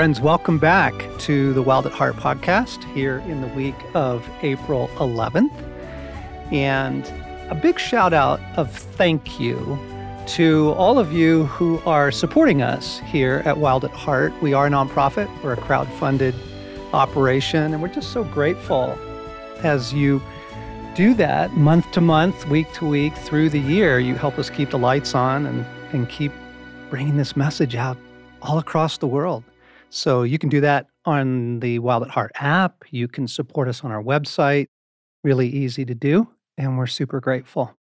Friends, 0.00 0.18
welcome 0.18 0.56
back 0.56 0.94
to 1.18 1.52
the 1.52 1.60
Wild 1.60 1.84
at 1.84 1.92
Heart 1.92 2.16
podcast 2.16 2.90
here 2.94 3.18
in 3.28 3.42
the 3.42 3.48
week 3.48 3.74
of 3.92 4.26
April 4.40 4.88
11th. 4.94 5.52
And 6.50 7.06
a 7.50 7.54
big 7.54 7.78
shout 7.78 8.14
out 8.14 8.40
of 8.56 8.74
thank 8.74 9.38
you 9.38 9.78
to 10.28 10.70
all 10.78 10.98
of 10.98 11.12
you 11.12 11.44
who 11.48 11.82
are 11.84 12.10
supporting 12.10 12.62
us 12.62 12.98
here 13.00 13.42
at 13.44 13.58
Wild 13.58 13.84
at 13.84 13.90
Heart. 13.90 14.32
We 14.40 14.54
are 14.54 14.68
a 14.68 14.70
nonprofit, 14.70 15.28
we're 15.42 15.52
a 15.52 15.58
crowd-funded 15.58 16.34
operation, 16.94 17.74
and 17.74 17.82
we're 17.82 17.88
just 17.88 18.10
so 18.10 18.24
grateful 18.24 18.98
as 19.58 19.92
you 19.92 20.22
do 20.94 21.12
that 21.12 21.52
month 21.58 21.92
to 21.92 22.00
month, 22.00 22.46
week 22.46 22.72
to 22.72 22.86
week, 22.86 23.14
through 23.18 23.50
the 23.50 23.60
year. 23.60 23.98
You 23.98 24.14
help 24.14 24.38
us 24.38 24.48
keep 24.48 24.70
the 24.70 24.78
lights 24.78 25.14
on 25.14 25.44
and, 25.44 25.66
and 25.92 26.08
keep 26.08 26.32
bringing 26.88 27.18
this 27.18 27.36
message 27.36 27.74
out 27.76 27.98
all 28.40 28.56
across 28.56 28.96
the 28.96 29.06
world. 29.06 29.44
So 29.90 30.22
you 30.22 30.38
can 30.38 30.48
do 30.48 30.60
that 30.60 30.86
on 31.04 31.58
the 31.60 31.80
Wild 31.80 32.04
at 32.04 32.10
Heart 32.10 32.32
app. 32.36 32.84
You 32.90 33.08
can 33.08 33.26
support 33.26 33.68
us 33.68 33.82
on 33.84 33.90
our 33.90 34.02
website. 34.02 34.66
Really 35.24 35.48
easy 35.48 35.84
to 35.84 35.94
do, 35.94 36.28
and 36.56 36.78
we're 36.78 36.86
super 36.86 37.20
grateful. 37.20 37.76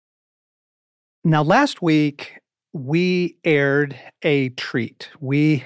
Now, 1.24 1.44
last 1.44 1.82
week, 1.82 2.40
we 2.74 3.38
aired 3.44 4.00
a 4.24 4.50
treat. 4.50 5.10
We 5.20 5.66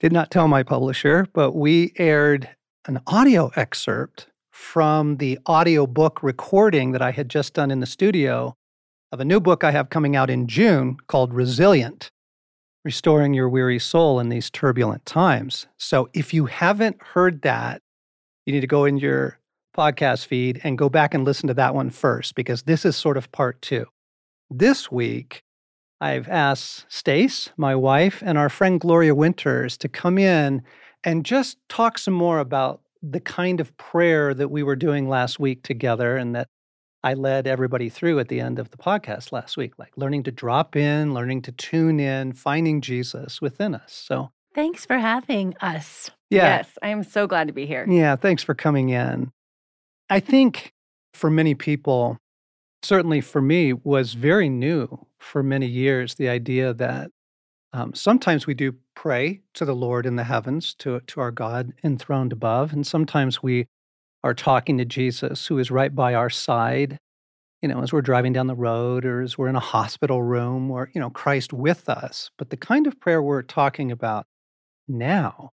did 0.00 0.12
not 0.12 0.30
tell 0.30 0.46
my 0.46 0.62
publisher, 0.62 1.26
but 1.32 1.52
we 1.52 1.92
aired 1.96 2.48
an 2.86 3.00
audio 3.06 3.50
excerpt 3.56 4.28
from 4.50 5.16
the 5.16 5.38
audiobook 5.48 6.22
recording 6.22 6.92
that 6.92 7.00
I 7.00 7.10
had 7.10 7.30
just 7.30 7.54
done 7.54 7.70
in 7.70 7.80
the 7.80 7.86
studio 7.86 8.54
of 9.10 9.20
a 9.20 9.24
new 9.24 9.40
book 9.40 9.64
I 9.64 9.70
have 9.70 9.88
coming 9.88 10.14
out 10.14 10.28
in 10.28 10.46
June 10.46 10.98
called 11.06 11.32
Resilient 11.32 12.10
Restoring 12.84 13.32
Your 13.32 13.48
Weary 13.48 13.78
Soul 13.78 14.20
in 14.20 14.28
These 14.28 14.50
Turbulent 14.50 15.06
Times. 15.06 15.66
So 15.78 16.10
if 16.12 16.34
you 16.34 16.44
haven't 16.44 17.02
heard 17.02 17.40
that, 17.42 17.80
you 18.44 18.52
need 18.52 18.60
to 18.60 18.66
go 18.66 18.84
in 18.84 18.98
your 18.98 19.38
podcast 19.74 20.26
feed 20.26 20.60
and 20.62 20.76
go 20.76 20.90
back 20.90 21.14
and 21.14 21.24
listen 21.24 21.46
to 21.48 21.54
that 21.54 21.74
one 21.74 21.88
first 21.88 22.34
because 22.34 22.64
this 22.64 22.84
is 22.84 22.94
sort 22.94 23.16
of 23.16 23.32
part 23.32 23.62
two. 23.62 23.86
This 24.50 24.92
week, 24.92 25.42
I've 25.98 26.28
asked 26.28 26.84
Stace, 26.90 27.48
my 27.56 27.74
wife, 27.74 28.22
and 28.24 28.36
our 28.36 28.50
friend 28.50 28.78
Gloria 28.78 29.14
Winters 29.14 29.78
to 29.78 29.88
come 29.88 30.18
in 30.18 30.62
and 31.02 31.24
just 31.24 31.56
talk 31.70 31.96
some 31.96 32.14
more 32.14 32.38
about 32.38 32.82
the 33.02 33.20
kind 33.20 33.60
of 33.60 33.74
prayer 33.78 34.34
that 34.34 34.50
we 34.50 34.62
were 34.62 34.76
doing 34.76 35.08
last 35.08 35.40
week 35.40 35.62
together 35.62 36.18
and 36.18 36.34
that 36.34 36.48
I 37.04 37.12
led 37.12 37.46
everybody 37.46 37.90
through 37.90 38.18
at 38.18 38.28
the 38.28 38.40
end 38.40 38.58
of 38.58 38.70
the 38.70 38.78
podcast 38.78 39.30
last 39.30 39.58
week, 39.58 39.74
like 39.78 39.92
learning 39.96 40.22
to 40.22 40.32
drop 40.32 40.74
in, 40.74 41.12
learning 41.12 41.42
to 41.42 41.52
tune 41.52 42.00
in, 42.00 42.32
finding 42.32 42.80
Jesus 42.80 43.42
within 43.42 43.74
us. 43.74 43.92
So 43.92 44.30
thanks 44.54 44.86
for 44.86 44.96
having 44.96 45.54
us. 45.60 46.10
Yeah. 46.30 46.56
Yes, 46.56 46.78
I 46.82 46.88
am 46.88 47.04
so 47.04 47.26
glad 47.26 47.48
to 47.48 47.52
be 47.52 47.66
here. 47.66 47.84
Yeah, 47.86 48.16
thanks 48.16 48.42
for 48.42 48.54
coming 48.54 48.88
in. 48.88 49.30
I 50.08 50.18
think 50.18 50.72
for 51.12 51.28
many 51.28 51.54
people, 51.54 52.16
certainly 52.82 53.20
for 53.20 53.42
me, 53.42 53.74
was 53.74 54.14
very 54.14 54.48
new 54.48 55.06
for 55.18 55.42
many 55.42 55.66
years 55.66 56.14
the 56.14 56.30
idea 56.30 56.72
that 56.72 57.10
um, 57.74 57.92
sometimes 57.92 58.46
we 58.46 58.54
do 58.54 58.76
pray 58.94 59.42
to 59.52 59.66
the 59.66 59.74
Lord 59.74 60.06
in 60.06 60.16
the 60.16 60.24
heavens, 60.24 60.72
to, 60.76 61.00
to 61.00 61.20
our 61.20 61.30
God 61.30 61.74
enthroned 61.84 62.32
above. 62.32 62.72
And 62.72 62.86
sometimes 62.86 63.42
we 63.42 63.66
are 64.24 64.34
talking 64.34 64.78
to 64.78 64.84
Jesus, 64.86 65.46
who 65.46 65.58
is 65.58 65.70
right 65.70 65.94
by 65.94 66.14
our 66.14 66.30
side, 66.30 66.98
you 67.60 67.68
know, 67.68 67.82
as 67.82 67.92
we're 67.92 68.02
driving 68.02 68.32
down 68.32 68.46
the 68.46 68.54
road 68.54 69.04
or 69.04 69.20
as 69.20 69.36
we're 69.36 69.48
in 69.48 69.54
a 69.54 69.60
hospital 69.60 70.22
room 70.22 70.70
or, 70.70 70.90
you 70.94 71.00
know, 71.00 71.10
Christ 71.10 71.52
with 71.52 71.88
us. 71.88 72.30
But 72.38 72.48
the 72.48 72.56
kind 72.56 72.86
of 72.86 72.98
prayer 72.98 73.22
we're 73.22 73.42
talking 73.42 73.92
about 73.92 74.26
now 74.88 75.50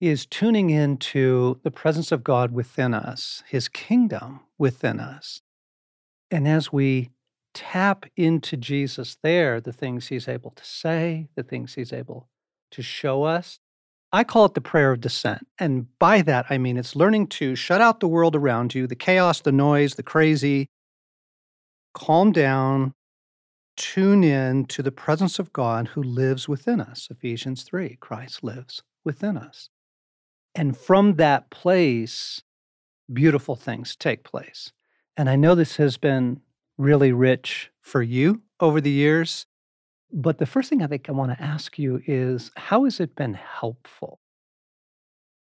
is 0.00 0.26
tuning 0.26 0.70
into 0.70 1.60
the 1.62 1.70
presence 1.70 2.10
of 2.10 2.24
God 2.24 2.52
within 2.52 2.92
us, 2.92 3.44
his 3.46 3.68
kingdom 3.68 4.40
within 4.58 4.98
us. 4.98 5.40
And 6.28 6.48
as 6.48 6.72
we 6.72 7.10
tap 7.54 8.06
into 8.16 8.56
Jesus 8.56 9.16
there, 9.22 9.60
the 9.60 9.72
things 9.72 10.08
he's 10.08 10.26
able 10.26 10.50
to 10.50 10.64
say, 10.64 11.28
the 11.36 11.44
things 11.44 11.74
he's 11.74 11.92
able 11.92 12.28
to 12.72 12.82
show 12.82 13.22
us. 13.22 13.60
I 14.12 14.24
call 14.24 14.44
it 14.44 14.54
the 14.54 14.60
prayer 14.60 14.92
of 14.92 15.00
descent. 15.00 15.46
And 15.58 15.86
by 15.98 16.22
that, 16.22 16.46
I 16.50 16.58
mean 16.58 16.76
it's 16.76 16.94
learning 16.94 17.28
to 17.28 17.54
shut 17.56 17.80
out 17.80 18.00
the 18.00 18.08
world 18.08 18.36
around 18.36 18.74
you, 18.74 18.86
the 18.86 18.94
chaos, 18.94 19.40
the 19.40 19.52
noise, 19.52 19.94
the 19.94 20.02
crazy, 20.02 20.68
calm 21.94 22.32
down, 22.32 22.92
tune 23.76 24.22
in 24.22 24.66
to 24.66 24.82
the 24.82 24.92
presence 24.92 25.38
of 25.38 25.52
God 25.52 25.88
who 25.88 26.02
lives 26.02 26.48
within 26.48 26.80
us. 26.80 27.08
Ephesians 27.10 27.62
3 27.62 27.96
Christ 28.00 28.44
lives 28.44 28.82
within 29.04 29.36
us. 29.36 29.70
And 30.54 30.76
from 30.76 31.14
that 31.14 31.50
place, 31.50 32.42
beautiful 33.10 33.56
things 33.56 33.96
take 33.96 34.24
place. 34.24 34.72
And 35.16 35.30
I 35.30 35.36
know 35.36 35.54
this 35.54 35.76
has 35.76 35.96
been 35.96 36.40
really 36.76 37.12
rich 37.12 37.70
for 37.80 38.02
you 38.02 38.42
over 38.60 38.80
the 38.80 38.90
years. 38.90 39.46
But 40.12 40.38
the 40.38 40.46
first 40.46 40.68
thing 40.68 40.82
I 40.82 40.86
think 40.86 41.08
I 41.08 41.12
want 41.12 41.36
to 41.36 41.42
ask 41.42 41.78
you 41.78 42.02
is 42.06 42.50
how 42.56 42.84
has 42.84 43.00
it 43.00 43.16
been 43.16 43.34
helpful? 43.34 44.20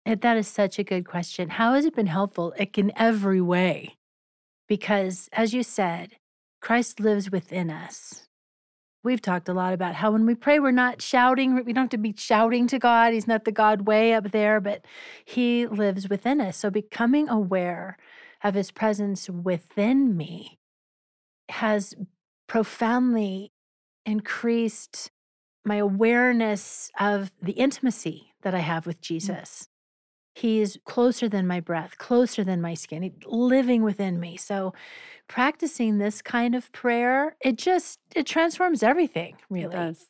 Eh, 0.06 0.14
that 0.20 0.36
is 0.36 0.46
such 0.46 0.78
a 0.78 0.84
good 0.84 1.06
question. 1.06 1.48
How 1.48 1.74
has 1.74 1.84
it 1.84 1.96
been 1.96 2.06
helpful? 2.06 2.54
Like 2.58 2.78
in 2.78 2.92
every 2.96 3.40
way. 3.40 3.96
Because 4.68 5.28
as 5.32 5.52
you 5.52 5.62
said, 5.62 6.12
Christ 6.60 7.00
lives 7.00 7.30
within 7.30 7.70
us. 7.70 8.28
We've 9.02 9.22
talked 9.22 9.48
a 9.48 9.54
lot 9.54 9.72
about 9.72 9.94
how 9.94 10.10
when 10.10 10.26
we 10.26 10.34
pray, 10.34 10.60
we're 10.60 10.72
not 10.72 11.00
shouting. 11.00 11.54
We 11.54 11.72
don't 11.72 11.84
have 11.84 11.90
to 11.90 11.98
be 11.98 12.14
shouting 12.16 12.66
to 12.68 12.78
God. 12.78 13.14
He's 13.14 13.26
not 13.26 13.46
the 13.46 13.52
God 13.52 13.86
way 13.86 14.12
up 14.12 14.30
there, 14.30 14.60
but 14.60 14.84
He 15.24 15.66
lives 15.66 16.10
within 16.10 16.40
us. 16.40 16.58
So 16.58 16.70
becoming 16.70 17.28
aware 17.28 17.96
of 18.44 18.54
His 18.54 18.70
presence 18.70 19.30
within 19.30 20.16
me 20.18 20.58
has 21.48 21.94
profoundly 22.46 23.52
increased 24.06 25.10
my 25.64 25.76
awareness 25.76 26.90
of 26.98 27.30
the 27.42 27.52
intimacy 27.52 28.32
that 28.42 28.54
I 28.54 28.60
have 28.60 28.86
with 28.86 28.98
mm. 28.98 29.04
Jesus. 29.04 29.68
He's 30.34 30.78
closer 30.84 31.28
than 31.28 31.46
my 31.46 31.60
breath, 31.60 31.98
closer 31.98 32.44
than 32.44 32.60
my 32.60 32.74
skin, 32.74 33.12
living 33.26 33.82
within 33.82 34.20
me. 34.20 34.36
So 34.36 34.72
practicing 35.28 35.98
this 35.98 36.22
kind 36.22 36.54
of 36.54 36.70
prayer, 36.72 37.36
it 37.40 37.58
just 37.58 37.98
it 38.14 38.26
transforms 38.26 38.82
everything, 38.82 39.36
really. 39.50 39.74
It 39.74 39.78
does. 39.78 40.06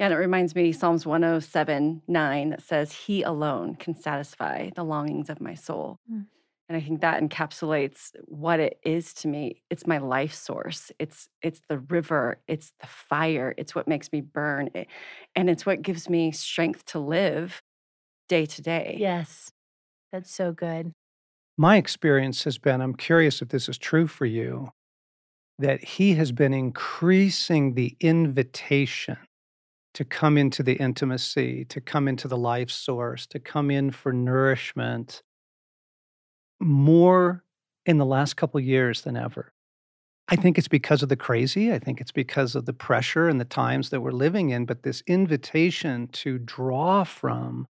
Yeah, 0.00 0.06
and 0.06 0.14
it 0.14 0.18
reminds 0.18 0.54
me 0.54 0.72
Psalms 0.72 1.06
107 1.06 2.02
9 2.06 2.50
that 2.50 2.62
says, 2.62 2.92
He 2.92 3.22
alone 3.22 3.74
can 3.74 3.94
satisfy 3.94 4.70
the 4.74 4.84
longings 4.84 5.28
of 5.28 5.40
my 5.40 5.54
soul. 5.54 5.98
Mm. 6.10 6.26
And 6.68 6.76
I 6.76 6.80
think 6.80 7.00
that 7.00 7.22
encapsulates 7.22 8.10
what 8.26 8.60
it 8.60 8.78
is 8.84 9.14
to 9.14 9.28
me. 9.28 9.62
It's 9.70 9.86
my 9.86 9.98
life 9.98 10.34
source. 10.34 10.92
It's 10.98 11.28
it's 11.40 11.62
the 11.68 11.78
river, 11.78 12.40
it's 12.46 12.72
the 12.80 12.86
fire, 12.86 13.54
it's 13.56 13.74
what 13.74 13.88
makes 13.88 14.12
me 14.12 14.20
burn. 14.20 14.68
It, 14.74 14.88
and 15.34 15.48
it's 15.48 15.64
what 15.64 15.80
gives 15.80 16.10
me 16.10 16.30
strength 16.30 16.84
to 16.86 16.98
live 16.98 17.62
day 18.28 18.44
to 18.44 18.62
day. 18.62 18.96
Yes. 19.00 19.50
That's 20.12 20.30
so 20.30 20.52
good. 20.52 20.92
My 21.56 21.76
experience 21.76 22.44
has 22.44 22.58
been 22.58 22.82
I'm 22.82 22.94
curious 22.94 23.40
if 23.40 23.48
this 23.48 23.68
is 23.68 23.78
true 23.78 24.06
for 24.06 24.26
you 24.26 24.68
that 25.58 25.82
he 25.82 26.14
has 26.14 26.32
been 26.32 26.52
increasing 26.52 27.74
the 27.74 27.96
invitation 28.00 29.16
to 29.94 30.04
come 30.04 30.38
into 30.38 30.62
the 30.62 30.74
intimacy, 30.74 31.64
to 31.64 31.80
come 31.80 32.06
into 32.06 32.28
the 32.28 32.36
life 32.36 32.70
source, 32.70 33.26
to 33.26 33.40
come 33.40 33.70
in 33.70 33.90
for 33.90 34.12
nourishment 34.12 35.22
more 36.60 37.44
in 37.86 37.98
the 37.98 38.06
last 38.06 38.36
couple 38.36 38.60
years 38.60 39.02
than 39.02 39.16
ever. 39.16 39.52
I 40.30 40.36
think 40.36 40.58
it's 40.58 40.68
because 40.68 41.02
of 41.02 41.08
the 41.08 41.16
crazy. 41.16 41.72
I 41.72 41.78
think 41.78 42.00
it's 42.00 42.12
because 42.12 42.54
of 42.54 42.66
the 42.66 42.74
pressure 42.74 43.28
and 43.28 43.40
the 43.40 43.46
times 43.46 43.88
that 43.90 44.02
we're 44.02 44.10
living 44.10 44.50
in. 44.50 44.66
But 44.66 44.82
this 44.82 45.02
invitation 45.06 46.08
to 46.08 46.38
draw 46.38 47.04
from, 47.04 47.66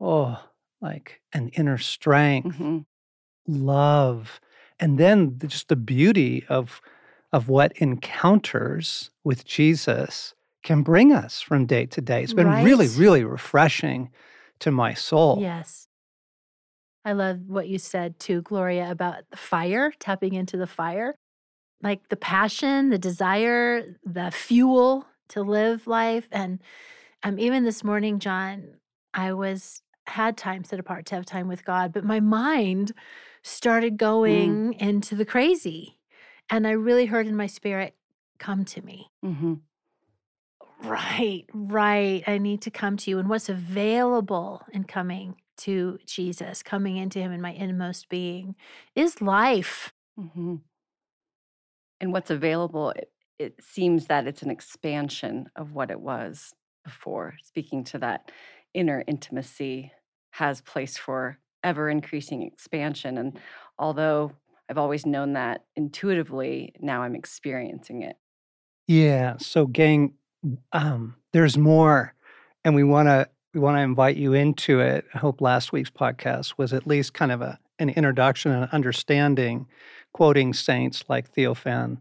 oh, 0.00 0.38
like 0.80 1.20
an 1.32 1.48
inner 1.48 1.78
strength, 1.78 2.56
mm-hmm. 2.56 2.78
love, 3.48 4.40
and 4.78 4.98
then 4.98 5.38
just 5.44 5.68
the 5.68 5.76
beauty 5.76 6.44
of 6.48 6.80
of 7.32 7.48
what 7.48 7.72
encounters 7.78 9.10
with 9.24 9.44
Jesus 9.44 10.34
can 10.62 10.82
bring 10.82 11.12
us 11.12 11.40
from 11.40 11.66
day 11.66 11.86
to 11.86 12.00
day. 12.00 12.22
It's 12.22 12.34
been 12.34 12.46
right. 12.46 12.64
really, 12.64 12.88
really 12.88 13.24
refreshing 13.24 14.10
to 14.60 14.70
my 14.70 14.94
soul. 14.94 15.38
Yes. 15.40 15.88
I 17.04 17.12
love 17.12 17.40
what 17.48 17.68
you 17.68 17.78
said 17.78 18.18
too, 18.18 18.42
Gloria, 18.42 18.90
about 18.90 19.24
the 19.30 19.36
fire, 19.36 19.92
tapping 19.98 20.34
into 20.34 20.56
the 20.56 20.66
fire. 20.66 21.14
Like 21.82 22.08
the 22.08 22.16
passion, 22.16 22.90
the 22.90 22.98
desire, 22.98 23.98
the 24.04 24.30
fuel 24.30 25.04
to 25.28 25.42
live 25.42 25.88
life. 25.88 26.28
And 26.30 26.60
um, 27.24 27.38
even 27.40 27.64
this 27.64 27.82
morning, 27.82 28.20
John, 28.20 28.76
I 29.12 29.32
was 29.32 29.82
had 30.06 30.36
time 30.36 30.64
set 30.64 30.78
apart 30.78 31.06
to 31.06 31.16
have 31.16 31.26
time 31.26 31.48
with 31.48 31.64
God, 31.64 31.92
but 31.92 32.04
my 32.04 32.20
mind 32.20 32.92
started 33.42 33.94
mm. 33.94 33.98
going 33.98 34.74
mm. 34.74 34.78
into 34.80 35.14
the 35.16 35.24
crazy. 35.24 35.98
And 36.50 36.66
I 36.66 36.72
really 36.72 37.06
heard 37.06 37.26
in 37.26 37.36
my 37.36 37.46
spirit, 37.46 37.94
come 38.38 38.64
to 38.66 38.82
me. 38.82 39.10
Mm-hmm. 39.24 39.54
Right, 40.84 41.44
right. 41.52 42.24
I 42.26 42.38
need 42.38 42.62
to 42.62 42.70
come 42.70 42.96
to 42.98 43.10
you. 43.10 43.18
And 43.18 43.28
what's 43.28 43.48
available 43.48 44.62
in 44.72 44.84
coming 44.84 45.36
to 45.58 45.98
Jesus, 46.06 46.62
coming 46.62 46.96
into 46.96 47.18
him 47.18 47.32
in 47.32 47.40
my 47.40 47.52
inmost 47.52 48.08
being, 48.08 48.54
is 48.94 49.20
life. 49.20 49.92
hmm 50.18 50.56
And 52.00 52.12
what's 52.12 52.30
available, 52.30 52.90
it, 52.90 53.12
it 53.38 53.54
seems 53.60 54.06
that 54.06 54.26
it's 54.26 54.42
an 54.42 54.50
expansion 54.50 55.48
of 55.56 55.72
what 55.72 55.90
it 55.90 56.00
was 56.00 56.52
before. 56.84 57.34
Speaking 57.42 57.84
to 57.84 57.98
that 57.98 58.30
inner 58.74 59.04
intimacy 59.06 59.92
has 60.32 60.60
place 60.60 60.96
for 60.96 61.38
ever 61.62 61.88
increasing 61.88 62.42
expansion. 62.42 63.18
And 63.18 63.38
although 63.78 64.32
I've 64.68 64.78
always 64.78 65.06
known 65.06 65.34
that 65.34 65.64
intuitively, 65.76 66.72
now 66.80 67.02
I'm 67.02 67.14
experiencing 67.14 68.02
it. 68.02 68.16
Yeah. 68.88 69.36
So, 69.38 69.66
gang, 69.66 70.14
um, 70.72 71.16
there's 71.32 71.56
more, 71.56 72.14
and 72.64 72.74
we 72.74 72.84
want 72.84 73.08
to 73.08 73.28
we 73.54 73.60
want 73.60 73.76
to 73.76 73.82
invite 73.82 74.16
you 74.16 74.32
into 74.32 74.80
it. 74.80 75.04
I 75.14 75.18
hope 75.18 75.40
last 75.40 75.72
week's 75.72 75.90
podcast 75.90 76.54
was 76.56 76.72
at 76.72 76.86
least 76.86 77.14
kind 77.14 77.32
of 77.32 77.42
a 77.42 77.58
an 77.78 77.90
introduction 77.90 78.52
and 78.52 78.70
understanding, 78.70 79.66
quoting 80.12 80.52
saints 80.52 81.04
like 81.08 81.34
Theophan 81.34 81.98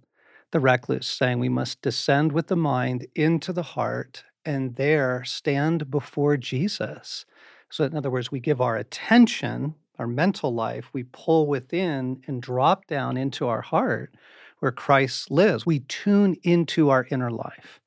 the 0.52 0.60
Recluse, 0.60 1.08
saying 1.08 1.40
we 1.40 1.50
must 1.50 1.82
descend 1.82 2.34
with 2.34 2.48
the 2.48 2.58
mind 2.58 3.08
into 3.16 3.54
the 3.54 3.64
heart 3.64 4.26
and 4.46 4.76
there 4.76 5.24
stand 5.24 5.90
before 5.90 6.36
Jesus. 6.36 7.26
So, 7.70 7.86
in 7.86 7.96
other 7.96 8.12
words, 8.12 8.32
we 8.32 8.42
give 8.42 8.60
our 8.60 8.76
attention, 8.76 9.76
our 9.98 10.08
mental 10.08 10.54
life, 10.54 10.90
we 10.92 11.04
pull 11.04 11.48
within 11.48 12.22
and 12.28 12.42
drop 12.42 12.86
down 12.86 13.16
into 13.16 13.48
our 13.48 13.62
heart 13.62 14.14
where 14.60 14.74
Christ 14.74 15.32
lives. 15.32 15.66
We 15.66 15.80
tune 15.80 16.36
into 16.44 16.90
our 16.90 17.08
inner 17.10 17.32
life. 17.32 17.80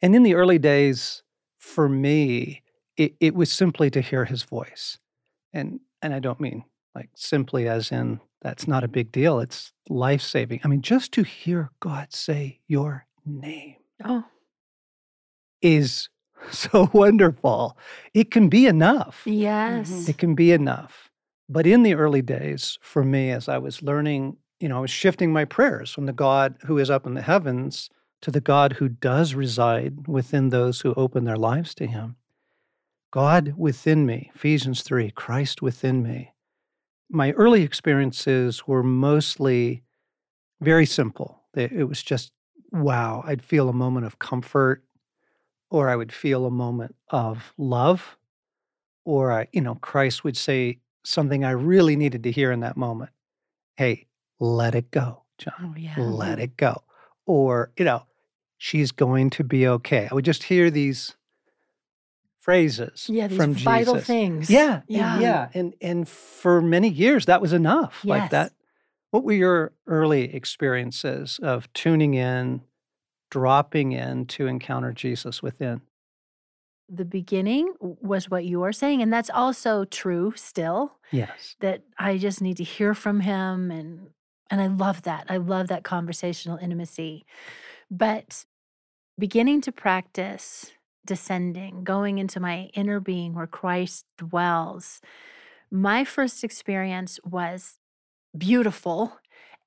And 0.00 0.14
in 0.14 0.22
the 0.22 0.34
early 0.34 0.58
days, 0.58 1.22
for 1.58 1.88
me, 1.88 2.62
it, 2.96 3.14
it 3.20 3.34
was 3.34 3.50
simply 3.52 3.90
to 3.90 4.00
hear 4.00 4.24
his 4.24 4.42
voice. 4.42 4.98
And 5.52 5.80
and 6.02 6.14
I 6.14 6.18
don't 6.18 6.40
mean 6.40 6.64
like 6.94 7.08
simply 7.14 7.68
as 7.68 7.90
in 7.92 8.20
that's 8.42 8.68
not 8.68 8.84
a 8.84 8.88
big 8.88 9.10
deal. 9.12 9.40
It's 9.40 9.72
life 9.88 10.22
saving. 10.22 10.60
I 10.64 10.68
mean, 10.68 10.82
just 10.82 11.12
to 11.12 11.22
hear 11.22 11.70
God 11.80 12.12
say 12.12 12.60
your 12.68 13.06
name 13.24 13.76
Oh, 14.04 14.24
is 15.62 16.08
so 16.50 16.90
wonderful. 16.92 17.76
It 18.14 18.30
can 18.30 18.48
be 18.48 18.66
enough. 18.66 19.22
yes. 19.24 20.08
It 20.08 20.18
can 20.18 20.34
be 20.34 20.52
enough. 20.52 21.10
But 21.48 21.66
in 21.66 21.82
the 21.82 21.94
early 21.94 22.22
days, 22.22 22.78
for 22.82 23.04
me, 23.04 23.30
as 23.30 23.48
I 23.48 23.58
was 23.58 23.82
learning, 23.82 24.36
you 24.60 24.68
know, 24.68 24.78
I 24.78 24.80
was 24.80 24.90
shifting 24.90 25.32
my 25.32 25.44
prayers 25.44 25.90
from 25.90 26.06
the 26.06 26.12
God 26.12 26.56
who 26.66 26.78
is 26.78 26.90
up 26.90 27.06
in 27.06 27.14
the 27.14 27.22
heavens 27.22 27.88
to 28.22 28.30
the 28.30 28.40
God 28.40 28.72
who 28.74 28.88
does 28.88 29.34
reside 29.34 30.08
within 30.08 30.48
those 30.50 30.80
who 30.80 30.92
open 30.94 31.24
their 31.24 31.36
lives 31.36 31.74
to 31.76 31.86
Him. 31.86 32.16
God 33.10 33.54
within 33.56 34.04
me, 34.06 34.30
Ephesians 34.34 34.82
3, 34.82 35.10
Christ 35.12 35.62
within 35.62 36.02
me. 36.02 36.32
My 37.08 37.32
early 37.32 37.62
experiences 37.62 38.66
were 38.66 38.82
mostly 38.82 39.82
very 40.60 40.86
simple. 40.86 41.42
It 41.54 41.88
was 41.88 42.02
just, 42.02 42.32
wow, 42.72 43.22
I'd 43.26 43.42
feel 43.42 43.68
a 43.68 43.72
moment 43.72 44.06
of 44.06 44.18
comfort, 44.18 44.82
or 45.70 45.88
I 45.88 45.96
would 45.96 46.12
feel 46.12 46.46
a 46.46 46.50
moment 46.50 46.94
of 47.10 47.54
love, 47.56 48.16
or 49.04 49.32
I, 49.32 49.48
you 49.52 49.60
know, 49.60 49.76
Christ 49.76 50.24
would 50.24 50.36
say 50.36 50.78
something 51.04 51.44
I 51.44 51.52
really 51.52 51.96
needed 51.96 52.24
to 52.24 52.32
hear 52.32 52.50
in 52.52 52.60
that 52.60 52.76
moment. 52.76 53.10
Hey, 53.76 54.06
let 54.40 54.74
it 54.74 54.90
go, 54.90 55.22
John. 55.38 55.54
Oh, 55.60 55.74
yeah. 55.78 55.94
Let 55.96 56.38
it 56.38 56.56
go. 56.56 56.82
Or, 57.24 57.70
you 57.76 57.84
know, 57.84 58.02
she's 58.58 58.90
going 58.92 59.30
to 59.30 59.44
be 59.44 59.66
okay. 59.68 60.08
I 60.10 60.14
would 60.14 60.24
just 60.24 60.42
hear 60.42 60.70
these 60.70 61.14
phrases 62.46 63.10
Yeah, 63.10 63.26
these 63.26 63.36
from 63.36 63.54
vital 63.54 63.94
Jesus. 63.94 64.06
things. 64.06 64.48
Yeah, 64.50 64.74
and 64.74 64.86
Yeah. 64.88 65.18
yeah, 65.18 65.48
and 65.52 65.74
and 65.80 66.08
for 66.08 66.62
many 66.62 66.88
years 66.88 67.26
that 67.26 67.40
was 67.42 67.52
enough. 67.52 68.04
Like 68.04 68.30
that. 68.30 68.52
What 69.10 69.24
were 69.24 69.32
your 69.32 69.72
early 69.86 70.32
experiences 70.34 71.40
of 71.42 71.72
tuning 71.72 72.14
in, 72.14 72.62
dropping 73.30 73.92
in 73.92 74.26
to 74.26 74.46
encounter 74.46 74.92
Jesus 74.92 75.42
within? 75.42 75.80
The 76.88 77.04
beginning 77.04 77.74
was 77.80 78.30
what 78.30 78.44
you 78.44 78.62
are 78.62 78.72
saying. 78.72 79.02
And 79.02 79.12
that's 79.12 79.30
also 79.30 79.84
true 79.84 80.32
still, 80.36 80.92
Yes. 81.10 81.56
that 81.58 81.82
I 81.98 82.16
just 82.18 82.40
need 82.40 82.58
to 82.58 82.64
hear 82.64 82.94
from 82.94 83.20
him. 83.20 83.70
And 83.72 84.10
and 84.50 84.60
I 84.60 84.68
love 84.68 85.02
that. 85.02 85.26
I 85.28 85.38
love 85.38 85.66
that 85.66 85.82
conversational 85.82 86.58
intimacy. 86.58 87.24
But 87.90 88.44
beginning 89.18 89.62
to 89.62 89.72
practice 89.72 90.70
descending, 91.06 91.84
going 91.84 92.18
into 92.18 92.40
my 92.40 92.70
inner 92.74 93.00
being 93.00 93.34
where 93.34 93.46
Christ 93.46 94.04
dwells, 94.18 95.00
my 95.70 96.04
first 96.04 96.44
experience 96.44 97.18
was 97.24 97.78
beautiful. 98.36 99.18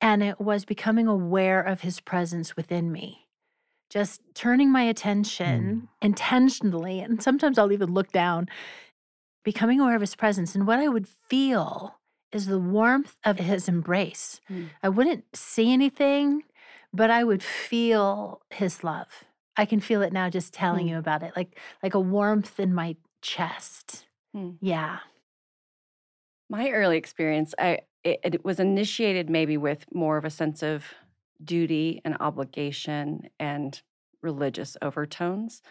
And 0.02 0.24
it 0.24 0.40
was 0.40 0.64
becoming 0.64 1.08
aware 1.08 1.62
of 1.62 1.82
his 1.82 2.00
presence 2.00 2.56
within 2.56 2.90
me. 2.90 3.28
Just 3.90 4.22
turning 4.34 4.72
my 4.72 4.84
attention 4.84 5.90
intentionally, 6.02 7.02
and 7.02 7.22
sometimes 7.22 7.58
I'll 7.58 7.74
even 7.74 7.94
look 7.94 8.12
down, 8.12 8.48
becoming 9.44 9.82
aware 9.82 9.96
of 9.96 10.02
his 10.02 10.16
presence. 10.16 10.56
And 10.56 10.66
what 10.66 10.80
I 10.80 10.88
would 10.88 11.08
feel 11.08 12.00
is 12.32 12.46
the 12.46 12.60
warmth 12.60 13.18
of 13.26 13.40
his 13.40 13.68
embrace. 13.68 14.40
Mm. 14.50 14.70
I 14.84 14.90
wouldn't 14.90 15.26
see 15.36 15.74
anything, 15.74 16.44
but 16.94 17.10
I 17.10 17.24
would 17.24 17.44
feel 17.44 18.42
his 18.52 18.84
love. 18.84 19.26
I 19.60 19.66
can 19.66 19.80
feel 19.82 20.02
it 20.02 20.14
now 20.14 20.30
just 20.30 20.54
telling 20.54 20.88
Mm. 20.88 20.90
you 20.90 20.98
about 20.98 21.24
it, 21.24 21.34
like 21.36 21.60
like 21.84 21.94
a 21.94 22.00
warmth 22.00 22.60
in 22.60 22.74
my 22.74 22.96
chest. 23.22 24.08
Mm. 24.36 24.60
Yeah. 24.62 25.00
My 26.50 26.70
early 26.72 26.98
experience, 26.98 27.54
I 27.60 27.80
it, 28.04 28.20
it 28.24 28.46
was 28.46 28.60
initiated 28.60 29.30
maybe 29.30 29.58
with 29.58 29.86
more 29.94 30.18
of 30.18 30.26
a 30.26 30.30
sense 30.30 30.64
of 30.64 30.94
duty 31.44 32.02
and 32.06 32.16
obligation 32.20 33.30
and 33.40 33.82
religious 34.22 34.78
overtones. 34.82 35.62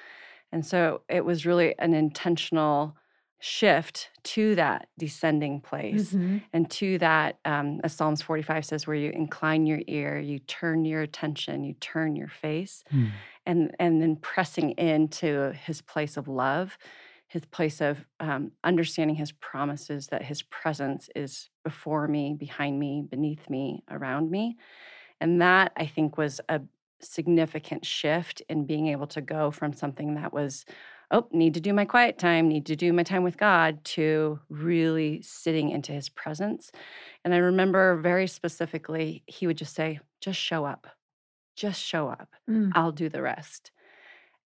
And 0.52 0.64
so 0.66 1.02
it 1.08 1.24
was 1.24 1.46
really 1.46 1.78
an 1.78 1.94
intentional 1.94 2.96
shift 3.40 4.10
to 4.24 4.54
that 4.56 4.88
descending 4.98 5.60
place 5.60 6.12
Mhm. 6.14 6.42
and 6.52 6.70
to 6.72 6.98
that, 6.98 7.38
um, 7.44 7.80
as 7.84 7.92
Psalms 7.94 8.20
45 8.22 8.64
says, 8.64 8.86
where 8.86 8.96
you 8.96 9.10
incline 9.10 9.64
your 9.66 9.80
ear, 9.86 10.18
you 10.18 10.38
turn 10.40 10.84
your 10.84 11.02
attention, 11.02 11.62
you 11.64 11.74
turn 11.74 12.16
your 12.16 12.28
face, 12.28 12.82
Mm. 12.90 13.10
and 13.46 13.76
and 13.78 14.02
then 14.02 14.16
pressing 14.16 14.70
into 14.72 15.52
his 15.52 15.80
place 15.82 16.16
of 16.16 16.28
love 16.28 16.76
his 17.30 17.44
place 17.44 17.82
of 17.82 18.06
um, 18.20 18.52
understanding 18.64 19.14
his 19.14 19.32
promises 19.32 20.06
that 20.06 20.22
his 20.22 20.40
presence 20.44 21.10
is 21.14 21.50
before 21.62 22.08
me 22.08 22.32
behind 22.32 22.78
me 22.80 23.02
beneath 23.06 23.50
me 23.50 23.82
around 23.90 24.30
me 24.30 24.56
and 25.20 25.40
that 25.42 25.72
i 25.76 25.84
think 25.86 26.16
was 26.16 26.40
a 26.48 26.60
significant 27.00 27.84
shift 27.84 28.40
in 28.48 28.64
being 28.66 28.86
able 28.88 29.06
to 29.06 29.20
go 29.20 29.50
from 29.50 29.72
something 29.74 30.14
that 30.14 30.32
was 30.32 30.64
oh 31.10 31.26
need 31.32 31.54
to 31.54 31.60
do 31.60 31.72
my 31.72 31.84
quiet 31.84 32.18
time 32.18 32.48
need 32.48 32.66
to 32.66 32.76
do 32.76 32.92
my 32.92 33.02
time 33.02 33.22
with 33.22 33.36
god 33.38 33.82
to 33.84 34.38
really 34.50 35.22
sitting 35.22 35.70
into 35.70 35.92
his 35.92 36.08
presence 36.08 36.70
and 37.24 37.32
i 37.34 37.38
remember 37.38 37.96
very 37.96 38.26
specifically 38.26 39.22
he 39.26 39.46
would 39.46 39.56
just 39.56 39.74
say 39.74 40.00
just 40.20 40.38
show 40.38 40.64
up 40.64 40.86
just 41.56 41.80
show 41.82 42.08
up 42.08 42.28
Mm. 42.48 42.72
I'll 42.74 42.92
do 42.92 43.08
the 43.10 43.20
rest. 43.20 43.72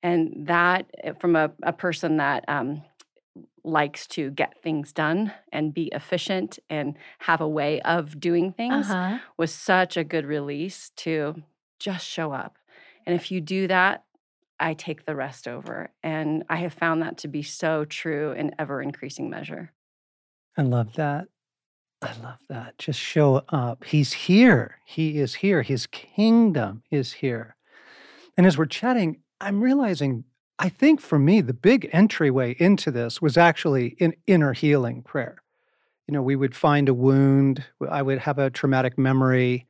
And 0.03 0.49
that, 0.49 0.87
eh, 1.05 1.13
from 1.21 1.37
a, 1.37 1.53
a 1.63 1.73
person 1.73 2.17
that 2.17 2.45
um, 2.49 2.83
likes 3.65 4.07
to 4.09 4.31
get 4.31 4.61
things 4.63 4.93
done 4.93 5.33
and 5.53 5.73
be 5.73 5.85
efficient 5.93 6.59
and 6.69 6.97
have 7.21 7.41
a 7.41 7.49
way 7.49 7.81
of 7.83 8.19
doing 8.19 8.53
things, 8.53 8.91
Uh-huh. 8.91 9.19
was 9.37 9.53
such 9.55 9.97
a 9.97 10.03
good 10.05 10.25
release 10.27 10.91
to 10.97 11.43
just 11.79 12.05
show 12.07 12.33
up. 12.33 12.59
And 13.07 13.15
if 13.15 13.31
you 13.31 13.41
do 13.41 13.69
that, 13.69 14.05
I 14.63 14.75
take 14.75 15.05
the 15.05 15.17
rest 15.17 15.49
over. 15.49 15.91
And 16.03 16.45
I 16.49 16.57
have 16.57 16.73
found 16.73 17.03
that 17.03 17.19
to 17.19 17.29
be 17.29 17.43
so 17.43 17.85
true 17.85 18.33
in 18.33 18.55
ever 18.59 18.81
increasing 18.81 19.29
measure. 19.29 19.73
I 20.57 20.63
love 20.63 20.95
that. 20.95 21.27
I 22.01 22.13
love 22.23 22.39
that. 22.49 22.79
Just 22.79 22.99
show 22.99 23.43
up. 23.49 23.85
He's 23.85 24.13
here. 24.13 24.79
He 24.85 25.19
is 25.19 25.35
here. 25.35 25.63
His 25.63 25.87
kingdom 25.87 26.83
is 26.91 27.13
here. 27.13 27.57
And 28.37 28.47
as 28.47 28.57
we're 28.57 28.67
chatting, 28.67 29.21
I'm 29.41 29.61
realizing, 29.61 30.25
I 30.59 30.69
think 30.69 31.01
for 31.01 31.19
me, 31.19 31.41
the 31.41 31.55
big 31.55 31.89
entryway 31.93 32.57
into 32.59 32.91
this 32.91 33.21
was 33.21 33.37
actually 33.37 33.97
in 33.99 34.15
inner 34.27 34.53
healing 34.53 35.03
prayer. 35.03 35.43
You 36.07 36.15
know, 36.15 36.23
we 36.23 36.37
would 36.37 36.57
find 36.57 36.89
a 36.89 36.95
wound, 36.95 37.65
I 37.89 38.03
would 38.03 38.19
have 38.19 38.39
a 38.39 38.51
traumatic 38.51 38.99
memory, 38.99 39.67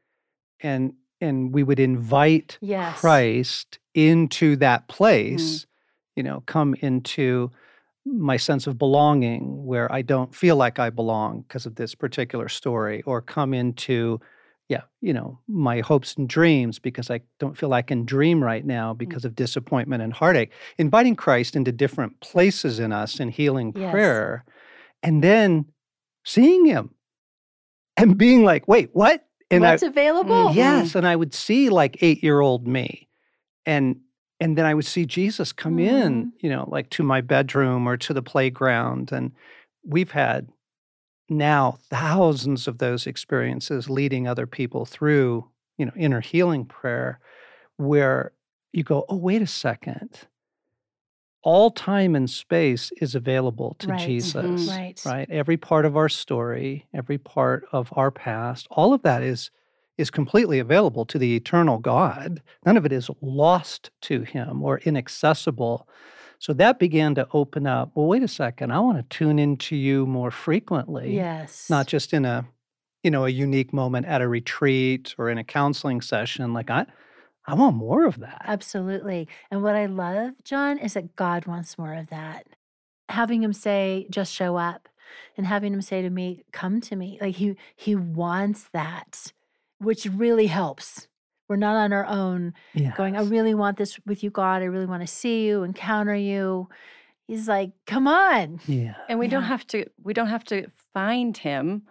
and 0.60 0.94
and 1.22 1.54
we 1.54 1.62
would 1.62 1.80
invite 1.80 2.58
Yes. 2.60 3.00
Christ 3.00 3.78
into 3.94 4.56
that 4.56 4.88
place, 4.88 5.66
you 6.16 6.22
know, 6.22 6.42
come 6.46 6.74
into 6.80 7.50
my 8.04 8.36
sense 8.36 8.66
of 8.66 8.78
belonging 8.78 9.64
where 9.64 9.90
I 9.92 10.02
don't 10.02 10.34
feel 10.34 10.56
like 10.56 10.78
I 10.78 10.90
belong 10.90 11.42
because 11.42 11.66
of 11.66 11.76
this 11.76 11.94
particular 11.94 12.48
story, 12.48 13.02
or 13.02 13.22
come 13.22 13.54
into, 13.54 14.20
yeah, 14.68 14.82
you 15.00 15.12
know, 15.12 15.38
my 15.46 15.80
hopes 15.80 16.14
and 16.16 16.28
dreams 16.28 16.80
because 16.80 17.10
I 17.10 17.20
don't 17.38 17.56
feel 17.56 17.68
like 17.68 17.84
I 17.84 17.88
can 17.88 18.04
dream 18.04 18.42
right 18.42 18.64
now 18.64 18.92
mm. 18.92 18.98
because 18.98 19.24
of 19.24 19.36
disappointment 19.36 20.02
and 20.02 20.12
heartache. 20.12 20.52
Inviting 20.78 21.14
Christ 21.14 21.54
into 21.54 21.70
different 21.70 22.18
places 22.20 22.80
in 22.80 22.92
us 22.92 23.20
in 23.20 23.28
healing 23.28 23.72
yes. 23.76 23.92
prayer, 23.92 24.44
and 25.02 25.22
then 25.22 25.66
seeing 26.24 26.66
Him 26.66 26.94
and 27.96 28.18
being 28.18 28.42
like, 28.42 28.66
wait, 28.66 28.90
what? 28.92 29.28
And 29.52 29.62
What's 29.62 29.82
I, 29.82 29.88
available? 29.88 30.48
Mm, 30.48 30.54
yes, 30.54 30.94
and 30.94 31.06
I 31.06 31.14
would 31.14 31.34
see 31.34 31.68
like 31.68 32.02
eight 32.02 32.22
year 32.22 32.40
old 32.40 32.66
me, 32.66 33.06
and 33.66 34.00
and 34.40 34.56
then 34.56 34.64
I 34.64 34.72
would 34.72 34.86
see 34.86 35.04
Jesus 35.04 35.52
come 35.52 35.76
mm. 35.76 35.86
in, 35.86 36.32
you 36.40 36.48
know, 36.48 36.66
like 36.68 36.88
to 36.90 37.02
my 37.02 37.20
bedroom 37.20 37.86
or 37.86 37.98
to 37.98 38.14
the 38.14 38.22
playground, 38.22 39.12
and 39.12 39.30
we've 39.84 40.10
had 40.10 40.48
now 41.28 41.78
thousands 41.90 42.66
of 42.66 42.78
those 42.78 43.06
experiences 43.06 43.90
leading 43.90 44.26
other 44.26 44.46
people 44.46 44.86
through, 44.86 45.48
you 45.76 45.84
know, 45.84 45.92
inner 45.96 46.20
healing 46.20 46.64
prayer, 46.64 47.20
where 47.76 48.32
you 48.72 48.82
go, 48.82 49.04
oh, 49.10 49.16
wait 49.16 49.42
a 49.42 49.46
second. 49.46 50.20
All 51.42 51.70
time 51.70 52.14
and 52.14 52.30
space 52.30 52.92
is 53.00 53.14
available 53.14 53.74
to 53.80 53.88
right. 53.88 53.98
Mm-hmm. 53.98 54.06
Jesus. 54.06 54.44
Mm-hmm. 54.44 54.70
Right. 54.70 55.02
Right. 55.04 55.30
Every 55.30 55.56
part 55.56 55.84
of 55.84 55.96
our 55.96 56.08
story, 56.08 56.86
every 56.94 57.18
part 57.18 57.66
of 57.72 57.92
our 57.96 58.10
past, 58.10 58.68
all 58.70 58.94
of 58.94 59.02
that 59.02 59.22
is 59.22 59.50
is 59.98 60.10
completely 60.10 60.58
available 60.58 61.04
to 61.04 61.18
the 61.18 61.36
eternal 61.36 61.78
God. 61.78 62.42
None 62.64 62.76
of 62.76 62.86
it 62.86 62.92
is 62.92 63.10
lost 63.20 63.90
to 64.02 64.22
him 64.22 64.62
or 64.62 64.78
inaccessible. 64.78 65.86
So 66.38 66.52
that 66.54 66.78
began 66.78 67.14
to 67.16 67.28
open 67.32 67.66
up. 67.66 67.92
Well, 67.94 68.06
wait 68.06 68.22
a 68.22 68.28
second. 68.28 68.72
I 68.72 68.80
want 68.80 68.98
to 68.98 69.16
tune 69.16 69.38
into 69.38 69.76
you 69.76 70.06
more 70.06 70.30
frequently. 70.30 71.14
Yes. 71.14 71.68
Not 71.70 71.86
just 71.86 72.12
in 72.12 72.24
a, 72.24 72.46
you 73.02 73.10
know, 73.10 73.26
a 73.26 73.28
unique 73.28 73.72
moment 73.72 74.06
at 74.06 74.22
a 74.22 74.28
retreat 74.28 75.14
or 75.18 75.28
in 75.28 75.38
a 75.38 75.44
counseling 75.44 76.00
session. 76.00 76.52
Like 76.52 76.70
I, 76.70 76.86
I 77.46 77.54
want 77.54 77.76
more 77.76 78.06
of 78.06 78.20
that. 78.20 78.42
Absolutely. 78.46 79.28
And 79.50 79.62
what 79.62 79.74
I 79.74 79.86
love, 79.86 80.34
John, 80.44 80.78
is 80.78 80.94
that 80.94 81.16
God 81.16 81.46
wants 81.46 81.76
more 81.76 81.94
of 81.94 82.08
that. 82.08 82.46
Having 83.08 83.42
him 83.42 83.52
say, 83.52 84.06
just 84.10 84.32
show 84.32 84.56
up 84.56 84.88
and 85.36 85.46
having 85.46 85.72
him 85.72 85.82
say 85.82 86.02
to 86.02 86.10
me, 86.10 86.44
come 86.52 86.80
to 86.82 86.96
me. 86.96 87.18
Like 87.20 87.36
he 87.36 87.56
he 87.74 87.94
wants 87.94 88.68
that, 88.72 89.32
which 89.78 90.06
really 90.06 90.46
helps 90.46 91.08
we're 91.52 91.56
not 91.56 91.76
on 91.76 91.92
our 91.92 92.06
own 92.06 92.54
yes. 92.72 92.96
going, 92.96 93.14
I 93.14 93.22
really 93.22 93.52
want 93.52 93.76
this 93.76 93.98
with 94.06 94.22
you, 94.22 94.30
God. 94.30 94.62
I 94.62 94.64
really 94.64 94.86
want 94.86 95.02
to 95.02 95.06
see 95.06 95.46
you, 95.46 95.64
encounter 95.64 96.14
you. 96.14 96.70
He's 97.28 97.46
like, 97.46 97.72
come 97.86 98.08
on. 98.08 98.58
Yeah. 98.66 98.94
And 99.06 99.18
we 99.18 99.26
yeah. 99.26 99.32
don't 99.32 99.42
have 99.42 99.66
to, 99.66 99.84
we 100.02 100.14
don't 100.14 100.28
have 100.28 100.44
to 100.44 100.68
find 100.94 101.36
him. 101.36 101.82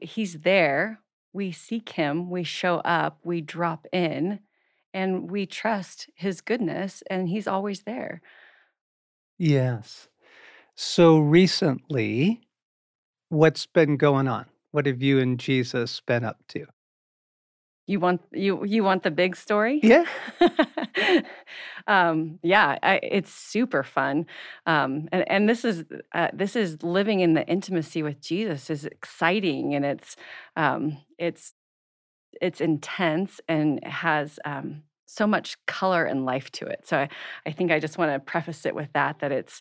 He's 0.00 0.40
there. 0.40 0.98
We 1.32 1.52
seek 1.52 1.90
him, 1.90 2.28
we 2.28 2.42
show 2.42 2.78
up, 2.78 3.20
we 3.24 3.40
drop 3.40 3.86
in, 3.92 4.40
and 4.94 5.30
we 5.30 5.46
trust 5.46 6.08
his 6.14 6.40
goodness, 6.40 7.02
and 7.10 7.28
he's 7.28 7.46
always 7.46 7.82
there. 7.82 8.22
Yes. 9.38 10.08
So 10.74 11.18
recently, 11.18 12.40
what's 13.28 13.66
been 13.66 13.96
going 13.96 14.28
on? 14.28 14.46
What 14.70 14.86
have 14.86 15.02
you 15.02 15.18
and 15.18 15.38
Jesus 15.38 16.00
been 16.00 16.24
up 16.24 16.38
to? 16.48 16.66
You 17.86 17.98
want 17.98 18.22
you 18.32 18.64
you 18.64 18.84
want 18.84 19.02
the 19.02 19.10
big 19.10 19.34
story? 19.34 19.80
Yeah. 19.82 20.04
um, 21.88 22.38
yeah, 22.42 22.78
I, 22.80 23.00
it's 23.02 23.32
super 23.34 23.82
fun, 23.82 24.26
um, 24.66 25.08
and 25.10 25.28
and 25.28 25.48
this 25.48 25.64
is 25.64 25.84
uh, 26.14 26.28
this 26.32 26.54
is 26.54 26.82
living 26.84 27.20
in 27.20 27.34
the 27.34 27.44
intimacy 27.48 28.04
with 28.04 28.20
Jesus 28.20 28.70
is 28.70 28.84
exciting, 28.84 29.74
and 29.74 29.84
it's 29.84 30.14
um, 30.56 30.98
it's 31.18 31.54
it's 32.40 32.60
intense 32.60 33.40
and 33.48 33.84
has 33.84 34.38
um, 34.44 34.82
so 35.06 35.26
much 35.26 35.58
color 35.66 36.04
and 36.04 36.24
life 36.24 36.50
to 36.52 36.66
it. 36.66 36.86
So 36.86 36.96
I, 36.98 37.08
I 37.44 37.52
think 37.52 37.70
I 37.70 37.78
just 37.78 37.98
want 37.98 38.12
to 38.12 38.18
preface 38.18 38.64
it 38.64 38.74
with 38.74 38.92
that 38.94 39.18
that 39.20 39.32
it's 39.32 39.60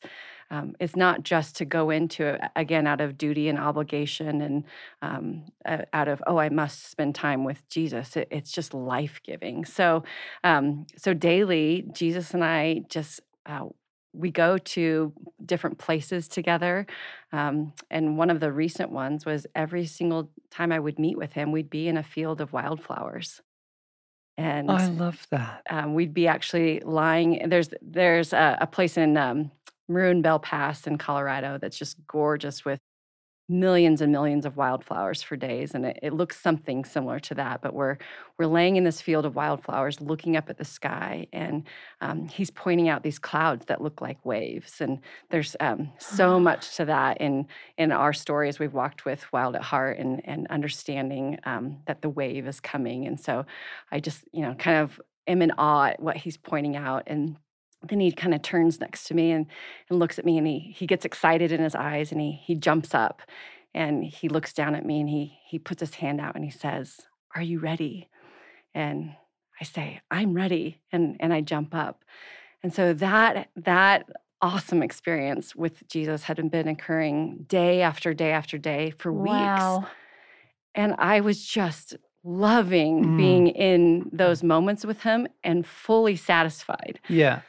um, 0.50 0.76
it's 0.82 0.98
not 0.98 1.24
just 1.24 1.56
to 1.58 1.66
go 1.66 1.90
into 1.90 2.26
it 2.26 2.42
again 2.58 2.86
out 2.86 3.00
of 3.00 3.18
duty 3.18 3.48
and 3.48 3.58
obligation 3.58 4.42
and 4.42 4.64
um, 5.02 5.46
uh, 5.66 5.84
out 5.94 6.08
of 6.08 6.22
oh 6.28 6.38
I 6.38 6.50
must 6.50 6.90
spend 6.90 7.16
time 7.16 7.44
with 7.44 7.68
Jesus. 7.70 8.16
It, 8.16 8.28
it's 8.32 8.52
just 8.52 8.74
life 8.74 9.22
giving. 9.24 9.66
So 9.66 10.04
um, 10.44 10.88
so 10.98 11.14
daily, 11.14 11.86
Jesus 11.92 12.34
and 12.34 12.44
I 12.44 12.84
just. 12.90 13.22
Uh, 13.46 13.66
we 14.14 14.32
go 14.32 14.58
to 14.58 15.14
different 15.46 15.78
places 15.78 16.28
together. 16.28 16.86
Um, 17.32 17.74
and 17.90 18.18
one 18.18 18.30
of 18.30 18.40
the 18.40 18.52
recent 18.52 18.92
ones 18.92 19.26
was 19.26 19.48
every 19.56 19.86
single 19.86 20.32
time 20.50 20.72
I 20.72 20.80
would 20.80 21.00
meet 21.00 21.18
with 21.18 21.34
him, 21.34 21.52
we'd 21.52 21.70
be 21.70 21.88
in 21.88 21.98
a 21.98 22.04
field 22.04 22.42
of 22.42 22.54
wildflowers. 22.54 23.42
And 24.38 24.72
I 24.72 24.88
love 24.88 25.28
that. 25.32 25.62
Um, 25.70 25.94
we'd 25.94 26.14
be 26.14 26.28
actually 26.28 26.80
lying. 26.82 27.48
There's 27.50 27.70
there's 27.82 28.34
a, 28.34 28.58
a 28.62 28.68
place 28.68 28.98
in 28.98 29.18
um, 29.18 29.52
Maroon 29.88 30.22
Bell 30.22 30.40
Pass 30.40 30.88
in 30.88 30.98
Colorado 30.98 31.58
that's 31.58 31.78
just 31.78 31.98
gorgeous 32.08 32.66
with 32.66 32.80
millions 33.52 34.02
and 34.02 34.12
millions 34.12 34.46
of 34.46 34.56
wildflowers 34.56 35.22
for 35.22 35.36
days 35.36 35.76
and 35.76 35.86
it, 35.86 36.00
it, 36.02 36.14
looks 36.14 36.40
something 36.40 36.86
similar 36.86 37.20
to 37.20 37.36
that 37.36 37.62
but 37.62 37.74
we're 37.74 37.98
we're 38.38 38.48
laying 38.48 38.78
in 38.78 38.84
this 38.84 39.02
field 39.02 39.26
of 39.26 39.36
wildflowers 39.36 40.00
looking 40.00 40.38
up 40.38 40.50
at 40.50 40.58
the 40.58 40.66
sky 40.66 41.28
and 41.34 41.68
um, 42.00 42.28
he's 42.28 42.50
pointing 42.50 42.88
out 42.88 43.04
these 43.04 43.20
clouds 43.20 43.66
that 43.66 43.82
look 43.82 44.00
like 44.00 44.24
waves 44.26 44.80
and 44.80 45.00
there's 45.30 45.56
um, 45.60 45.92
so 46.00 46.40
much 46.40 46.76
to 46.78 46.86
that 46.86 47.20
in 47.20 47.46
in 47.78 47.92
our 47.92 48.14
stories 48.14 48.58
we've 48.58 48.74
walked 48.74 49.06
with 49.06 49.32
wild 49.34 49.56
at 49.56 49.62
heart 49.62 50.00
and 50.00 50.22
and 50.24 50.48
understanding 50.48 51.38
um, 51.44 51.78
that 51.88 52.02
the 52.02 52.10
wave 52.10 52.48
is 52.48 52.60
coming 52.62 53.06
and 53.06 53.20
so 53.20 53.46
i 53.92 54.00
just 54.00 54.24
you 54.32 54.42
know 54.42 54.56
kind 54.56 54.78
of 54.78 55.00
am 55.28 55.42
in 55.42 55.52
awe 55.58 55.88
at 55.88 56.00
what 56.00 56.16
he's 56.16 56.38
pointing 56.38 56.78
out 56.78 57.04
and 57.08 57.36
then 57.84 58.00
he 58.00 58.12
kind 58.12 58.34
of 58.34 58.42
turns 58.42 58.80
next 58.80 59.06
to 59.06 59.14
me 59.14 59.32
and, 59.32 59.48
and 59.90 60.00
looks 60.00 60.20
at 60.20 60.26
me 60.26 60.38
and 60.38 60.46
he, 60.46 60.74
he 60.76 60.86
gets 60.86 61.06
excited 61.06 61.52
in 61.52 61.62
his 61.62 61.76
eyes 61.76 62.12
and 62.12 62.22
he, 62.22 62.32
he 62.32 62.56
jumps 62.56 62.94
up 62.94 63.22
and 63.74 64.04
he 64.04 64.30
looks 64.30 64.54
down 64.54 64.76
at 64.76 64.86
me 64.86 65.00
and 65.00 65.10
he, 65.10 65.38
he 65.46 65.58
puts 65.58 65.80
his 65.80 65.96
hand 65.96 66.22
out 66.22 66.36
and 66.36 66.44
he 66.44 66.52
says, 66.52 67.02
Are 67.36 67.42
you 67.42 67.60
ready? 67.60 68.10
And 68.74 69.16
I 69.60 69.64
say, 69.64 70.02
I'm 70.10 70.34
ready. 70.34 70.82
And, 70.92 71.18
and 71.20 71.34
I 71.34 71.42
jump 71.42 71.74
up. 71.74 72.04
And 72.64 72.74
so 72.74 72.94
that, 72.94 73.50
that 73.56 74.10
awesome 74.42 74.84
experience 74.84 75.56
with 75.56 75.88
Jesus 75.88 76.24
had 76.24 76.52
been 76.52 76.68
occurring 76.68 77.46
day 77.48 77.82
after 77.82 78.14
day 78.14 78.32
after 78.32 78.58
day 78.58 78.92
for 78.98 79.12
wow. 79.12 79.80
weeks. 79.80 79.90
And 80.76 80.96
I 80.98 81.22
was 81.22 81.46
just 81.46 81.96
loving 82.24 83.04
mm. 83.04 83.18
being 83.18 83.48
in 83.48 84.10
those 84.12 84.44
moments 84.44 84.86
with 84.86 85.02
him 85.02 85.28
and 85.44 85.66
fully 85.66 86.16
satisfied. 86.16 87.00
Yeah. 87.08 87.42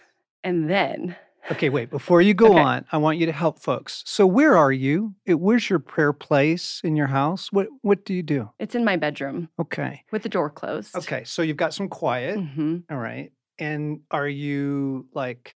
And 0.45 0.69
then. 0.69 1.17
Okay, 1.51 1.71
wait. 1.71 1.91
Before 1.91 2.23
you 2.23 2.35
go 2.35 2.53
okay. 2.53 2.61
on, 2.61 2.85
I 2.93 2.99
want 2.99 3.19
you 3.19 3.27
to 3.27 3.33
help 3.33 3.59
folks. 3.59 4.03
So, 4.07 4.27
where 4.27 4.57
are 4.57 4.71
you? 4.71 5.15
It, 5.27 5.41
Where's 5.41 5.69
your 5.69 5.81
prayer 5.81 6.13
place 6.13 6.81
in 6.85 6.95
your 6.95 7.09
house? 7.09 7.53
What 7.53 7.69
What 7.83 8.05
do 8.05 8.15
you 8.15 8.23
do? 8.23 8.51
It's 8.59 8.75
in 8.75 8.85
my 8.85 8.97
bedroom. 8.97 9.49
Okay. 9.59 10.05
With 10.13 10.23
the 10.23 10.29
door 10.29 10.51
closed. 10.51 10.95
Okay, 10.97 11.25
so 11.25 11.43
you've 11.43 11.57
got 11.57 11.75
some 11.75 11.89
quiet. 11.89 12.39
Mm-hmm. 12.39 12.79
All 12.91 12.99
right. 12.99 13.33
And 13.59 14.01
are 14.11 14.29
you 14.29 15.09
like 15.15 15.57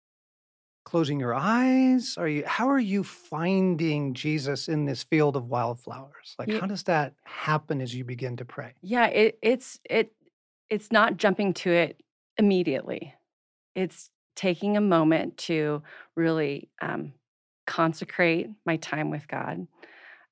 closing 0.86 1.20
your 1.20 1.34
eyes? 1.34 2.16
Are 2.18 2.28
you? 2.28 2.44
How 2.46 2.70
are 2.70 2.80
you 2.80 3.04
finding 3.04 4.14
Jesus 4.14 4.70
in 4.70 4.86
this 4.86 5.04
field 5.04 5.36
of 5.36 5.48
wildflowers? 5.50 6.36
Like, 6.40 6.50
yeah. 6.50 6.60
how 6.60 6.68
does 6.68 6.84
that 6.84 7.14
happen 7.24 7.82
as 7.82 7.94
you 7.94 8.06
begin 8.06 8.38
to 8.38 8.46
pray? 8.46 8.74
Yeah, 8.82 9.08
it, 9.08 9.38
it's 9.42 9.80
it 9.90 10.14
it's 10.70 10.92
not 10.92 11.18
jumping 11.18 11.54
to 11.56 11.72
it 11.72 12.02
immediately. 12.38 13.14
It's 13.76 14.10
taking 14.36 14.78
a 14.78 14.82
moment 14.82 15.38
to 15.38 15.84
really 16.16 16.70
um, 16.82 17.14
consecrate 17.68 18.50
my 18.66 18.78
time 18.78 19.10
with 19.10 19.28
God. 19.28 19.68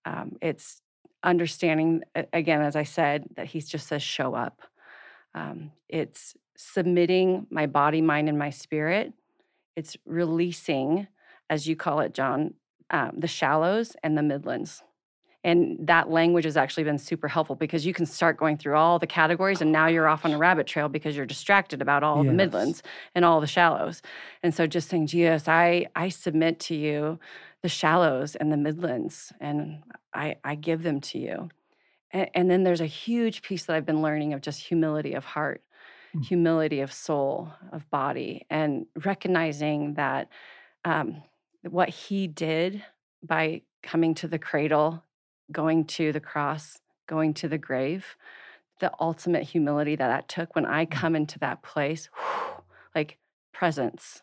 Um, 0.05 0.37
it's 0.41 0.81
understanding, 1.23 2.01
again, 2.33 2.61
as 2.61 2.75
I 2.75 2.83
said, 2.83 3.25
that 3.35 3.47
He 3.47 3.61
just 3.61 3.87
says, 3.87 4.01
show 4.01 4.33
up. 4.33 4.61
Um, 5.35 5.71
it's 5.87 6.35
submitting 6.57 7.47
my 7.49 7.67
body, 7.67 8.01
mind, 8.01 8.29
and 8.29 8.37
my 8.37 8.49
spirit. 8.49 9.13
It's 9.75 9.95
releasing, 10.05 11.07
as 11.49 11.67
you 11.67 11.75
call 11.75 12.01
it, 12.01 12.13
John, 12.13 12.55
um, 12.89 13.11
the 13.17 13.27
shallows 13.27 13.95
and 14.03 14.17
the 14.17 14.23
midlands. 14.23 14.83
And 15.43 15.77
that 15.87 16.11
language 16.11 16.45
has 16.45 16.55
actually 16.55 16.83
been 16.83 16.99
super 16.99 17.27
helpful 17.27 17.55
because 17.55 17.85
you 17.85 17.93
can 17.93 18.05
start 18.05 18.37
going 18.37 18.57
through 18.57 18.75
all 18.75 18.99
the 18.99 19.07
categories 19.07 19.61
and 19.61 19.71
now 19.71 19.87
you're 19.87 20.07
off 20.07 20.23
on 20.23 20.31
a 20.31 20.37
rabbit 20.37 20.67
trail 20.67 20.87
because 20.87 21.15
you're 21.15 21.25
distracted 21.25 21.81
about 21.81 22.03
all 22.03 22.23
yes. 22.23 22.29
the 22.29 22.33
midlands 22.33 22.83
and 23.15 23.25
all 23.25 23.41
the 23.41 23.47
shallows. 23.47 24.03
And 24.43 24.53
so 24.53 24.67
just 24.67 24.89
saying, 24.89 25.07
Jesus, 25.07 25.47
I, 25.47 25.87
I 25.95 26.09
submit 26.09 26.59
to 26.61 26.75
you 26.75 27.19
the 27.63 27.69
shallows 27.69 28.35
and 28.35 28.51
the 28.51 28.57
midlands 28.57 29.33
and 29.39 29.81
I, 30.13 30.35
I 30.43 30.55
give 30.55 30.83
them 30.83 31.01
to 31.01 31.17
you. 31.17 31.49
And, 32.11 32.29
and 32.35 32.51
then 32.51 32.63
there's 32.63 32.81
a 32.81 32.85
huge 32.85 33.41
piece 33.41 33.65
that 33.65 33.75
I've 33.75 33.85
been 33.85 34.01
learning 34.03 34.33
of 34.33 34.41
just 34.41 34.61
humility 34.61 35.13
of 35.13 35.25
heart, 35.25 35.63
mm. 36.15 36.23
humility 36.23 36.81
of 36.81 36.93
soul, 36.93 37.51
of 37.71 37.89
body, 37.89 38.45
and 38.51 38.85
recognizing 39.05 39.95
that 39.95 40.29
um, 40.85 41.23
what 41.63 41.89
he 41.89 42.27
did 42.27 42.83
by 43.23 43.61
coming 43.83 44.13
to 44.15 44.27
the 44.27 44.39
cradle 44.39 45.03
going 45.51 45.85
to 45.85 46.11
the 46.11 46.19
cross, 46.19 46.79
going 47.07 47.33
to 47.35 47.47
the 47.47 47.57
grave, 47.57 48.15
the 48.79 48.91
ultimate 48.99 49.43
humility 49.43 49.95
that 49.95 50.07
that 50.07 50.27
took 50.27 50.55
when 50.55 50.65
I 50.65 50.85
come 50.85 51.15
into 51.15 51.39
that 51.39 51.61
place, 51.61 52.09
whew, 52.15 52.63
like 52.95 53.17
presence, 53.53 54.21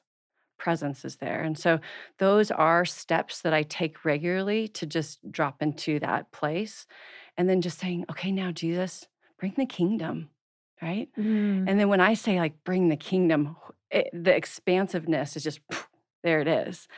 presence 0.59 1.05
is 1.05 1.17
there. 1.17 1.43
And 1.43 1.57
so 1.57 1.79
those 2.19 2.51
are 2.51 2.85
steps 2.85 3.41
that 3.43 3.55
I 3.55 3.63
take 3.63 4.05
regularly 4.05 4.69
to 4.69 4.87
just 4.87 5.31
drop 5.31 5.63
into 5.63 6.01
that 6.01 6.31
place. 6.33 6.87
And 7.37 7.49
then 7.49 7.63
just 7.63 7.79
saying, 7.79 8.05
okay, 8.11 8.33
now 8.33 8.51
Jesus, 8.51 9.07
bring 9.39 9.55
the 9.57 9.65
kingdom, 9.65 10.31
right? 10.83 11.09
Mm. 11.17 11.69
And 11.69 11.79
then 11.81 11.89
when 11.89 12.01
I 12.01 12.15
say 12.15 12.41
like 12.41 12.65
bring 12.65 12.89
the 12.89 12.97
kingdom, 12.97 13.57
it, 13.91 14.11
the 14.13 14.35
expansiveness 14.35 15.37
is 15.37 15.45
just 15.45 15.61
there 16.23 16.41
it 16.41 16.49
is. 16.49 16.89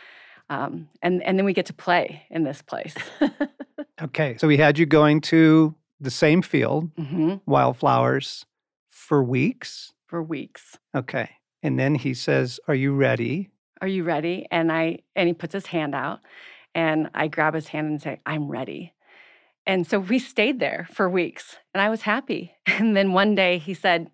Um, 0.49 0.89
and 1.03 1.23
and 1.23 1.39
then 1.39 1.45
we 1.45 1.53
get 1.53 1.67
to 1.67 1.75
play 1.75 2.23
in 2.31 2.43
this 2.43 2.63
place. 2.63 2.97
Okay, 4.03 4.37
so 4.39 4.49
we 4.49 4.57
had 4.57 4.79
you 4.79 4.87
going 4.87 5.21
to 5.23 5.75
the 6.01 6.11
same 6.11 6.43
field, 6.43 6.91
hmm 6.97 7.37
wildflowers, 7.47 8.47
for 8.89 9.23
weeks. 9.23 9.93
For 10.07 10.23
weeks. 10.23 10.79
Okay. 10.95 11.31
And 11.63 11.79
then 11.79 11.95
he 11.95 12.15
says, 12.15 12.59
Are 12.69 12.75
you 12.75 12.95
ready? 12.95 13.51
Are 13.81 13.89
you 13.89 14.05
ready? 14.05 14.47
And 14.51 14.73
I 14.73 15.01
and 15.15 15.27
he 15.29 15.35
puts 15.35 15.53
his 15.53 15.67
hand 15.67 15.95
out, 15.95 16.21
and 16.75 17.11
I 17.15 17.29
grab 17.29 17.55
his 17.55 17.69
hand 17.69 17.89
and 17.89 18.01
say, 18.01 18.21
I'm 18.25 18.49
ready. 18.49 18.93
And 19.67 19.87
so 19.87 19.99
we 19.99 20.19
stayed 20.19 20.59
there 20.59 20.89
for 20.91 21.09
weeks, 21.09 21.57
and 21.75 21.83
I 21.83 21.91
was 21.91 22.03
happy. 22.03 22.55
And 22.67 22.97
then 22.97 23.13
one 23.13 23.35
day 23.35 23.59
he 23.59 23.75
said, 23.75 24.11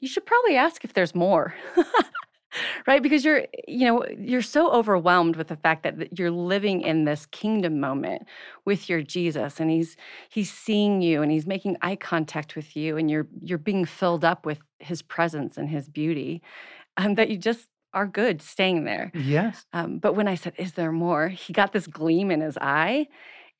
You 0.00 0.08
should 0.08 0.24
probably 0.26 0.56
ask 0.56 0.84
if 0.84 0.92
there's 0.94 1.14
more. 1.14 1.54
right 2.86 3.02
because 3.02 3.24
you're 3.24 3.46
you 3.66 3.86
know 3.86 4.04
you're 4.18 4.42
so 4.42 4.70
overwhelmed 4.72 5.36
with 5.36 5.48
the 5.48 5.56
fact 5.56 5.82
that 5.82 6.18
you're 6.18 6.30
living 6.30 6.80
in 6.82 7.04
this 7.04 7.26
kingdom 7.26 7.80
moment 7.80 8.22
with 8.64 8.88
your 8.88 9.02
jesus 9.02 9.60
and 9.60 9.70
he's 9.70 9.96
he's 10.28 10.52
seeing 10.52 11.00
you 11.02 11.22
and 11.22 11.30
he's 11.32 11.46
making 11.46 11.76
eye 11.82 11.96
contact 11.96 12.56
with 12.56 12.76
you 12.76 12.96
and 12.96 13.10
you're 13.10 13.26
you're 13.40 13.58
being 13.58 13.84
filled 13.84 14.24
up 14.24 14.44
with 14.46 14.60
his 14.78 15.02
presence 15.02 15.56
and 15.56 15.68
his 15.68 15.88
beauty 15.88 16.42
um, 16.96 17.14
that 17.14 17.30
you 17.30 17.36
just 17.38 17.68
are 17.94 18.06
good 18.06 18.40
staying 18.40 18.84
there 18.84 19.10
Yes. 19.14 19.66
um, 19.74 19.98
but 19.98 20.14
when 20.14 20.28
I 20.28 20.34
said, 20.34 20.54
Is 20.58 20.72
there 20.72 20.92
more? 20.92 21.28
He 21.28 21.52
got 21.52 21.72
this 21.72 21.86
gleam 21.86 22.30
in 22.30 22.40
his 22.40 22.56
eye 22.58 23.06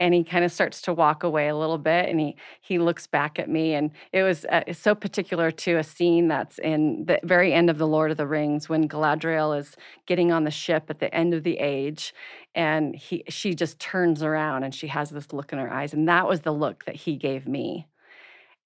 and 0.01 0.15
he 0.15 0.25
kind 0.25 0.45
of 0.45 0.51
starts 0.51 0.81
to 0.83 0.93
walk 0.93 1.23
away 1.23 1.49
a 1.49 1.57
little 1.57 1.79
bit 1.79 2.09
and 2.09 2.19
he 2.19 2.37
he 2.61 2.79
looks 2.79 3.07
back 3.07 3.39
at 3.39 3.49
me 3.49 3.75
and 3.75 3.91
it 4.13 4.23
was 4.23 4.45
uh, 4.47 4.63
so 4.73 4.95
particular 4.95 5.51
to 5.51 5.77
a 5.77 5.85
scene 5.85 6.29
that's 6.29 6.59
in 6.59 7.05
the 7.07 7.21
very 7.25 7.53
end 7.53 7.71
of 7.71 7.79
the 7.79 7.87
lord 7.87 8.11
of 8.11 8.17
the 8.17 8.27
rings 8.27 8.69
when 8.69 8.89
galadriel 8.89 9.57
is 9.59 9.77
getting 10.07 10.33
on 10.33 10.45
the 10.45 10.51
ship 10.51 10.85
at 10.89 10.99
the 10.99 11.15
end 11.15 11.35
of 11.35 11.43
the 11.45 11.59
age 11.59 12.15
and 12.55 12.95
he 12.97 13.23
she 13.29 13.55
just 13.55 13.79
turns 13.79 14.23
around 14.23 14.65
and 14.65 14.75
she 14.75 14.87
has 14.89 15.11
this 15.11 15.33
look 15.33 15.53
in 15.53 15.59
her 15.59 15.73
eyes 15.73 15.93
and 15.95 16.09
that 16.09 16.27
was 16.29 16.41
the 16.41 16.53
look 16.53 16.85
that 16.85 16.97
he 16.97 17.17
gave 17.17 17.47
me 17.47 17.87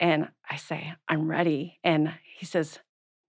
and 0.01 0.29
i 0.51 0.57
say 0.57 0.93
i'm 1.09 1.31
ready 1.31 1.79
and 1.85 2.13
he 2.39 2.47
says 2.47 2.79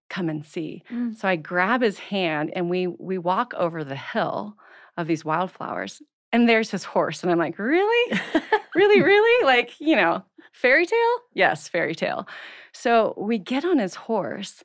come 0.10 0.30
and 0.30 0.46
see 0.46 0.84
Mm. 0.90 1.18
so 1.18 1.28
I 1.28 1.36
grab 1.36 1.82
his 1.82 2.00
hand 2.00 2.52
and 2.56 2.70
we 2.70 2.88
we 2.88 3.18
walk 3.18 3.54
over 3.56 3.84
the 3.84 3.96
hill 3.98 4.56
of 4.96 5.06
these 5.06 5.26
wildflowers. 5.26 6.02
And 6.34 6.48
there's 6.48 6.70
his 6.72 6.84
horse. 6.84 7.24
And 7.24 7.32
I'm 7.32 7.38
like, 7.38 7.58
really? 7.58 8.20
really, 8.76 9.02
really? 9.02 9.46
Like, 9.46 9.80
you 9.80 9.96
know, 9.96 10.24
fairy 10.52 10.86
tale? 10.86 11.18
Yes, 11.34 11.68
fairy 11.68 11.96
tale. 11.96 12.28
So 12.74 13.14
we 13.18 13.38
get 13.38 13.64
on 13.66 13.80
his 13.80 13.96
horse 13.96 14.64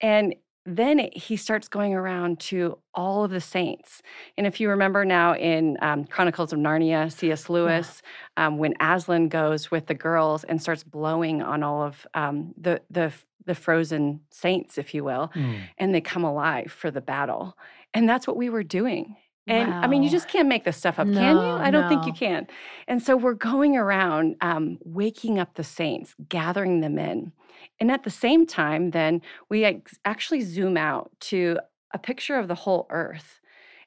and 0.00 0.34
then 0.66 1.10
he 1.12 1.36
starts 1.36 1.68
going 1.68 1.92
around 1.94 2.40
to 2.40 2.78
all 2.94 3.22
of 3.22 3.30
the 3.30 3.40
saints. 3.40 4.00
And 4.38 4.46
if 4.46 4.60
you 4.60 4.70
remember 4.70 5.04
now 5.04 5.34
in 5.34 5.76
um, 5.82 6.04
Chronicles 6.06 6.54
of 6.54 6.58
Narnia, 6.58 7.12
C.S. 7.12 7.50
Lewis, 7.50 8.00
um, 8.38 8.56
when 8.56 8.74
Aslan 8.80 9.28
goes 9.28 9.70
with 9.70 9.86
the 9.86 9.94
girls 9.94 10.42
and 10.44 10.60
starts 10.62 10.82
blowing 10.82 11.42
on 11.42 11.62
all 11.62 11.82
of 11.82 12.06
um, 12.14 12.54
the, 12.56 12.80
the, 12.90 13.12
the 13.44 13.54
frozen 13.54 14.20
saints, 14.30 14.78
if 14.78 14.94
you 14.94 15.04
will, 15.04 15.30
Mm. 15.36 15.60
and 15.76 15.94
they 15.94 16.00
come 16.00 16.24
alive 16.24 16.72
for 16.72 16.90
the 16.90 17.02
battle. 17.02 17.58
And 17.92 18.08
that's 18.08 18.26
what 18.26 18.38
we 18.38 18.48
were 18.48 18.62
doing. 18.64 19.16
And 19.46 19.74
I 19.84 19.86
mean, 19.88 20.02
you 20.02 20.08
just 20.10 20.28
can't 20.28 20.48
make 20.48 20.64
this 20.64 20.76
stuff 20.76 20.98
up, 20.98 21.06
can 21.06 21.36
you? 21.36 21.42
I 21.42 21.70
don't 21.70 21.88
think 21.88 22.06
you 22.06 22.12
can. 22.14 22.46
And 22.88 23.02
so 23.02 23.16
we're 23.16 23.34
going 23.34 23.76
around, 23.76 24.36
um, 24.40 24.78
waking 24.84 25.38
up 25.38 25.54
the 25.54 25.64
saints, 25.64 26.14
gathering 26.28 26.80
them 26.80 26.98
in. 26.98 27.32
And 27.80 27.90
at 27.90 28.04
the 28.04 28.10
same 28.10 28.46
time, 28.46 28.90
then 28.92 29.20
we 29.50 29.64
ex- 29.64 29.98
actually 30.04 30.40
zoom 30.40 30.76
out 30.76 31.10
to 31.20 31.58
a 31.92 31.98
picture 31.98 32.36
of 32.36 32.48
the 32.48 32.54
whole 32.54 32.86
earth. 32.90 33.40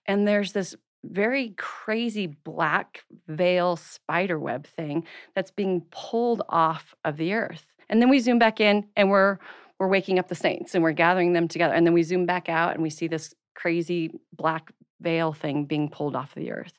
And 0.05 0.27
there's 0.27 0.51
this 0.51 0.75
very 1.03 1.53
crazy 1.57 2.27
black 2.27 3.03
veil 3.27 3.75
spider 3.77 4.39
web 4.39 4.67
thing 4.67 5.05
that's 5.35 5.51
being 5.51 5.81
pulled 5.91 6.41
off 6.49 6.95
of 7.05 7.17
the 7.17 7.33
earth. 7.33 7.65
And 7.89 8.01
then 8.01 8.09
we 8.09 8.19
zoom 8.19 8.39
back 8.39 8.59
in 8.59 8.85
and 8.95 9.09
we're 9.09 9.39
we're 9.79 9.87
waking 9.87 10.17
up 10.17 10.27
the 10.27 10.35
saints 10.35 10.73
and 10.73 10.83
we're 10.83 10.91
gathering 10.91 11.33
them 11.33 11.47
together. 11.47 11.73
And 11.73 11.85
then 11.85 11.93
we 11.93 12.01
zoom 12.01 12.25
back 12.25 12.49
out 12.49 12.73
and 12.73 12.81
we 12.81 12.89
see 12.89 13.07
this 13.07 13.33
crazy 13.53 14.11
black 14.33 14.71
veil 15.01 15.33
thing 15.33 15.65
being 15.65 15.89
pulled 15.89 16.15
off 16.15 16.35
the 16.35 16.51
earth. 16.51 16.73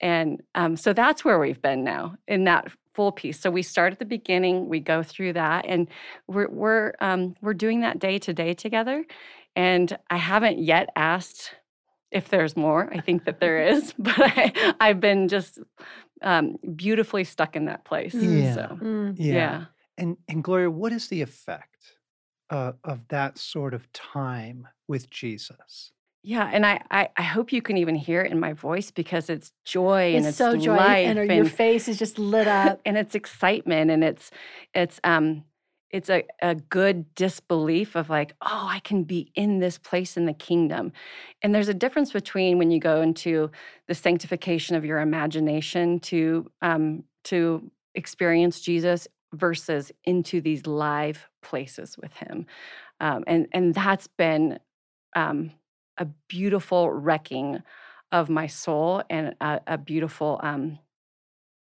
And 0.00 0.42
um, 0.54 0.76
so 0.76 0.92
that's 0.92 1.24
where 1.24 1.38
we've 1.38 1.60
been 1.62 1.82
now 1.84 2.16
in 2.28 2.44
that 2.44 2.68
full 2.94 3.12
piece. 3.12 3.40
So 3.40 3.50
we 3.50 3.62
start 3.62 3.92
at 3.92 3.98
the 3.98 4.04
beginning, 4.04 4.68
we 4.68 4.80
go 4.80 5.02
through 5.02 5.34
that, 5.34 5.64
and 5.66 5.88
we're 6.26 6.48
we're 6.48 6.92
um, 7.00 7.34
we're 7.40 7.54
doing 7.54 7.80
that 7.80 7.98
day 7.98 8.18
to 8.18 8.32
day 8.34 8.54
together. 8.54 9.04
And 9.54 9.96
I 10.10 10.18
haven't 10.18 10.58
yet 10.58 10.90
asked 10.96 11.54
if 12.10 12.28
there's 12.28 12.56
more. 12.56 12.90
I 12.92 13.00
think 13.00 13.24
that 13.24 13.40
there 13.40 13.66
is, 13.66 13.94
but 13.98 14.14
I, 14.18 14.74
I've 14.80 15.00
been 15.00 15.28
just 15.28 15.58
um, 16.22 16.56
beautifully 16.74 17.24
stuck 17.24 17.56
in 17.56 17.66
that 17.66 17.84
place. 17.84 18.14
Yeah. 18.14 18.54
So 18.54 18.78
Mm. 18.82 19.14
Yeah. 19.18 19.34
yeah. 19.34 19.64
And 19.98 20.16
and 20.28 20.44
Gloria, 20.44 20.70
what 20.70 20.92
is 20.92 21.08
the 21.08 21.22
effect 21.22 21.94
uh, 22.50 22.72
of 22.84 23.08
that 23.08 23.38
sort 23.38 23.72
of 23.72 23.90
time 23.92 24.68
with 24.88 25.08
Jesus? 25.10 25.92
Yeah, 26.26 26.50
and 26.52 26.66
I, 26.66 26.82
I 26.90 27.08
I 27.16 27.22
hope 27.22 27.52
you 27.52 27.62
can 27.62 27.76
even 27.76 27.94
hear 27.94 28.20
it 28.22 28.32
in 28.32 28.40
my 28.40 28.52
voice 28.52 28.90
because 28.90 29.30
it's 29.30 29.52
joy 29.64 30.16
and 30.16 30.26
It's 30.26 30.30
it's 30.30 30.38
so 30.38 30.56
joy, 30.56 30.72
and 30.74 31.20
and, 31.20 31.30
your 31.30 31.44
face 31.44 31.86
is 31.86 32.00
just 32.00 32.18
lit 32.18 32.48
up. 32.48 32.80
and 32.84 32.98
it's 32.98 33.14
excitement 33.14 33.92
and 33.92 34.02
it's 34.02 34.32
it's 34.74 34.98
um 35.04 35.44
it's 35.92 36.10
a, 36.10 36.24
a 36.42 36.56
good 36.56 37.14
disbelief 37.14 37.94
of 37.94 38.10
like 38.10 38.34
oh 38.42 38.66
i 38.68 38.80
can 38.80 39.04
be 39.04 39.30
in 39.36 39.60
this 39.60 39.78
place 39.78 40.16
in 40.16 40.26
the 40.26 40.32
kingdom 40.32 40.90
and 41.42 41.54
there's 41.54 41.68
a 41.68 41.74
difference 41.74 42.10
between 42.12 42.58
when 42.58 42.72
you 42.72 42.80
go 42.80 43.02
into 43.02 43.48
the 43.86 43.94
sanctification 43.94 44.74
of 44.74 44.84
your 44.84 44.98
imagination 44.98 46.00
to 46.00 46.50
um 46.60 47.04
to 47.22 47.70
experience 47.94 48.60
jesus 48.60 49.06
versus 49.32 49.92
into 50.02 50.40
these 50.40 50.66
live 50.66 51.28
places 51.40 51.96
with 51.96 52.14
him 52.14 52.46
um, 52.98 53.22
and 53.28 53.46
and 53.52 53.74
that's 53.74 54.08
been 54.08 54.58
um, 55.14 55.52
a 55.98 56.04
beautiful 56.28 56.90
wrecking 56.90 57.62
of 58.12 58.28
my 58.28 58.46
soul 58.46 59.02
and 59.10 59.34
a, 59.40 59.60
a 59.66 59.78
beautiful 59.78 60.40
um, 60.42 60.78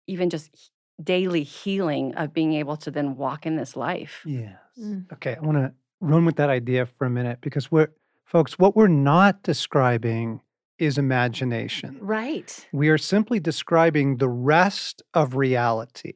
even 0.08 0.30
just 0.30 0.72
daily 1.02 1.44
healing 1.44 2.14
of 2.16 2.34
being 2.34 2.54
able 2.54 2.76
to 2.76 2.92
then 2.92 3.16
walk 3.16 3.46
in 3.46 3.56
this 3.56 3.76
life 3.76 4.22
Yes. 4.26 4.58
Mm. 4.80 5.12
Okay, 5.14 5.36
I 5.36 5.40
want 5.40 5.58
to 5.58 5.74
run 6.02 6.26
with 6.26 6.38
that 6.38 6.50
idea 6.50 6.86
for 6.86 7.06
a 7.06 7.10
minute 7.10 7.40
because 7.42 7.72
we're 7.72 7.90
folks, 8.26 8.60
what 8.60 8.76
we're 8.76 8.88
not 8.88 9.44
describing 9.44 10.42
is 10.78 10.98
imagination. 10.98 11.98
Right. 12.00 12.68
We 12.72 12.90
are 12.90 12.98
simply 12.98 13.40
describing 13.40 14.18
the 14.18 14.30
rest 14.30 15.02
of 15.14 15.36
reality. 15.36 16.14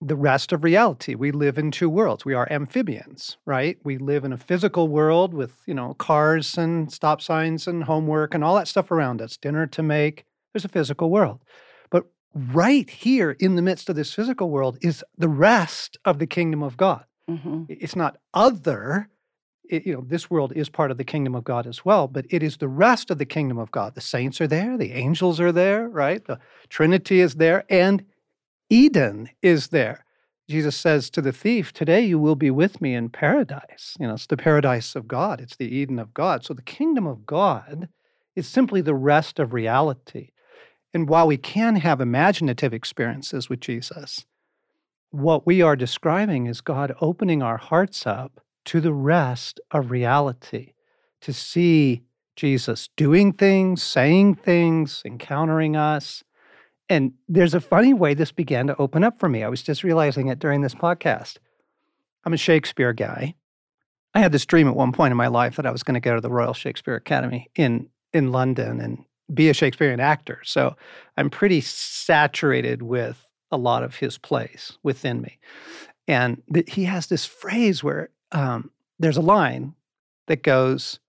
The 0.00 0.16
rest 0.16 0.52
of 0.52 0.62
reality. 0.62 1.16
We 1.16 1.32
live 1.32 1.58
in 1.58 1.72
two 1.72 1.90
worlds. 1.90 2.24
We 2.24 2.32
are 2.34 2.46
amphibians, 2.52 3.36
right? 3.46 3.78
We 3.82 3.98
live 3.98 4.24
in 4.24 4.32
a 4.32 4.36
physical 4.36 4.86
world 4.86 5.34
with, 5.34 5.56
you 5.66 5.74
know, 5.74 5.94
cars 5.94 6.56
and 6.56 6.92
stop 6.92 7.20
signs 7.20 7.66
and 7.66 7.82
homework 7.82 8.32
and 8.32 8.44
all 8.44 8.54
that 8.56 8.68
stuff 8.68 8.92
around 8.92 9.20
us, 9.20 9.36
dinner 9.36 9.66
to 9.66 9.82
make. 9.82 10.24
There's 10.52 10.64
a 10.64 10.68
physical 10.68 11.10
world. 11.10 11.40
But 11.90 12.04
right 12.32 12.88
here 12.88 13.32
in 13.40 13.56
the 13.56 13.62
midst 13.62 13.88
of 13.88 13.96
this 13.96 14.14
physical 14.14 14.50
world 14.50 14.78
is 14.82 15.02
the 15.16 15.28
rest 15.28 15.98
of 16.04 16.20
the 16.20 16.26
kingdom 16.28 16.62
of 16.62 16.76
God. 16.76 17.04
hmm 17.28 17.64
It's 17.68 17.96
not 17.96 18.18
other. 18.32 19.08
It- 19.68 19.84
you 19.84 19.94
know, 19.94 20.04
this 20.06 20.30
world 20.30 20.52
is 20.54 20.68
part 20.68 20.92
of 20.92 20.96
the 20.96 21.04
kingdom 21.04 21.34
of 21.34 21.42
God 21.42 21.66
as 21.66 21.84
well, 21.84 22.06
but 22.06 22.24
it 22.30 22.42
is 22.44 22.58
the 22.58 22.68
rest 22.68 23.10
of 23.10 23.18
the 23.18 23.26
kingdom 23.26 23.58
of 23.58 23.72
God. 23.72 23.96
The 23.96 24.00
saints 24.00 24.40
are 24.40 24.46
there, 24.46 24.78
the 24.78 24.92
angels 24.92 25.40
are 25.40 25.52
there, 25.52 25.88
right? 25.88 26.24
The 26.24 26.38
Trinity 26.68 27.20
is 27.20 27.34
there, 27.34 27.64
and 27.68 28.04
Eden 28.70 29.30
is 29.42 29.68
there. 29.68 30.04
Jesus 30.48 30.76
says 30.76 31.10
to 31.10 31.20
the 31.20 31.32
thief, 31.32 31.72
Today 31.72 32.00
you 32.00 32.18
will 32.18 32.34
be 32.34 32.50
with 32.50 32.80
me 32.80 32.94
in 32.94 33.10
paradise. 33.10 33.96
You 34.00 34.06
know, 34.06 34.14
it's 34.14 34.26
the 34.26 34.36
paradise 34.36 34.96
of 34.96 35.06
God, 35.06 35.40
it's 35.40 35.56
the 35.56 35.74
Eden 35.74 35.98
of 35.98 36.14
God. 36.14 36.44
So 36.44 36.54
the 36.54 36.62
kingdom 36.62 37.06
of 37.06 37.26
God 37.26 37.88
is 38.34 38.46
simply 38.46 38.80
the 38.80 38.94
rest 38.94 39.38
of 39.38 39.52
reality. 39.52 40.30
And 40.94 41.08
while 41.08 41.26
we 41.26 41.36
can 41.36 41.76
have 41.76 42.00
imaginative 42.00 42.72
experiences 42.72 43.48
with 43.50 43.60
Jesus, 43.60 44.24
what 45.10 45.46
we 45.46 45.60
are 45.60 45.76
describing 45.76 46.46
is 46.46 46.60
God 46.60 46.94
opening 47.00 47.42
our 47.42 47.58
hearts 47.58 48.06
up 48.06 48.40
to 48.66 48.80
the 48.80 48.92
rest 48.92 49.60
of 49.70 49.90
reality, 49.90 50.72
to 51.22 51.32
see 51.32 52.02
Jesus 52.36 52.88
doing 52.96 53.32
things, 53.32 53.82
saying 53.82 54.36
things, 54.36 55.02
encountering 55.04 55.74
us. 55.74 56.22
And 56.88 57.12
there's 57.28 57.54
a 57.54 57.60
funny 57.60 57.92
way 57.92 58.14
this 58.14 58.32
began 58.32 58.66
to 58.68 58.76
open 58.76 59.04
up 59.04 59.18
for 59.18 59.28
me. 59.28 59.42
I 59.42 59.48
was 59.48 59.62
just 59.62 59.84
realizing 59.84 60.28
it 60.28 60.38
during 60.38 60.62
this 60.62 60.74
podcast. 60.74 61.36
I'm 62.24 62.32
a 62.32 62.38
Shakespeare 62.38 62.92
guy. 62.92 63.34
I 64.14 64.20
had 64.20 64.32
this 64.32 64.46
dream 64.46 64.68
at 64.68 64.76
one 64.76 64.92
point 64.92 65.10
in 65.10 65.16
my 65.16 65.26
life 65.26 65.56
that 65.56 65.66
I 65.66 65.70
was 65.70 65.82
going 65.82 65.94
to 65.94 66.00
go 66.00 66.14
to 66.14 66.20
the 66.20 66.30
Royal 66.30 66.54
Shakespeare 66.54 66.94
Academy 66.94 67.48
in 67.54 67.88
in 68.14 68.32
London 68.32 68.80
and 68.80 69.04
be 69.32 69.50
a 69.50 69.54
Shakespearean 69.54 70.00
actor. 70.00 70.40
So 70.44 70.76
I'm 71.16 71.28
pretty 71.28 71.60
saturated 71.60 72.82
with 72.82 73.26
a 73.50 73.58
lot 73.58 73.82
of 73.82 73.96
his 73.96 74.16
plays 74.18 74.78
within 74.82 75.20
me. 75.20 75.38
And 76.06 76.42
th- 76.52 76.72
he 76.72 76.84
has 76.84 77.06
this 77.06 77.26
phrase 77.26 77.84
where 77.84 78.08
um, 78.32 78.70
there's 78.98 79.18
a 79.18 79.22
line 79.22 79.74
that 80.26 80.42
goes, 80.42 81.00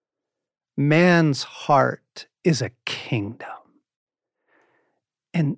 Man's 0.75 1.43
heart 1.43 2.27
is 2.43 2.61
a 2.61 2.71
kingdom. 2.85 3.47
And 5.33 5.57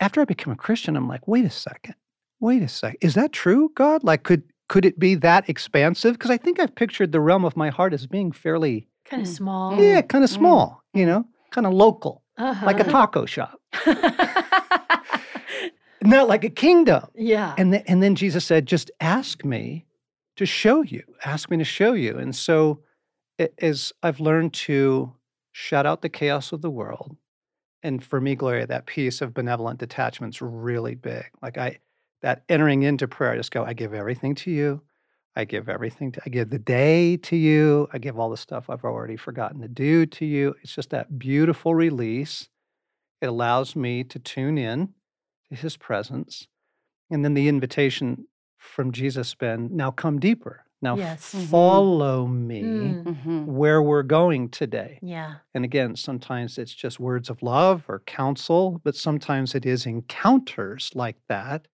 after 0.00 0.20
I 0.20 0.24
became 0.24 0.52
a 0.52 0.56
Christian, 0.56 0.96
I'm 0.96 1.06
like, 1.06 1.28
wait 1.28 1.44
a 1.44 1.50
second, 1.50 1.94
wait 2.40 2.62
a 2.62 2.68
second. 2.68 2.98
Is 3.00 3.14
that 3.14 3.32
true, 3.32 3.70
God? 3.74 4.02
Like, 4.02 4.22
could 4.24 4.42
could 4.68 4.84
it 4.84 4.98
be 4.98 5.14
that 5.16 5.48
expansive? 5.48 6.14
Because 6.14 6.30
I 6.30 6.36
think 6.36 6.60
I've 6.60 6.74
pictured 6.74 7.12
the 7.12 7.20
realm 7.20 7.44
of 7.44 7.56
my 7.56 7.70
heart 7.70 7.92
as 7.92 8.06
being 8.06 8.32
fairly 8.32 8.86
kind 9.04 9.22
of 9.22 9.28
mm. 9.28 9.36
small. 9.36 9.82
Yeah, 9.82 10.00
kind 10.02 10.24
of 10.24 10.30
mm. 10.30 10.34
small, 10.34 10.82
you 10.94 11.04
know, 11.04 11.26
kind 11.50 11.66
of 11.66 11.72
local, 11.72 12.22
uh-huh. 12.38 12.66
like 12.66 12.78
a 12.78 12.82
uh-huh. 12.82 12.92
taco 12.92 13.26
shop. 13.26 13.60
Not 16.02 16.28
like 16.28 16.44
a 16.44 16.50
kingdom. 16.50 17.08
Yeah. 17.14 17.54
And, 17.58 17.72
th- 17.72 17.84
and 17.86 18.02
then 18.02 18.14
Jesus 18.14 18.44
said, 18.44 18.64
just 18.66 18.90
ask 19.00 19.44
me 19.44 19.86
to 20.36 20.46
show 20.46 20.82
you, 20.82 21.02
ask 21.24 21.50
me 21.50 21.58
to 21.58 21.64
show 21.64 21.92
you. 21.92 22.16
And 22.16 22.34
so 22.34 22.80
it, 23.38 23.52
as 23.58 23.92
I've 24.02 24.20
learned 24.20 24.54
to 24.54 25.12
shut 25.52 25.84
out 25.84 26.00
the 26.00 26.08
chaos 26.08 26.52
of 26.52 26.62
the 26.62 26.70
world, 26.70 27.16
and 27.82 28.02
for 28.04 28.20
me, 28.20 28.34
Gloria, 28.34 28.66
that 28.66 28.86
piece 28.86 29.20
of 29.20 29.34
benevolent 29.34 29.78
detachment's 29.80 30.42
really 30.42 30.94
big. 30.94 31.24
Like 31.42 31.58
I, 31.58 31.78
that 32.22 32.42
entering 32.48 32.82
into 32.82 33.08
prayer, 33.08 33.32
I 33.32 33.36
just 33.36 33.50
go, 33.50 33.64
I 33.64 33.72
give 33.72 33.94
everything 33.94 34.34
to 34.36 34.50
you. 34.50 34.82
I 35.36 35.44
give 35.44 35.68
everything 35.68 36.12
to, 36.12 36.22
I 36.26 36.28
give 36.28 36.50
the 36.50 36.58
day 36.58 37.16
to 37.18 37.36
you. 37.36 37.88
I 37.92 37.98
give 37.98 38.18
all 38.18 38.30
the 38.30 38.36
stuff 38.36 38.68
I've 38.68 38.84
already 38.84 39.16
forgotten 39.16 39.60
to 39.60 39.68
do 39.68 40.04
to 40.06 40.26
you. 40.26 40.54
It's 40.62 40.74
just 40.74 40.90
that 40.90 41.18
beautiful 41.18 41.74
release. 41.74 42.48
It 43.20 43.26
allows 43.26 43.76
me 43.76 44.04
to 44.04 44.18
tune 44.18 44.58
in 44.58 44.88
to 45.48 45.54
his 45.54 45.76
presence. 45.76 46.48
And 47.10 47.24
then 47.24 47.34
the 47.34 47.48
invitation 47.48 48.26
from 48.58 48.92
Jesus 48.92 49.34
been 49.34 49.74
now 49.74 49.90
come 49.90 50.18
deeper. 50.18 50.64
Now 50.82 50.96
yes. 50.96 51.34
Mm-hmm. 51.34 51.44
follow 51.46 52.24
mm-hmm. 52.24 52.46
me 52.46 52.62
mm-hmm. 52.62 53.46
where 53.46 53.82
we're 53.82 54.02
going 54.02 54.48
today. 54.48 54.98
Yeah. 55.02 55.36
And 55.54 55.64
again, 55.64 55.96
sometimes 55.96 56.56
it's 56.58 56.74
just 56.74 56.98
words 56.98 57.28
of 57.28 57.42
love 57.42 57.84
or 57.88 58.00
counsel, 58.06 58.80
but 58.82 58.96
sometimes 58.96 59.54
it 59.54 59.66
is 59.66 59.84
encounters 59.84 60.90
like 60.94 61.16
that 61.28 61.68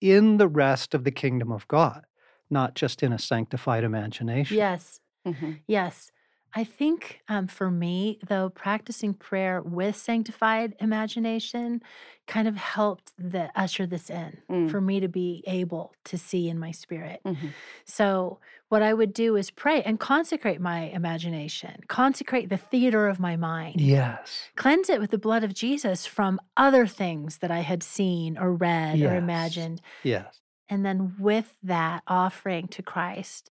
in 0.00 0.38
the 0.38 0.48
rest 0.48 0.94
of 0.94 1.04
the 1.04 1.10
kingdom 1.10 1.52
of 1.52 1.68
God, 1.68 2.04
not 2.50 2.74
just 2.74 3.02
in 3.02 3.12
a 3.12 3.18
sanctified 3.18 3.84
imagination. 3.84 4.56
Yes. 4.56 5.00
Mm-hmm. 5.26 5.52
Yes. 5.66 6.10
I 6.54 6.64
think 6.64 7.20
um, 7.28 7.46
for 7.46 7.70
me, 7.70 8.18
though, 8.26 8.48
practicing 8.48 9.12
prayer 9.12 9.60
with 9.60 9.96
sanctified 9.96 10.74
imagination 10.80 11.82
kind 12.26 12.48
of 12.48 12.56
helped 12.56 13.12
the, 13.18 13.50
usher 13.54 13.86
this 13.86 14.08
in 14.08 14.38
mm. 14.50 14.70
for 14.70 14.80
me 14.80 15.00
to 15.00 15.08
be 15.08 15.42
able 15.46 15.94
to 16.04 16.16
see 16.16 16.48
in 16.48 16.58
my 16.58 16.70
spirit. 16.70 17.20
Mm-hmm. 17.24 17.48
So, 17.84 18.38
what 18.68 18.82
I 18.82 18.92
would 18.92 19.14
do 19.14 19.36
is 19.36 19.50
pray 19.50 19.82
and 19.82 19.98
consecrate 19.98 20.60
my 20.60 20.90
imagination, 20.90 21.82
consecrate 21.88 22.50
the 22.50 22.56
theater 22.56 23.08
of 23.08 23.18
my 23.18 23.36
mind. 23.36 23.80
Yes. 23.80 24.48
Cleanse 24.56 24.90
it 24.90 25.00
with 25.00 25.10
the 25.10 25.18
blood 25.18 25.44
of 25.44 25.54
Jesus 25.54 26.04
from 26.04 26.40
other 26.56 26.86
things 26.86 27.38
that 27.38 27.50
I 27.50 27.60
had 27.60 27.82
seen 27.82 28.36
or 28.36 28.52
read 28.52 28.98
yes. 28.98 29.10
or 29.10 29.16
imagined. 29.16 29.80
Yes. 30.02 30.40
And 30.68 30.84
then 30.84 31.14
with 31.18 31.54
that 31.62 32.02
offering 32.06 32.68
to 32.68 32.82
Christ, 32.82 33.50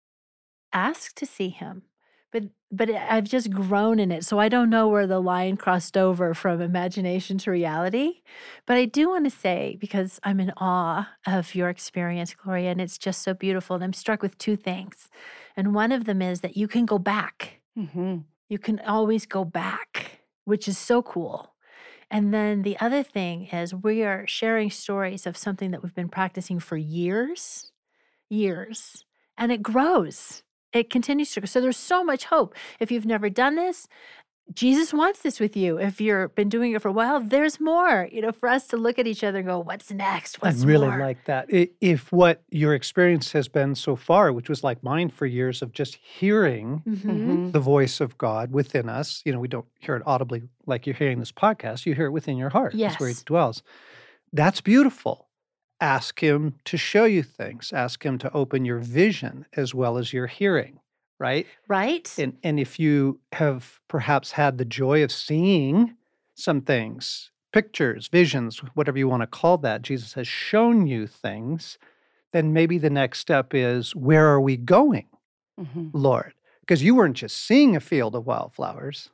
ask 0.72 1.14
to 1.14 1.24
see 1.24 1.48
him 1.48 1.82
but 2.33 2.45
but 2.73 2.91
I've 2.91 3.25
just 3.25 3.51
grown 3.51 4.01
in 4.01 4.11
it. 4.11 4.25
So 4.25 4.41
I 4.41 4.49
don't 4.49 4.71
know 4.71 4.89
where 4.89 5.07
the 5.07 5.21
line 5.21 5.57
crossed 5.57 5.97
over 5.97 6.35
from 6.35 6.61
imagination 6.61 7.39
to 7.39 7.51
reality. 7.51 8.23
But 8.67 8.77
I 8.77 8.87
do 8.87 9.09
want 9.09 9.25
to 9.25 9.31
say, 9.31 9.77
because 9.81 10.19
I'm 10.25 10.41
in 10.41 10.53
awe 10.57 11.09
of 11.27 11.55
your 11.55 11.69
experience, 11.69 12.35
Gloria, 12.35 12.73
and 12.73 12.81
it's 12.81 12.99
just 12.99 13.23
so 13.23 13.35
beautiful. 13.35 13.77
And 13.77 13.85
I'm 13.85 13.93
struck 13.93 14.21
with 14.21 14.37
two 14.39 14.57
things. 14.57 15.09
And 15.57 15.75
one 15.75 15.93
of 15.93 16.07
them 16.07 16.21
is 16.21 16.41
that 16.41 16.57
you 16.57 16.67
can 16.67 16.87
go 16.87 16.99
back. 16.99 17.61
Mm-hmm. 17.79 18.19
You 18.49 18.59
can 18.59 18.81
always 18.81 19.27
go 19.27 19.45
back, 19.45 20.21
which 20.45 20.67
is 20.67 20.77
so 20.77 21.03
cool. 21.03 21.55
And 22.11 22.35
then 22.35 22.62
the 22.62 22.79
other 22.81 23.03
thing 23.03 23.47
is 23.47 23.75
we 23.75 24.03
are 24.03 24.27
sharing 24.27 24.71
stories 24.71 25.27
of 25.27 25.37
something 25.37 25.71
that 25.71 25.83
we've 25.83 25.95
been 25.95 26.09
practicing 26.09 26.61
for 26.61 26.77
years, 26.77 27.71
years, 28.29 29.05
and 29.39 29.53
it 29.53 29.62
grows 29.62 30.43
it 30.77 30.91
continues 30.91 31.33
to 31.33 31.41
grow. 31.41 31.47
So 31.47 31.61
there's 31.61 31.77
so 31.77 32.05
much 32.05 32.25
hope. 32.25 32.55
If 32.81 32.91
you've 32.91 33.07
never 33.07 33.29
done 33.31 33.57
this, 33.57 33.89
Jesus 34.55 34.95
wants 34.95 35.21
this 35.21 35.41
with 35.41 35.57
you. 35.57 35.77
If 35.79 36.01
you've 36.01 36.35
been 36.37 36.49
doing 36.49 36.73
it 36.73 36.81
for 36.81 36.89
a 36.89 36.93
while, 36.93 37.19
there's 37.21 37.59
more. 37.59 38.09
You 38.12 38.23
know, 38.23 38.31
for 38.31 38.49
us 38.49 38.69
to 38.69 38.77
look 38.77 38.99
at 38.99 39.07
each 39.07 39.25
other 39.25 39.39
and 39.39 39.47
go, 39.47 39.59
"What's 39.59 39.91
next? 39.91 40.41
What's 40.41 40.62
I 40.62 40.67
really 40.67 40.87
more? 40.87 41.01
like 41.01 41.25
that. 41.25 41.47
If 41.51 42.12
what 42.12 42.43
your 42.51 42.75
experience 42.75 43.33
has 43.33 43.49
been 43.49 43.75
so 43.75 43.97
far, 43.97 44.33
which 44.33 44.49
was 44.49 44.62
like 44.62 44.83
mine 44.85 45.09
for 45.09 45.27
years, 45.27 45.62
of 45.62 45.73
just 45.73 45.97
hearing 45.97 46.83
mm-hmm. 46.87 47.51
the 47.51 47.59
voice 47.59 48.01
of 48.01 48.17
God 48.19 48.53
within 48.53 48.89
us, 48.89 49.21
you 49.25 49.33
know, 49.33 49.41
we 49.41 49.49
don't 49.49 49.67
hear 49.81 49.97
it 49.97 50.03
audibly 50.07 50.43
like 50.65 50.87
you're 50.87 50.95
hearing 50.95 51.19
this 51.19 51.33
podcast. 51.33 51.85
You 51.85 51.95
hear 51.95 52.07
it 52.07 52.12
within 52.12 52.37
your 52.37 52.51
heart. 52.51 52.75
Yes, 52.75 52.93
That's 52.93 53.01
where 53.01 53.11
it 53.11 53.23
dwells. 53.27 53.65
That's 54.33 54.61
beautiful 54.61 55.26
ask 55.81 56.21
him 56.23 56.55
to 56.65 56.77
show 56.77 57.05
you 57.05 57.23
things 57.23 57.73
ask 57.73 58.05
him 58.05 58.19
to 58.19 58.33
open 58.33 58.65
your 58.65 58.79
vision 58.79 59.47
as 59.55 59.75
well 59.75 59.99
as 59.99 60.12
your 60.12 60.27
hearing 60.27 60.81
right? 61.19 61.47
Right. 61.69 62.12
And 62.19 62.37
and 62.43 62.61
if 62.61 62.79
you 62.79 63.21
have 63.33 63.81
perhaps 63.89 64.33
had 64.33 64.59
the 64.59 64.65
joy 64.65 65.03
of 65.03 65.12
seeing 65.12 65.97
some 66.35 66.61
things 66.61 67.31
pictures 67.53 68.09
visions 68.09 68.59
whatever 68.75 68.99
you 68.99 69.09
want 69.09 69.23
to 69.23 69.27
call 69.27 69.57
that 69.57 69.81
jesus 69.81 70.12
has 70.12 70.29
shown 70.29 70.87
you 70.87 71.07
things 71.07 71.79
then 72.33 72.53
maybe 72.53 72.77
the 72.77 72.91
next 72.91 73.21
step 73.21 73.55
is 73.55 73.97
where 73.97 74.27
are 74.27 74.41
we 74.41 74.57
going 74.59 75.07
mm-hmm. 75.59 75.89
lord? 75.95 76.35
Because 76.61 76.83
you 76.83 76.95
weren't 76.97 77.17
just 77.17 77.37
seeing 77.37 77.75
a 77.75 77.81
field 77.81 78.15
of 78.15 78.27
wildflowers 78.27 79.09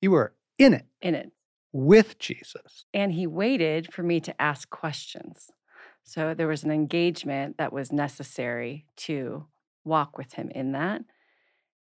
you 0.00 0.12
were 0.12 0.32
in 0.58 0.74
it 0.74 0.86
in 1.00 1.16
it. 1.16 1.32
with 1.72 2.18
jesus. 2.20 2.84
And 2.94 3.12
he 3.12 3.26
waited 3.26 3.92
for 3.92 4.04
me 4.04 4.20
to 4.20 4.40
ask 4.40 4.70
questions 4.70 5.50
so 6.04 6.34
there 6.34 6.48
was 6.48 6.64
an 6.64 6.70
engagement 6.70 7.58
that 7.58 7.72
was 7.72 7.92
necessary 7.92 8.86
to 8.96 9.46
walk 9.84 10.18
with 10.18 10.32
him 10.34 10.50
in 10.50 10.72
that. 10.72 11.02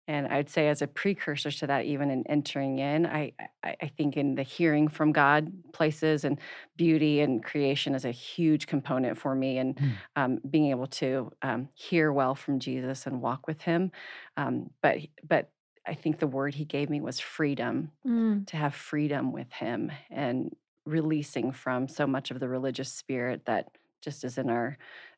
And 0.09 0.27
I'd 0.27 0.51
say, 0.51 0.69
as 0.69 0.83
a 0.83 0.89
precursor 0.89 1.53
to 1.53 1.69
that, 1.69 1.85
even 1.85 2.11
in 2.11 2.27
entering 2.27 2.81
in, 2.81 3.07
I, 3.07 3.33
I, 3.63 3.77
I 3.81 3.87
think 3.87 4.17
in 4.17 4.35
the 4.35 4.43
hearing 4.43 4.89
from 4.89 5.13
God 5.13 5.53
places 5.73 6.25
and 6.25 6.41
beauty 6.77 7.21
and 7.21 7.45
creation 7.45 7.95
is 7.95 8.05
a 8.05 8.11
huge 8.11 8.67
component 8.67 9.19
for 9.19 9.37
me, 9.37 9.59
and 9.59 9.77
mm. 9.77 9.93
um, 10.17 10.39
being 10.51 10.71
able 10.71 10.89
to 10.89 11.31
um, 11.43 11.69
hear 11.75 12.13
well 12.13 12.35
from 12.35 12.59
Jesus 12.59 13.07
and 13.07 13.23
walk 13.23 13.47
with 13.47 13.63
Him. 13.63 13.93
Um, 14.37 14.71
but 14.83 14.97
but 15.29 15.53
I 15.87 15.95
think 15.95 16.19
the 16.19 16.27
word 16.27 16.57
He 16.57 16.65
gave 16.65 16.91
me 16.91 17.01
was 17.01 17.21
freedom, 17.21 17.93
mm. 18.05 18.45
to 18.49 18.57
have 18.57 18.75
freedom 18.75 19.31
with 19.31 19.53
Him 19.53 19.93
and 20.11 20.53
releasing 20.87 21.53
from 21.53 21.87
so 21.87 22.05
much 22.05 22.33
of 22.33 22.41
the 22.41 22.49
religious 22.49 22.93
spirit 22.93 23.43
that 23.47 23.69
just 24.01 24.25
as 24.25 24.39
in 24.39 24.51
our 24.51 24.77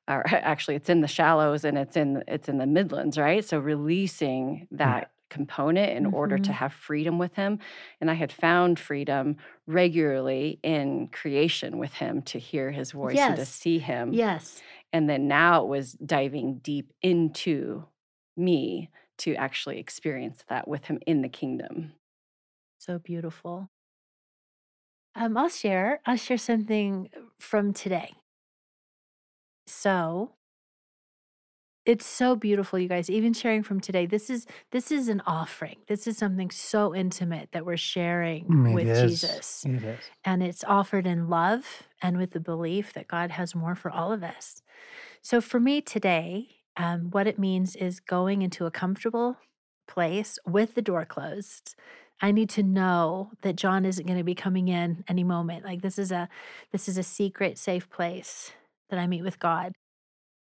our 0.09 0.25
actually 0.31 0.75
it's 0.75 0.89
in 0.89 1.01
the 1.01 1.09
shallows 1.09 1.65
and 1.65 1.79
it's 1.79 1.97
in 1.97 2.23
it's 2.29 2.49
in 2.49 2.59
the 2.59 2.67
midlands 2.67 3.19
right 3.19 3.45
so 3.45 3.59
releasing 3.59 4.67
that 4.71 5.11
component 5.31 5.93
in 5.93 6.05
mm-hmm. 6.05 6.15
order 6.15 6.37
to 6.37 6.43
mm-hmm. 6.45 6.53
have 6.53 6.73
freedom 6.73 7.19
with 7.19 7.35
him 7.35 7.59
and 8.01 8.11
i 8.11 8.15
had 8.15 8.31
found 8.31 8.79
freedom 8.79 9.37
regularly 9.67 10.59
in 10.63 11.09
creation 11.09 11.79
with 11.79 11.95
him 11.95 12.21
to 12.21 12.39
hear 12.39 12.71
his 12.71 12.93
voice 12.93 13.15
yes. 13.15 13.29
and 13.29 13.37
to 13.39 13.47
see 13.47 13.79
him 13.79 14.13
yes 14.13 14.61
and 14.93 15.09
then 15.09 15.27
now 15.27 15.63
it 15.63 15.69
was 15.69 15.93
diving 15.93 16.59
deep 16.59 16.93
into 17.01 17.83
me 18.37 18.91
to 19.17 19.35
actually 19.37 19.79
experience 19.79 20.45
that 20.49 20.69
with 20.69 20.85
him 20.85 20.99
in 21.07 21.23
the 21.23 21.29
kingdom 21.29 21.93
so 22.79 22.99
beautiful 22.99 23.71
um, 25.15 25.37
I'll 25.37 25.49
share. 25.49 26.01
I'll 26.07 26.17
share 26.17 26.39
something 26.39 27.11
from 27.39 27.73
today. 27.73 28.15
So 29.67 30.33
it's 31.85 32.07
so 32.07 32.37
beautiful, 32.37 32.79
you 32.79 32.89
guys. 32.89 33.11
Even 33.11 33.33
sharing 33.33 33.63
from 33.63 33.81
today, 33.81 34.07
this 34.07 34.31
is 34.31 34.47
this 34.71 34.93
is 34.93 35.09
an 35.09 35.21
offering. 35.27 35.77
This 35.89 36.07
is 36.07 36.17
something 36.17 36.51
so 36.51 36.95
intimate 36.95 37.49
that 37.53 37.67
we're 37.67 37.77
sharing 37.77 38.45
mm, 38.47 38.75
with 38.75 38.87
is. 38.87 39.21
Jesus. 39.21 39.65
It. 39.67 39.99
And 40.25 40.43
it's 40.43 40.63
offered 40.63 41.07
in 41.07 41.29
love 41.29 41.83
and 42.01 42.19
with 42.19 42.31
the 42.31 42.41
belief 42.41 42.93
that 42.93 43.09
God 43.09 43.33
has 43.33 43.55
more 43.55 43.75
for 43.75 43.91
all 43.91 44.13
of 44.13 44.23
us. 44.23 44.63
So 45.23 45.41
for 45.41 45.59
me 45.59 45.81
today, 45.81 46.49
um, 46.77 47.11
what 47.11 47.27
it 47.27 47.39
means 47.39 47.75
is 47.75 47.99
going 47.99 48.43
into 48.43 48.65
a 48.65 48.71
comfortable 48.71 49.37
place 49.89 50.39
with 50.47 50.75
the 50.75 50.83
door 50.83 51.05
closed. 51.05 51.75
I 52.21 52.31
need 52.31 52.51
to 52.51 52.63
know 52.63 53.33
that 53.43 53.57
John 53.57 53.85
isn't 53.85 54.07
going 54.07 54.19
to 54.19 54.25
be 54.25 54.37
coming 54.37 54.69
in 54.69 55.03
any 55.09 55.25
moment. 55.25 55.65
Like 55.65 55.83
this 55.83 55.99
is 55.99 56.13
a 56.13 56.29
this 56.71 56.89
is 56.89 56.97
a 56.97 57.03
secret, 57.03 57.59
safe 57.59 57.91
place 57.91 58.53
that 58.93 59.01
I 59.01 59.07
meet 59.07 59.25
with 59.25 59.41
God. 59.41 59.73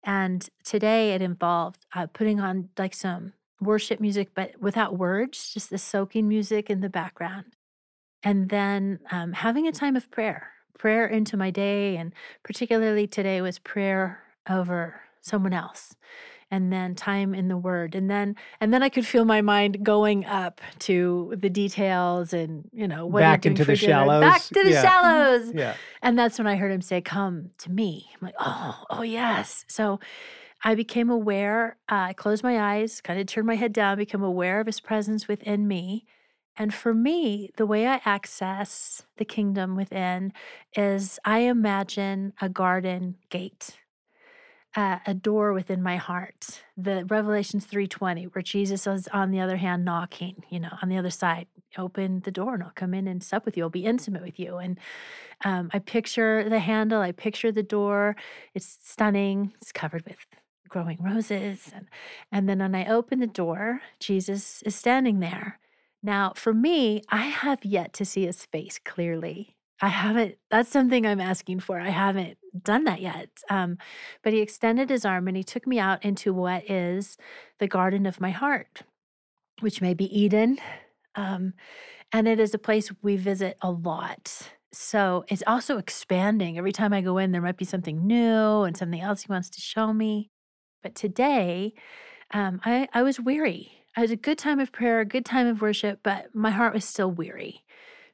And 0.03 0.47
today 0.63 1.13
it 1.13 1.21
involved 1.21 1.85
uh, 1.95 2.07
putting 2.07 2.39
on 2.39 2.69
like 2.77 2.95
some 2.95 3.33
worship 3.62 3.99
music, 3.99 4.29
but 4.33 4.59
without 4.59 4.97
words, 4.97 5.53
just 5.53 5.69
the 5.69 5.77
soaking 5.77 6.27
music 6.27 6.69
in 6.69 6.81
the 6.81 6.89
background. 6.89 7.45
And 8.23 8.49
then 8.49 8.99
um, 9.12 9.33
having 9.33 9.67
a 9.67 9.71
time 9.71 9.95
of 9.95 10.09
prayer, 10.09 10.49
prayer 10.79 11.05
into 11.05 11.38
my 11.38 11.51
day. 11.51 11.95
And 11.95 12.12
particularly 12.43 13.05
today 13.05 13.39
was 13.41 13.59
prayer 13.59 14.23
over 14.49 15.01
someone 15.21 15.53
else 15.53 15.95
and 16.51 16.71
then 16.71 16.95
time 16.95 17.33
in 17.33 17.47
the 17.47 17.57
word 17.57 17.95
and 17.95 18.09
then 18.09 18.35
and 18.59 18.73
then 18.73 18.81
i 18.81 18.89
could 18.89 19.05
feel 19.05 19.25
my 19.25 19.41
mind 19.41 19.83
going 19.83 20.25
up 20.25 20.62
to 20.79 21.33
the 21.38 21.49
details 21.49 22.33
and 22.33 22.69
you 22.71 22.88
know 22.88 23.05
what 23.05 23.21
back 23.21 23.45
into 23.45 23.63
the 23.63 23.75
dinner. 23.75 23.93
shallows 23.93 24.21
back 24.21 24.41
to 24.43 24.63
the 24.63 24.71
yeah. 24.71 24.81
shallows 24.81 25.53
yeah 25.53 25.75
and 26.01 26.17
that's 26.17 26.38
when 26.38 26.47
i 26.47 26.55
heard 26.55 26.71
him 26.71 26.81
say 26.81 27.01
come 27.01 27.49
to 27.57 27.71
me 27.71 28.09
i'm 28.13 28.25
like 28.25 28.35
oh 28.39 28.83
oh 28.89 29.01
yes 29.01 29.65
so 29.67 29.99
i 30.63 30.75
became 30.75 31.09
aware 31.09 31.77
uh, 31.91 31.95
i 31.95 32.13
closed 32.13 32.43
my 32.43 32.75
eyes 32.75 33.01
kind 33.01 33.19
of 33.19 33.27
turned 33.27 33.47
my 33.47 33.55
head 33.55 33.73
down 33.73 33.97
become 33.97 34.23
aware 34.23 34.59
of 34.59 34.65
his 34.65 34.79
presence 34.79 35.27
within 35.27 35.67
me 35.67 36.05
and 36.59 36.73
for 36.73 36.93
me, 36.93 37.51
the 37.55 37.65
way 37.65 37.88
I 37.88 38.01
access 38.03 39.03
the 39.15 39.23
kingdom 39.23 39.77
within 39.77 40.33
is 40.75 41.17
I 41.23 41.39
imagine 41.39 42.33
a 42.41 42.49
garden 42.49 43.15
gate 43.29 43.77
uh, 44.75 44.99
a 45.05 45.13
door 45.13 45.53
within 45.53 45.82
my 45.82 45.97
heart. 45.97 46.62
The 46.77 47.05
Revelations 47.05 47.65
3:20, 47.65 48.34
where 48.34 48.41
Jesus 48.41 48.86
is 48.88 49.08
on 49.10 49.32
the 49.32 49.39
other 49.39 49.58
hand 49.58 49.84
knocking, 49.84 50.43
you 50.49 50.60
know, 50.60 50.77
on 50.82 50.89
the 50.89 50.97
other 50.97 51.10
side. 51.10 51.47
Open 51.77 52.21
the 52.21 52.32
door 52.32 52.55
and 52.55 52.63
I'll 52.63 52.71
come 52.75 52.93
in 52.93 53.08
and 53.08 53.23
sup 53.23 53.45
with 53.45 53.55
you. 53.55 53.63
I'll 53.63 53.69
be 53.69 53.86
intimate 53.86 54.23
with 54.23 54.39
you. 54.39 54.58
And 54.58 54.79
um, 55.45 55.69
I 55.73 55.79
picture 55.79 56.47
the 56.49 56.60
handle. 56.60 57.01
I 57.01 57.12
picture 57.12 57.51
the 57.51 57.63
door. 57.63 58.15
It's 58.55 58.79
stunning. 58.84 59.53
It's 59.62 59.71
covered 59.71 60.03
with 60.05 60.17
growing 60.67 60.97
roses. 61.01 61.71
And, 61.73 61.88
and 62.32 62.49
then 62.49 62.60
when 62.60 62.75
I 62.75 62.88
open 62.88 63.19
the 63.19 63.27
door, 63.27 63.82
Jesus 63.99 64.62
is 64.63 64.75
standing 64.75 65.19
there. 65.19 65.60
Now, 66.01 66.34
for 66.36 66.53
me, 66.53 67.01
I 67.10 67.23
have 67.23 67.65
yet 67.65 67.93
to 67.93 68.05
see 68.05 68.25
his 68.25 68.45
face 68.45 68.79
clearly. 68.84 69.58
I 69.81 69.87
haven't, 69.87 70.35
that's 70.51 70.69
something 70.69 71.05
I'm 71.05 71.21
asking 71.21 71.61
for. 71.61 71.79
I 71.79 71.89
haven't 71.89 72.37
done 72.63 72.83
that 72.83 73.01
yet. 73.01 73.29
Um, 73.49 73.77
but 74.23 74.33
he 74.33 74.39
extended 74.39 74.89
his 74.89 75.05
arm 75.05 75.27
and 75.27 75.37
he 75.37 75.43
took 75.43 75.65
me 75.65 75.79
out 75.79 76.03
into 76.03 76.33
what 76.33 76.69
is 76.69 77.17
the 77.59 77.67
garden 77.67 78.05
of 78.05 78.19
my 78.19 78.31
heart, 78.31 78.81
which 79.61 79.81
may 79.81 79.93
be 79.93 80.05
Eden. 80.17 80.59
Um, 81.15 81.53
and 82.11 82.27
it 82.27 82.39
is 82.39 82.53
a 82.53 82.59
place 82.59 82.91
we 83.01 83.15
visit 83.15 83.57
a 83.61 83.71
lot. 83.71 84.49
So 84.71 85.25
it's 85.29 85.43
also 85.47 85.77
expanding. 85.77 86.57
Every 86.57 86.71
time 86.71 86.93
I 86.93 87.01
go 87.01 87.17
in, 87.17 87.31
there 87.31 87.41
might 87.41 87.57
be 87.57 87.65
something 87.65 88.05
new 88.05 88.63
and 88.63 88.75
something 88.75 89.01
else 89.01 89.21
he 89.21 89.31
wants 89.31 89.49
to 89.51 89.61
show 89.61 89.93
me. 89.93 90.29
But 90.83 90.95
today, 90.95 91.73
um, 92.31 92.61
I, 92.65 92.87
I 92.93 93.01
was 93.01 93.19
weary. 93.19 93.71
I 93.95 94.01
had 94.01 94.11
a 94.11 94.15
good 94.15 94.37
time 94.37 94.59
of 94.59 94.71
prayer, 94.71 94.99
a 94.99 95.05
good 95.05 95.25
time 95.25 95.47
of 95.47 95.61
worship, 95.61 95.99
but 96.03 96.33
my 96.33 96.51
heart 96.51 96.73
was 96.73 96.85
still 96.85 97.11
weary 97.11 97.63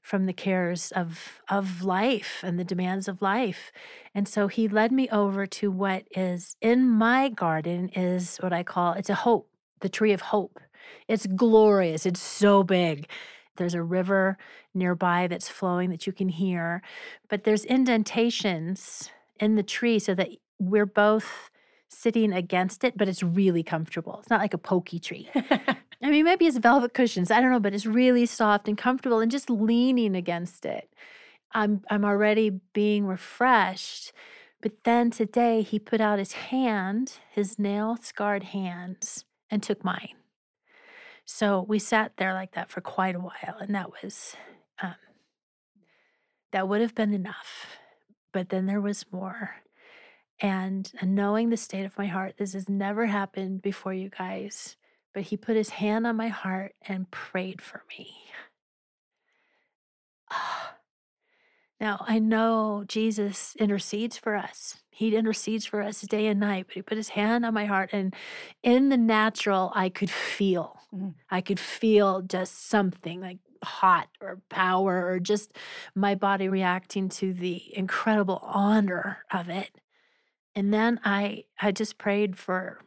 from 0.05 0.27
the 0.27 0.33
cares 0.33 0.91
of 0.91 1.41
of 1.49 1.81
life 1.81 2.41
and 2.43 2.59
the 2.59 2.63
demands 2.63 3.07
of 3.07 3.23
life. 3.23 3.71
And 4.13 4.27
so 4.27 4.47
he 4.47 4.67
led 4.67 4.91
me 4.91 5.09
over 5.09 5.47
to 5.47 5.71
what 5.71 6.03
is 6.15 6.55
in 6.61 6.87
my 6.87 7.29
garden 7.29 7.89
is 7.89 8.37
what 8.37 8.53
I 8.53 8.61
call 8.61 8.93
it's 8.93 9.09
a 9.09 9.15
hope, 9.15 9.49
the 9.79 9.89
tree 9.89 10.13
of 10.13 10.21
hope. 10.21 10.59
It's 11.07 11.25
glorious. 11.25 12.05
It's 12.05 12.21
so 12.21 12.61
big. 12.61 13.09
There's 13.57 13.73
a 13.73 13.81
river 13.81 14.37
nearby 14.75 15.25
that's 15.25 15.49
flowing 15.49 15.89
that 15.89 16.05
you 16.05 16.13
can 16.13 16.29
hear, 16.29 16.83
but 17.27 17.43
there's 17.43 17.65
indentations 17.65 19.09
in 19.39 19.55
the 19.55 19.63
tree 19.63 19.97
so 19.97 20.13
that 20.13 20.29
we're 20.59 20.85
both 20.85 21.49
sitting 21.89 22.31
against 22.31 22.83
it, 22.83 22.95
but 22.95 23.07
it's 23.07 23.23
really 23.23 23.63
comfortable. 23.63 24.19
It's 24.19 24.29
not 24.29 24.41
like 24.41 24.53
a 24.53 24.59
pokey 24.59 24.99
tree. 24.99 25.31
I 26.05 26.11
mean, 26.11 26.23
maybe 26.23 26.45
it's 26.45 26.57
velvet 26.57 26.93
cushions. 26.93 27.31
I 27.31 27.41
don't 27.41 27.49
know, 27.49 27.59
but 27.59 27.73
it's 27.73 27.87
really 27.87 28.27
soft 28.27 28.67
and 28.67 28.77
comfortable 28.77 29.21
and 29.21 29.31
just 29.31 29.49
leaning 29.49 30.15
against 30.15 30.63
it. 30.63 30.93
I'm 31.51 31.81
I'm 31.89 32.05
already 32.05 32.61
being 32.73 33.07
refreshed. 33.07 34.13
But 34.61 34.83
then 34.83 35.09
today 35.09 35.63
he 35.63 35.79
put 35.79 36.01
out 36.01 36.19
his 36.19 36.33
hand, 36.33 37.13
his 37.31 37.57
nail 37.57 37.97
scarred 37.99 38.43
hands, 38.43 39.25
and 39.49 39.63
took 39.63 39.83
mine. 39.83 40.13
So 41.25 41.65
we 41.67 41.79
sat 41.79 42.17
there 42.17 42.35
like 42.35 42.53
that 42.53 42.69
for 42.69 42.81
quite 42.81 43.15
a 43.15 43.19
while, 43.19 43.57
and 43.59 43.73
that 43.73 43.89
was 43.89 44.35
um, 44.83 44.93
that 46.51 46.67
would 46.67 46.81
have 46.81 46.93
been 46.93 47.15
enough. 47.15 47.77
But 48.31 48.49
then 48.49 48.67
there 48.67 48.81
was 48.81 49.07
more. 49.11 49.55
And, 50.39 50.91
and 51.01 51.15
knowing 51.15 51.49
the 51.49 51.57
state 51.57 51.85
of 51.85 51.97
my 51.97 52.07
heart, 52.07 52.35
this 52.37 52.53
has 52.53 52.67
never 52.69 53.05
happened 53.05 53.61
before, 53.61 53.93
you 53.93 54.09
guys 54.09 54.75
but 55.15 55.23
he 55.23 55.37
put 55.37 55.55
his 55.55 55.69
hand 55.69 56.05
on 56.05 56.17
my 56.17 56.27
heart 56.27 56.75
and 56.85 57.09
prayed 57.09 57.61
for 57.61 57.81
me. 57.97 58.13
Now, 61.79 62.05
I 62.07 62.19
know 62.19 62.85
Jesus 62.87 63.53
intercedes 63.57 64.17
for 64.17 64.35
us. 64.35 64.77
He 64.91 65.13
intercedes 65.13 65.65
for 65.65 65.81
us 65.81 66.01
day 66.01 66.27
and 66.27 66.39
night, 66.39 66.67
but 66.67 66.75
he 66.75 66.81
put 66.81 66.97
his 66.97 67.09
hand 67.09 67.45
on 67.45 67.53
my 67.53 67.65
heart. 67.65 67.89
And 67.91 68.15
in 68.63 68.87
the 68.87 68.97
natural, 68.97 69.73
I 69.75 69.89
could 69.89 70.09
feel, 70.09 70.79
mm-hmm. 70.93 71.09
I 71.29 71.41
could 71.41 71.59
feel 71.59 72.21
just 72.21 72.69
something 72.69 73.19
like 73.19 73.39
hot 73.61 74.07
or 74.21 74.41
power 74.49 75.05
or 75.05 75.19
just 75.19 75.57
my 75.95 76.15
body 76.15 76.47
reacting 76.47 77.09
to 77.09 77.33
the 77.33 77.61
incredible 77.75 78.39
honor 78.41 79.19
of 79.29 79.49
it. 79.49 79.69
And 80.55 80.73
then 80.73 81.01
I, 81.03 81.43
I 81.59 81.73
just 81.73 81.97
prayed 81.97 82.37
for 82.37 82.84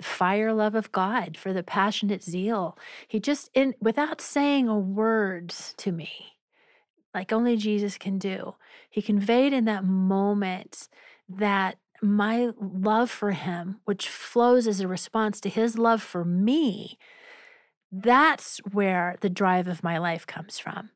fire 0.00 0.52
love 0.52 0.74
of 0.74 0.92
God, 0.92 1.36
for 1.36 1.52
the 1.52 1.62
passionate 1.62 2.22
zeal. 2.22 2.78
He 3.08 3.20
just 3.20 3.50
in 3.54 3.74
without 3.80 4.20
saying 4.20 4.68
a 4.68 4.78
word 4.78 5.50
to 5.78 5.92
me, 5.92 6.10
like 7.14 7.32
only 7.32 7.56
Jesus 7.56 7.98
can 7.98 8.18
do. 8.18 8.54
He 8.90 9.02
conveyed 9.02 9.52
in 9.52 9.64
that 9.64 9.84
moment 9.84 10.88
that 11.28 11.78
my 12.02 12.50
love 12.60 13.10
for 13.10 13.32
him, 13.32 13.80
which 13.84 14.08
flows 14.08 14.66
as 14.66 14.80
a 14.80 14.88
response 14.88 15.40
to 15.40 15.48
his 15.48 15.78
love 15.78 16.02
for 16.02 16.24
me, 16.24 16.98
that's 17.90 18.58
where 18.72 19.16
the 19.20 19.30
drive 19.30 19.68
of 19.68 19.82
my 19.82 19.98
life 19.98 20.26
comes 20.26 20.58
from. 20.58 20.90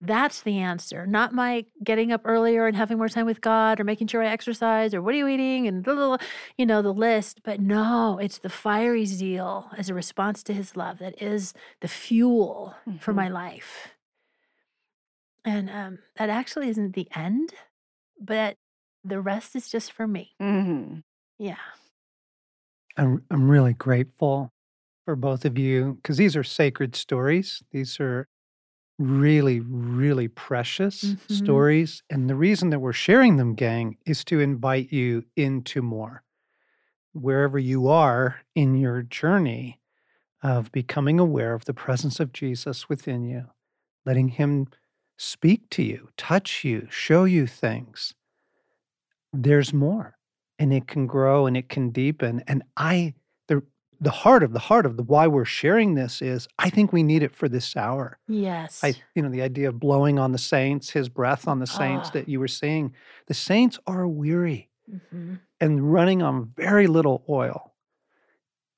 That's 0.00 0.42
the 0.42 0.58
answer, 0.58 1.06
not 1.06 1.32
my 1.32 1.64
getting 1.82 2.12
up 2.12 2.20
earlier 2.24 2.66
and 2.66 2.76
having 2.76 2.98
more 2.98 3.08
time 3.08 3.24
with 3.24 3.40
God 3.40 3.80
or 3.80 3.84
making 3.84 4.08
sure 4.08 4.22
I 4.22 4.26
exercise 4.26 4.92
or 4.92 5.00
what 5.00 5.14
are 5.14 5.18
you 5.18 5.26
eating 5.26 5.66
and 5.66 5.82
blah, 5.82 5.94
blah, 5.94 6.16
blah, 6.16 6.26
you 6.58 6.66
know, 6.66 6.82
the 6.82 6.92
list. 6.92 7.40
But 7.42 7.60
no, 7.60 8.18
it's 8.18 8.38
the 8.38 8.50
fiery 8.50 9.06
zeal 9.06 9.70
as 9.76 9.88
a 9.88 9.94
response 9.94 10.42
to 10.44 10.52
his 10.52 10.76
love 10.76 10.98
that 10.98 11.20
is 11.22 11.54
the 11.80 11.88
fuel 11.88 12.74
mm-hmm. 12.86 12.98
for 12.98 13.14
my 13.14 13.28
life. 13.28 13.88
And 15.46 15.70
um, 15.70 15.98
that 16.16 16.28
actually 16.28 16.68
isn't 16.68 16.94
the 16.94 17.08
end, 17.14 17.54
but 18.20 18.56
the 19.02 19.20
rest 19.20 19.56
is 19.56 19.68
just 19.68 19.92
for 19.92 20.06
me. 20.06 20.32
Mm-hmm. 20.42 20.98
Yeah. 21.38 21.56
I'm, 22.98 23.22
I'm 23.30 23.48
really 23.48 23.72
grateful 23.72 24.52
for 25.06 25.16
both 25.16 25.44
of 25.46 25.56
you 25.56 25.94
because 26.02 26.18
these 26.18 26.36
are 26.36 26.44
sacred 26.44 26.96
stories. 26.96 27.62
These 27.70 27.98
are 28.00 28.28
really, 28.98 29.60
really 29.60 30.28
precious 30.28 31.04
mm-hmm. 31.04 31.34
stories. 31.34 32.02
And 32.08 32.28
the 32.28 32.34
reason 32.34 32.70
that 32.70 32.80
we're 32.80 32.92
sharing 32.92 33.36
them, 33.36 33.54
gang, 33.54 33.98
is 34.06 34.24
to 34.24 34.40
invite 34.40 34.92
you 34.92 35.24
into 35.36 35.82
more. 35.82 36.22
Wherever 37.12 37.58
you 37.58 37.88
are 37.88 38.40
in 38.54 38.74
your 38.74 39.02
journey 39.02 39.80
of 40.42 40.70
becoming 40.72 41.18
aware 41.18 41.54
of 41.54 41.64
the 41.64 41.74
presence 41.74 42.20
of 42.20 42.32
Jesus 42.32 42.88
within 42.88 43.24
you, 43.24 43.46
letting 44.04 44.28
Him 44.28 44.68
speak 45.16 45.68
to 45.70 45.82
you, 45.82 46.08
touch 46.16 46.62
you, 46.62 46.86
show 46.90 47.24
you 47.24 47.46
things, 47.46 48.14
there's 49.32 49.72
more. 49.72 50.16
And 50.58 50.72
it 50.72 50.86
can 50.88 51.06
grow 51.06 51.46
and 51.46 51.56
it 51.56 51.68
can 51.68 51.90
deepen. 51.90 52.42
And 52.46 52.62
I, 52.76 53.14
the 54.00 54.10
heart 54.10 54.42
of 54.42 54.52
the 54.52 54.58
heart 54.58 54.86
of 54.86 54.96
the 54.96 55.02
why 55.02 55.26
we're 55.26 55.44
sharing 55.44 55.94
this 55.94 56.20
is 56.20 56.48
I 56.58 56.70
think 56.70 56.92
we 56.92 57.02
need 57.02 57.22
it 57.22 57.34
for 57.34 57.48
this 57.48 57.76
hour. 57.76 58.18
Yes. 58.28 58.80
I 58.82 58.94
you 59.14 59.22
know 59.22 59.30
the 59.30 59.42
idea 59.42 59.68
of 59.68 59.80
blowing 59.80 60.18
on 60.18 60.32
the 60.32 60.38
saints, 60.38 60.90
his 60.90 61.08
breath 61.08 61.48
on 61.48 61.58
the 61.58 61.66
saints 61.66 62.08
oh. 62.10 62.18
that 62.18 62.28
you 62.28 62.40
were 62.40 62.48
saying. 62.48 62.94
The 63.26 63.34
saints 63.34 63.78
are 63.86 64.06
weary 64.06 64.70
mm-hmm. 64.90 65.34
and 65.60 65.92
running 65.92 66.22
on 66.22 66.52
very 66.56 66.86
little 66.86 67.24
oil. 67.28 67.74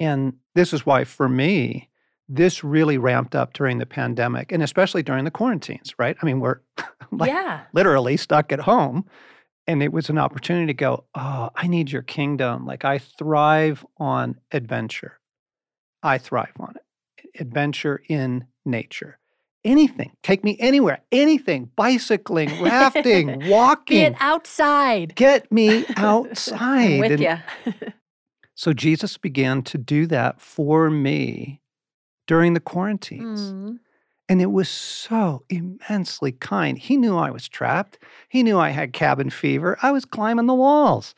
And 0.00 0.34
this 0.54 0.72
is 0.72 0.86
why 0.86 1.04
for 1.04 1.28
me 1.28 1.88
this 2.28 2.62
really 2.62 2.98
ramped 2.98 3.34
up 3.34 3.54
during 3.54 3.78
the 3.78 3.86
pandemic 3.86 4.52
and 4.52 4.62
especially 4.62 5.02
during 5.02 5.24
the 5.24 5.30
quarantines, 5.30 5.94
right? 5.98 6.16
I 6.20 6.26
mean, 6.26 6.40
we're 6.40 6.60
like 7.10 7.30
yeah. 7.30 7.62
literally 7.72 8.16
stuck 8.16 8.52
at 8.52 8.60
home 8.60 9.06
and 9.68 9.82
it 9.82 9.92
was 9.92 10.08
an 10.08 10.18
opportunity 10.18 10.66
to 10.66 10.74
go, 10.74 11.04
oh, 11.14 11.50
I 11.54 11.66
need 11.68 11.92
your 11.92 12.02
kingdom. 12.02 12.64
Like 12.66 12.84
I 12.84 12.98
thrive 12.98 13.84
on 13.98 14.40
adventure. 14.50 15.20
I 16.02 16.16
thrive 16.18 16.54
on 16.58 16.74
it. 16.74 17.30
Adventure 17.40 18.02
in 18.08 18.46
nature. 18.64 19.18
anything. 19.64 20.12
Take 20.22 20.44
me 20.44 20.56
anywhere, 20.60 21.00
anything, 21.12 21.70
bicycling, 21.76 22.62
rafting, 22.62 23.46
walking. 23.48 24.12
Get 24.12 24.16
outside. 24.20 25.14
Get 25.14 25.52
me 25.52 25.84
outside. 25.96 27.00
with 27.00 27.20
you. 27.20 27.36
So 28.54 28.72
Jesus 28.72 29.18
began 29.18 29.62
to 29.64 29.76
do 29.76 30.06
that 30.06 30.40
for 30.40 30.88
me 30.90 31.60
during 32.26 32.54
the 32.54 32.60
quarantines. 32.60 33.52
Mm. 33.52 33.78
And 34.28 34.42
it 34.42 34.52
was 34.52 34.68
so 34.68 35.44
immensely 35.48 36.32
kind. 36.32 36.76
He 36.76 36.96
knew 36.96 37.16
I 37.16 37.30
was 37.30 37.48
trapped. 37.48 37.98
He 38.28 38.42
knew 38.42 38.58
I 38.58 38.70
had 38.70 38.92
cabin 38.92 39.30
fever. 39.30 39.78
I 39.82 39.90
was 39.90 40.04
climbing 40.04 40.46
the 40.46 40.54
walls. 40.54 41.14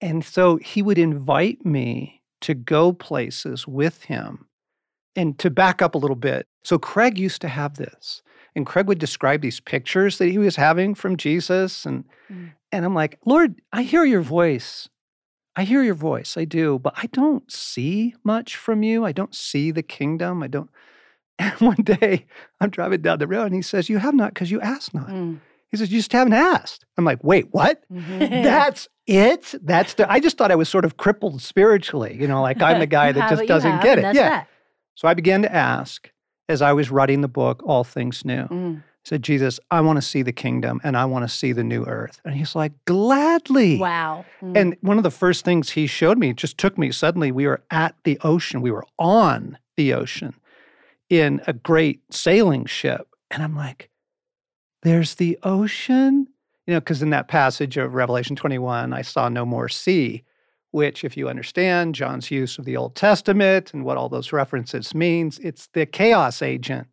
And 0.00 0.24
so 0.24 0.56
he 0.56 0.82
would 0.82 0.98
invite 0.98 1.64
me 1.66 2.22
to 2.42 2.54
go 2.54 2.92
places 2.92 3.66
with 3.66 4.04
him. 4.04 4.46
And 5.16 5.38
to 5.38 5.50
back 5.50 5.80
up 5.80 5.94
a 5.94 5.98
little 5.98 6.16
bit, 6.16 6.46
so 6.62 6.78
Craig 6.78 7.18
used 7.18 7.40
to 7.40 7.48
have 7.48 7.76
this. 7.76 8.22
And 8.54 8.66
Craig 8.66 8.86
would 8.86 8.98
describe 8.98 9.40
these 9.40 9.60
pictures 9.60 10.18
that 10.18 10.28
he 10.28 10.38
was 10.38 10.56
having 10.56 10.94
from 10.94 11.16
Jesus. 11.16 11.86
And, 11.86 12.04
Mm. 12.30 12.52
and 12.70 12.84
I'm 12.84 12.94
like, 12.94 13.18
Lord, 13.24 13.60
I 13.72 13.82
hear 13.82 14.04
your 14.04 14.20
voice. 14.20 14.88
I 15.56 15.64
hear 15.64 15.82
your 15.82 15.94
voice. 15.94 16.36
I 16.36 16.44
do. 16.44 16.78
But 16.78 16.94
I 16.96 17.06
don't 17.06 17.50
see 17.50 18.14
much 18.24 18.56
from 18.56 18.82
you. 18.82 19.04
I 19.04 19.12
don't 19.12 19.34
see 19.34 19.70
the 19.70 19.82
kingdom. 19.82 20.42
I 20.42 20.48
don't. 20.48 20.70
And 21.38 21.52
one 21.60 21.76
day 21.82 22.24
I'm 22.60 22.70
driving 22.70 23.02
down 23.02 23.18
the 23.18 23.26
road 23.26 23.44
and 23.46 23.54
he 23.54 23.62
says, 23.62 23.88
You 23.88 23.98
have 23.98 24.14
not 24.14 24.32
because 24.34 24.50
you 24.50 24.60
asked 24.60 24.94
not. 24.94 25.08
Mm. 25.08 25.38
He 25.70 25.76
says, 25.76 25.90
You 25.92 25.98
just 25.98 26.12
haven't 26.12 26.32
asked. 26.32 26.84
I'm 26.96 27.04
like, 27.04 27.22
Wait, 27.22 27.48
what? 27.52 27.82
Mhm. 27.92 28.18
That's 28.42 28.88
it? 29.06 29.54
That's 29.62 29.94
the. 29.94 30.10
I 30.10 30.18
just 30.20 30.38
thought 30.38 30.50
I 30.50 30.54
was 30.56 30.68
sort 30.68 30.84
of 30.84 30.96
crippled 30.96 31.42
spiritually, 31.42 32.16
you 32.18 32.26
know, 32.26 32.40
like 32.42 32.62
I'm 32.62 32.78
the 32.80 32.86
guy 32.86 33.12
that 33.12 33.28
just 33.30 33.46
doesn't 33.46 33.70
have, 33.70 33.82
get 33.82 33.98
it. 33.98 34.02
Yeah. 34.14 34.28
that. 34.30 34.48
So 34.94 35.06
I 35.08 35.14
began 35.14 35.42
to 35.42 35.54
ask 35.54 36.10
as 36.48 36.62
I 36.62 36.72
was 36.72 36.90
writing 36.90 37.20
the 37.20 37.28
book, 37.28 37.62
All 37.66 37.84
Things 37.84 38.24
New. 38.24 38.42
I 38.44 38.46
Mm. 38.46 38.82
said, 39.04 39.22
Jesus, 39.22 39.60
I 39.70 39.80
want 39.82 39.98
to 39.98 40.02
see 40.02 40.22
the 40.22 40.32
kingdom 40.32 40.80
and 40.82 40.96
I 40.96 41.04
want 41.04 41.24
to 41.24 41.28
see 41.28 41.52
the 41.52 41.62
new 41.64 41.84
earth. 41.84 42.20
And 42.24 42.34
he's 42.34 42.54
like, 42.56 42.72
Gladly. 42.86 43.76
Wow. 43.78 44.24
Mm. 44.42 44.56
And 44.56 44.76
one 44.80 44.96
of 44.96 45.02
the 45.04 45.10
first 45.10 45.44
things 45.44 45.70
he 45.70 45.86
showed 45.86 46.16
me, 46.18 46.32
just 46.32 46.56
took 46.58 46.78
me 46.78 46.90
suddenly, 46.92 47.30
we 47.30 47.46
were 47.46 47.62
at 47.70 47.94
the 48.04 48.18
ocean, 48.22 48.62
we 48.62 48.70
were 48.70 48.84
on 48.98 49.58
the 49.76 49.92
ocean 49.92 50.34
in 51.08 51.40
a 51.46 51.52
great 51.52 52.02
sailing 52.10 52.64
ship. 52.66 53.08
And 53.30 53.42
I'm 53.42 53.56
like, 53.56 53.90
there's 54.82 55.14
the 55.14 55.38
ocean? 55.42 56.28
You 56.66 56.74
know, 56.74 56.80
because 56.80 57.02
in 57.02 57.10
that 57.10 57.28
passage 57.28 57.76
of 57.76 57.94
Revelation 57.94 58.36
21, 58.36 58.92
I 58.92 59.02
saw 59.02 59.28
no 59.28 59.44
more 59.44 59.68
sea, 59.68 60.24
which, 60.70 61.04
if 61.04 61.16
you 61.16 61.28
understand 61.28 61.94
John's 61.94 62.30
use 62.30 62.58
of 62.58 62.64
the 62.64 62.76
Old 62.76 62.94
Testament 62.94 63.72
and 63.72 63.84
what 63.84 63.96
all 63.96 64.08
those 64.08 64.32
references 64.32 64.94
means, 64.94 65.38
it's 65.38 65.68
the 65.68 65.86
chaos 65.86 66.42
agent. 66.42 66.88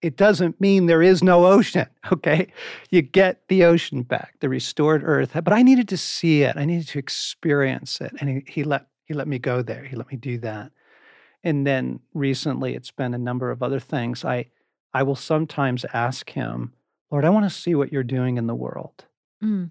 It 0.00 0.16
doesn't 0.16 0.60
mean 0.60 0.86
there 0.86 1.02
is 1.02 1.22
no 1.22 1.46
ocean, 1.46 1.86
okay? 2.12 2.48
You 2.90 3.02
get 3.02 3.48
the 3.48 3.64
ocean 3.64 4.02
back, 4.02 4.34
the 4.40 4.48
restored 4.48 5.02
earth. 5.04 5.32
But 5.32 5.52
I 5.52 5.62
needed 5.62 5.88
to 5.88 5.96
see 5.96 6.42
it. 6.42 6.56
I 6.56 6.64
needed 6.64 6.88
to 6.88 6.98
experience 6.98 8.00
it. 8.00 8.12
And 8.20 8.28
he, 8.28 8.44
he 8.46 8.64
let 8.64 8.86
he 9.06 9.14
let 9.14 9.28
me 9.28 9.38
go 9.38 9.62
there. 9.62 9.84
He 9.84 9.96
let 9.96 10.10
me 10.10 10.16
do 10.16 10.38
that. 10.38 10.72
And 11.44 11.66
then 11.66 12.00
recently 12.14 12.74
it's 12.74 12.90
been 12.90 13.14
a 13.14 13.18
number 13.18 13.50
of 13.50 13.62
other 13.62 13.78
things. 13.78 14.24
I 14.24 14.46
I 14.92 15.02
will 15.02 15.16
sometimes 15.16 15.84
ask 15.92 16.30
him, 16.30 16.72
Lord, 17.10 17.24
I 17.24 17.30
want 17.30 17.44
to 17.44 17.56
see 17.56 17.74
what 17.74 17.92
you're 17.92 18.02
doing 18.02 18.38
in 18.38 18.46
the 18.46 18.54
world. 18.54 19.04
Mm. 19.42 19.70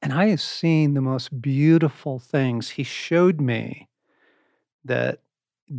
And 0.00 0.12
I 0.12 0.28
have 0.28 0.40
seen 0.40 0.94
the 0.94 1.00
most 1.00 1.40
beautiful 1.40 2.18
things. 2.18 2.70
He 2.70 2.82
showed 2.82 3.40
me 3.40 3.88
that 4.84 5.20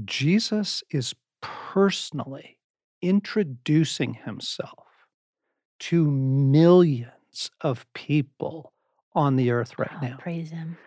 Jesus 0.05 0.83
is 0.91 1.15
personally 1.41 2.57
introducing 3.01 4.13
himself 4.13 4.87
to 5.79 6.09
millions 6.09 7.51
of 7.61 7.85
people 7.93 8.71
on 9.13 9.35
the 9.35 9.51
earth 9.51 9.77
right 9.77 9.91
Oh, 10.01 10.05
now. 10.05 10.17
Praise 10.19 10.51
him. 10.51 10.77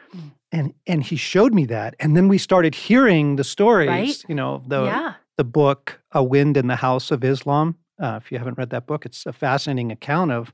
And 0.57 0.73
and 0.87 1.03
he 1.03 1.17
showed 1.17 1.53
me 1.53 1.67
that. 1.67 1.95
And 2.01 2.17
then 2.17 2.29
we 2.29 2.39
started 2.39 2.75
hearing 2.75 3.37
the 3.37 3.45
stories, 3.45 3.89
Right? 3.89 4.25
you 4.29 4.35
know, 4.35 4.63
the 4.67 4.85
yeah. 4.85 5.15
the 5.37 5.45
book 5.45 6.01
A 6.13 6.23
Wind 6.25 6.57
in 6.57 6.67
the 6.67 6.77
House 6.77 7.11
of 7.11 7.23
Islam. 7.23 7.77
Uh, 8.01 8.19
if 8.23 8.33
you 8.33 8.39
haven't 8.39 8.57
read 8.59 8.71
that 8.71 8.87
book, 8.87 9.05
it's 9.05 9.27
a 9.27 9.33
fascinating 9.33 9.93
account 9.93 10.31
of 10.33 10.53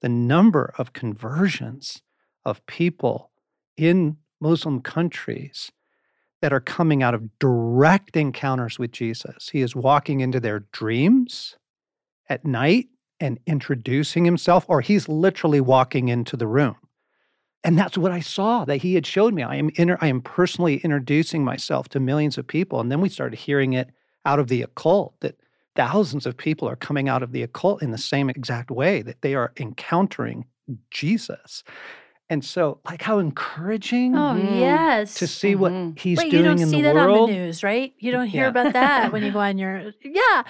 the 0.00 0.08
number 0.08 0.74
of 0.76 0.92
conversions 0.92 2.02
of 2.44 2.64
people 2.66 3.30
in 3.76 4.16
Muslim 4.40 4.80
countries 4.80 5.70
that 6.42 6.52
are 6.52 6.60
coming 6.60 7.02
out 7.02 7.14
of 7.14 7.38
direct 7.38 8.16
encounters 8.16 8.78
with 8.78 8.92
Jesus. 8.92 9.50
He 9.50 9.60
is 9.62 9.74
walking 9.74 10.20
into 10.20 10.40
their 10.40 10.60
dreams 10.72 11.56
at 12.28 12.44
night 12.44 12.88
and 13.20 13.38
introducing 13.46 14.24
himself, 14.24 14.64
or 14.68 14.80
he's 14.80 15.08
literally 15.08 15.60
walking 15.60 16.08
into 16.08 16.36
the 16.36 16.46
room. 16.46 16.76
And 17.64 17.78
that's 17.78 17.96
what 17.96 18.12
I 18.12 18.20
saw 18.20 18.64
that 18.66 18.76
he 18.82 18.94
had 18.94 19.06
showed 19.06 19.32
me. 19.32 19.42
I 19.42 19.56
am 19.56 19.70
inter- 19.76 19.96
I 20.00 20.08
am 20.08 20.20
personally 20.20 20.76
introducing 20.78 21.44
myself 21.44 21.88
to 21.90 22.00
millions 22.00 22.36
of 22.36 22.46
people. 22.46 22.78
And 22.80 22.92
then 22.92 23.00
we 23.00 23.08
started 23.08 23.38
hearing 23.38 23.72
it 23.72 23.88
out 24.26 24.38
of 24.38 24.48
the 24.48 24.60
occult 24.62 25.14
that 25.20 25.36
thousands 25.74 26.26
of 26.26 26.36
people 26.36 26.68
are 26.68 26.76
coming 26.76 27.08
out 27.08 27.22
of 27.22 27.32
the 27.32 27.42
occult 27.42 27.82
in 27.82 27.90
the 27.90 27.98
same 27.98 28.28
exact 28.30 28.70
way 28.70 29.02
that 29.02 29.22
they 29.22 29.34
are 29.34 29.52
encountering 29.58 30.44
Jesus. 30.90 31.64
And 32.30 32.44
so, 32.44 32.80
like, 32.88 33.02
how 33.02 33.18
encouraging 33.18 34.14
Oh, 34.16 34.34
Mhm. 34.34 34.58
yes. 34.60 35.14
to 35.14 35.26
see 35.26 35.54
what 35.54 35.72
Mhm. 35.72 35.98
he's 35.98 36.18
Wait, 36.18 36.26
you 36.32 36.42
doing 36.42 36.56
don't 36.56 36.68
see 36.68 36.80
that 36.82 36.94
world. 36.94 37.28
on 37.28 37.34
the 37.34 37.38
news, 37.38 37.62
right? 37.62 37.92
You 37.98 38.12
don't 38.12 38.26
hear 38.28 38.42
Yeah. 38.44 38.48
about 38.48 38.72
that 38.72 39.12
when 39.12 39.22
you 39.22 39.30
go 39.32 39.40
on 39.40 39.58
your 39.58 39.92
yeah. 40.02 40.42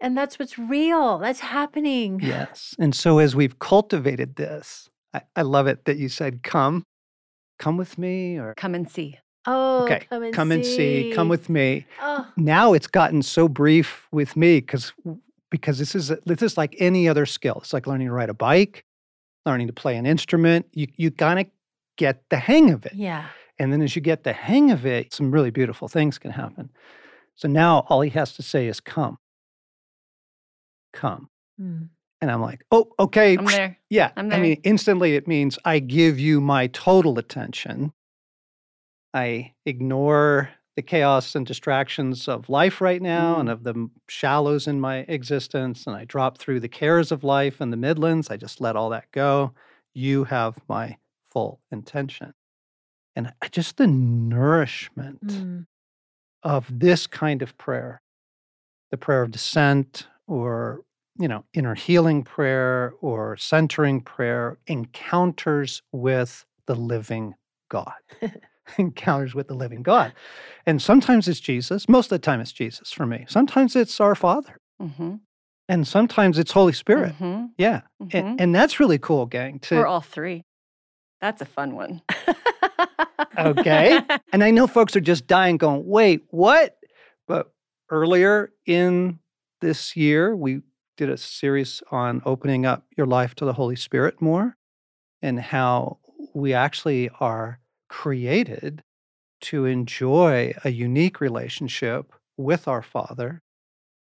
And 0.00 0.16
that's 0.16 0.38
what's 0.38 0.58
real. 0.58 1.18
That's 1.18 1.40
happening. 1.40 2.20
Yes. 2.22 2.74
And 2.78 2.94
so, 2.94 3.18
as 3.18 3.36
we've 3.36 3.58
cultivated 3.58 4.36
this, 4.36 4.88
I, 5.14 5.22
I 5.36 5.42
love 5.42 5.66
it 5.66 5.84
that 5.84 5.96
you 5.96 6.08
said, 6.08 6.42
Come, 6.42 6.84
come 7.58 7.76
with 7.76 7.98
me, 7.98 8.38
or 8.38 8.54
Come 8.56 8.74
and 8.74 8.90
see. 8.90 9.18
Oh, 9.46 9.84
okay, 9.84 10.06
come 10.10 10.22
and 10.22 10.34
come 10.34 10.52
and 10.52 10.64
see, 10.64 11.12
come 11.14 11.28
with 11.28 11.48
me. 11.48 11.86
Oh, 12.02 12.30
now 12.36 12.74
it's 12.74 12.86
gotten 12.86 13.22
so 13.22 13.48
brief 13.48 14.06
with 14.12 14.36
me 14.36 14.60
because 14.60 14.92
because 15.50 15.78
this 15.78 15.94
is 15.94 16.12
this 16.26 16.42
is 16.42 16.58
like 16.58 16.76
any 16.78 17.08
other 17.08 17.24
skill. 17.24 17.58
It's 17.62 17.72
like 17.72 17.86
learning 17.86 18.08
to 18.08 18.12
ride 18.12 18.28
a 18.28 18.34
bike, 18.34 18.84
learning 19.46 19.66
to 19.68 19.72
play 19.72 19.96
an 19.96 20.04
instrument. 20.04 20.66
You 20.74 20.88
you 20.96 21.08
gotta 21.08 21.46
get 21.96 22.22
the 22.28 22.36
hang 22.36 22.70
of 22.70 22.84
it, 22.84 22.92
yeah. 22.94 23.28
and 23.58 23.72
then 23.72 23.80
as 23.80 23.96
you 23.96 24.02
get 24.02 24.24
the 24.24 24.34
hang 24.34 24.70
of 24.70 24.84
it, 24.84 25.14
some 25.14 25.30
really 25.30 25.50
beautiful 25.50 25.88
things 25.88 26.18
can 26.18 26.32
happen. 26.32 26.68
So 27.34 27.48
now 27.48 27.86
all 27.88 28.02
he 28.02 28.10
has 28.10 28.34
to 28.34 28.42
say 28.42 28.66
is 28.66 28.78
come, 28.80 29.16
come, 30.92 31.30
Mm. 31.60 31.88
And 32.20 32.30
I'm 32.30 32.40
like, 32.42 32.64
oh, 32.70 32.88
okay, 32.98 33.36
I'm 33.36 33.46
there. 33.46 33.76
yeah. 33.90 34.10
I'm 34.16 34.32
I 34.32 34.38
mean, 34.40 34.60
instantly 34.64 35.16
it 35.16 35.26
means 35.26 35.58
I 35.64 35.78
give 35.78 36.18
you 36.18 36.40
my 36.40 36.66
total 36.68 37.18
attention. 37.18 37.92
I 39.14 39.54
ignore 39.66 40.50
the 40.76 40.82
chaos 40.82 41.34
and 41.34 41.44
distractions 41.44 42.28
of 42.28 42.48
life 42.48 42.80
right 42.80 43.02
now 43.02 43.40
and 43.40 43.48
Mm. 43.48 43.52
of 43.52 43.64
the 43.64 43.90
shallows 44.08 44.66
in 44.68 44.80
my 44.80 44.98
existence. 45.08 45.86
And 45.86 45.96
I 45.96 46.04
drop 46.04 46.38
through 46.38 46.60
the 46.60 46.68
cares 46.68 47.10
of 47.10 47.24
life 47.24 47.60
and 47.60 47.72
the 47.72 47.76
Midlands. 47.76 48.30
I 48.30 48.36
just 48.36 48.60
let 48.60 48.76
all 48.76 48.90
that 48.90 49.10
go. 49.12 49.52
You 49.94 50.24
have 50.24 50.58
my 50.68 50.96
full 51.30 51.60
intention. 51.72 52.34
And 53.16 53.32
just 53.50 53.76
the 53.78 53.88
nourishment 53.88 55.20
Mm. 55.26 55.66
of 56.42 56.66
this 56.70 57.06
kind 57.06 57.42
of 57.42 57.56
prayer 57.58 58.00
the 58.90 58.96
prayer 58.96 59.22
of 59.22 59.30
descent 59.30 60.08
or 60.26 60.80
you 61.18 61.28
know 61.28 61.44
inner 61.54 61.74
healing 61.74 62.22
prayer 62.22 62.94
or 63.00 63.36
centering 63.36 64.00
prayer 64.00 64.58
encounters 64.66 65.82
with 65.92 66.44
the 66.66 66.74
living 66.74 67.34
god 67.68 67.92
encounters 68.78 69.34
with 69.34 69.48
the 69.48 69.54
living 69.54 69.82
god 69.82 70.12
and 70.66 70.80
sometimes 70.80 71.26
it's 71.28 71.40
jesus 71.40 71.88
most 71.88 72.06
of 72.06 72.10
the 72.10 72.18
time 72.24 72.40
it's 72.40 72.52
jesus 72.52 72.92
for 72.92 73.06
me 73.06 73.24
sometimes 73.28 73.74
it's 73.76 74.00
our 74.00 74.14
father 74.14 74.56
Mm-hmm. 74.80 75.16
and 75.68 75.86
sometimes 75.86 76.38
it's 76.38 76.52
holy 76.52 76.72
spirit 76.72 77.12
Mm-hmm. 77.14 77.46
yeah 77.58 77.82
and, 78.12 78.40
and 78.40 78.54
that's 78.54 78.80
really 78.80 78.98
cool 78.98 79.26
gang 79.26 79.58
to 79.60 79.76
Or 79.78 79.86
all 79.86 80.00
three. 80.00 80.44
That's 81.20 81.42
a 81.42 81.44
fun 81.44 81.74
one. 81.74 82.00
Okay. 83.36 84.00
And 84.32 84.42
I 84.44 84.50
know 84.52 84.66
folks 84.66 84.94
are 84.96 85.00
just 85.00 85.26
dying, 85.26 85.56
going, 85.58 85.84
wait, 85.86 86.22
what? 86.30 86.78
But 87.26 87.52
earlier 87.90 88.52
in 88.64 89.18
this 89.60 89.96
year, 89.96 90.34
we 90.36 90.62
did 91.00 91.08
a 91.08 91.16
series 91.16 91.82
on 91.90 92.20
opening 92.26 92.66
up 92.66 92.84
your 92.94 93.06
life 93.06 93.34
to 93.34 93.46
the 93.46 93.54
Holy 93.54 93.74
Spirit 93.74 94.20
more 94.20 94.54
and 95.22 95.40
how 95.40 95.96
we 96.34 96.52
actually 96.52 97.08
are 97.20 97.58
created 97.88 98.82
to 99.40 99.64
enjoy 99.64 100.52
a 100.62 100.68
unique 100.68 101.18
relationship 101.18 102.12
with 102.36 102.68
our 102.68 102.82
Father, 102.82 103.40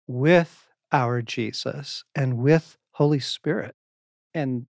with 0.08 0.66
our 0.90 1.22
Jesus, 1.22 2.02
and 2.16 2.38
with 2.38 2.76
Holy 2.94 3.20
Spirit. 3.20 3.76
And 4.34 4.66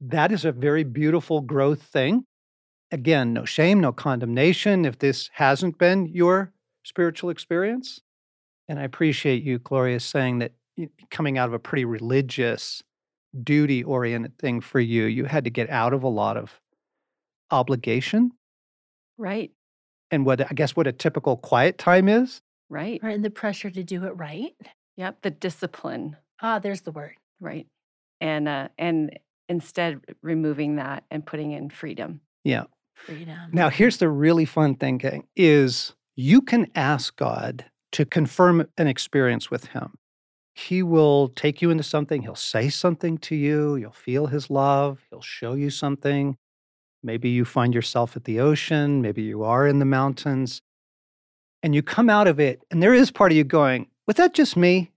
that 0.00 0.32
is 0.32 0.46
a 0.46 0.52
very 0.52 0.82
beautiful 0.82 1.42
growth 1.42 1.82
thing 1.82 2.24
again, 2.90 3.34
no 3.34 3.44
shame, 3.44 3.80
no 3.80 3.92
condemnation 3.92 4.86
if 4.86 4.98
this 4.98 5.28
hasn't 5.34 5.76
been 5.76 6.06
your 6.06 6.54
spiritual 6.84 7.28
experience. 7.28 8.00
And 8.66 8.78
I 8.78 8.84
appreciate 8.84 9.42
you, 9.42 9.58
Gloria, 9.58 10.00
saying 10.00 10.38
that 10.38 10.52
coming 11.10 11.38
out 11.38 11.48
of 11.48 11.54
a 11.54 11.58
pretty 11.58 11.84
religious, 11.84 12.82
duty 13.42 13.82
oriented 13.82 14.38
thing 14.38 14.60
for 14.60 14.80
you. 14.80 15.04
You 15.04 15.24
had 15.24 15.44
to 15.44 15.50
get 15.50 15.70
out 15.70 15.92
of 15.92 16.02
a 16.02 16.08
lot 16.08 16.36
of 16.36 16.60
obligation. 17.50 18.32
Right. 19.18 19.50
And 20.10 20.26
what 20.26 20.40
I 20.40 20.54
guess 20.54 20.74
what 20.74 20.86
a 20.86 20.92
typical 20.92 21.36
quiet 21.36 21.78
time 21.78 22.08
is. 22.08 22.42
Right. 22.68 23.00
Right. 23.02 23.14
And 23.14 23.24
the 23.24 23.30
pressure 23.30 23.70
to 23.70 23.82
do 23.82 24.04
it 24.04 24.10
right. 24.16 24.54
Yep. 24.96 25.22
The 25.22 25.30
discipline. 25.30 26.16
Ah, 26.42 26.58
there's 26.58 26.82
the 26.82 26.92
word. 26.92 27.14
Right. 27.40 27.66
And 28.20 28.48
uh 28.48 28.68
and 28.78 29.18
instead 29.48 30.00
removing 30.22 30.76
that 30.76 31.04
and 31.10 31.24
putting 31.24 31.52
in 31.52 31.70
freedom. 31.70 32.20
Yeah. 32.44 32.64
Freedom. 32.94 33.50
Now, 33.52 33.70
here's 33.70 33.96
the 33.96 34.08
really 34.08 34.44
fun 34.44 34.74
thing, 34.74 35.24
is 35.34 35.94
you 36.16 36.42
can 36.42 36.66
ask 36.74 37.16
God 37.16 37.64
to 37.92 38.04
confirm 38.04 38.66
an 38.76 38.86
experience 38.86 39.50
with 39.50 39.66
Him. 39.66 39.96
He 40.54 40.82
will 40.82 41.28
take 41.28 41.62
you 41.62 41.70
into 41.70 41.82
something, 41.82 42.22
He'll 42.22 42.34
say 42.34 42.68
something 42.68 43.18
to 43.18 43.34
you, 43.36 43.76
you'll 43.76 43.92
feel 43.92 44.26
His 44.26 44.50
love, 44.50 45.00
He'll 45.10 45.22
show 45.22 45.54
you 45.54 45.70
something. 45.70 46.36
Maybe 47.02 47.30
you 47.30 47.44
find 47.44 47.74
yourself 47.74 48.16
at 48.16 48.24
the 48.24 48.40
ocean, 48.40 49.00
maybe 49.00 49.22
you 49.22 49.42
are 49.42 49.66
in 49.66 49.78
the 49.78 49.84
mountains, 49.84 50.60
and 51.62 51.74
you 51.74 51.82
come 51.82 52.10
out 52.10 52.26
of 52.26 52.38
it, 52.38 52.62
and 52.70 52.82
there 52.82 52.94
is 52.94 53.10
part 53.10 53.32
of 53.32 53.36
you 53.36 53.44
going, 53.44 53.86
Was 54.06 54.16
that 54.16 54.34
just 54.34 54.56
me? 54.56 54.90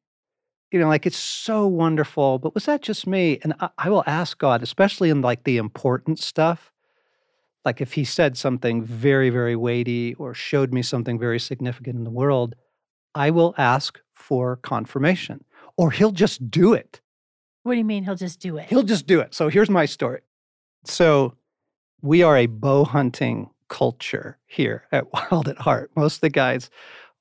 You 0.72 0.80
know, 0.80 0.88
like 0.88 1.06
it's 1.06 1.18
so 1.18 1.68
wonderful, 1.68 2.40
but 2.40 2.56
was 2.56 2.66
that 2.66 2.82
just 2.82 3.06
me? 3.06 3.40
And 3.44 3.54
I, 3.60 3.70
I 3.78 3.90
will 3.90 4.04
ask 4.08 4.38
God, 4.38 4.64
especially 4.64 5.12
in 5.12 5.22
like 5.22 5.44
the 5.44 5.58
important 5.58 6.20
stuff 6.20 6.74
like 7.66 7.80
if 7.80 7.94
he 7.94 8.04
said 8.04 8.38
something 8.38 8.84
very, 8.84 9.30
very 9.30 9.56
weighty 9.56 10.14
or 10.16 10.34
showed 10.34 10.74
me 10.74 10.82
something 10.82 11.18
very 11.18 11.40
significant 11.40 11.96
in 11.96 12.04
the 12.04 12.10
world, 12.10 12.56
I 13.16 13.30
will 13.30 13.54
ask 13.58 14.00
for 14.24 14.56
confirmation 14.58 15.44
or 15.76 15.92
he'll 15.92 16.12
just 16.12 16.50
do 16.50 16.74
it. 16.74 17.02
What 17.64 17.74
do 17.74 17.78
you 17.78 17.86
mean 17.86 18.06
he'll 18.06 18.16
just 18.16 18.40
do 18.40 18.58
it? 18.58 18.70
He'll 18.70 18.84
just 18.84 19.06
do 19.06 19.20
it. 19.20 19.34
So 19.34 19.50
here's 19.50 19.70
my 19.70 19.86
story. 19.86 20.22
So 20.86 21.36
we 22.02 22.24
are 22.24 22.38
a 22.38 22.46
bow 22.46 22.86
hunting 22.86 23.50
culture 23.68 24.38
here 24.46 24.86
at 24.92 25.12
Wild 25.32 25.50
at 25.50 25.58
Heart. 25.58 25.92
Most 25.96 26.16
of 26.16 26.22
the 26.22 26.30
guys 26.30 26.70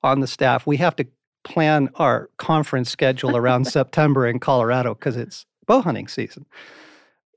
on 0.02 0.20
the 0.20 0.26
staff, 0.26 0.66
we 0.66 0.76
have 0.76 0.96
to 0.96 1.06
plan 1.44 1.90
our 1.96 2.30
conference 2.36 2.90
schedule 2.90 3.36
around 3.36 3.64
September 3.78 4.26
in 4.26 4.38
Colorado 4.38 4.94
because 4.94 5.16
it's 5.16 5.44
bow 5.66 5.80
hunting 5.80 6.06
season. 6.06 6.46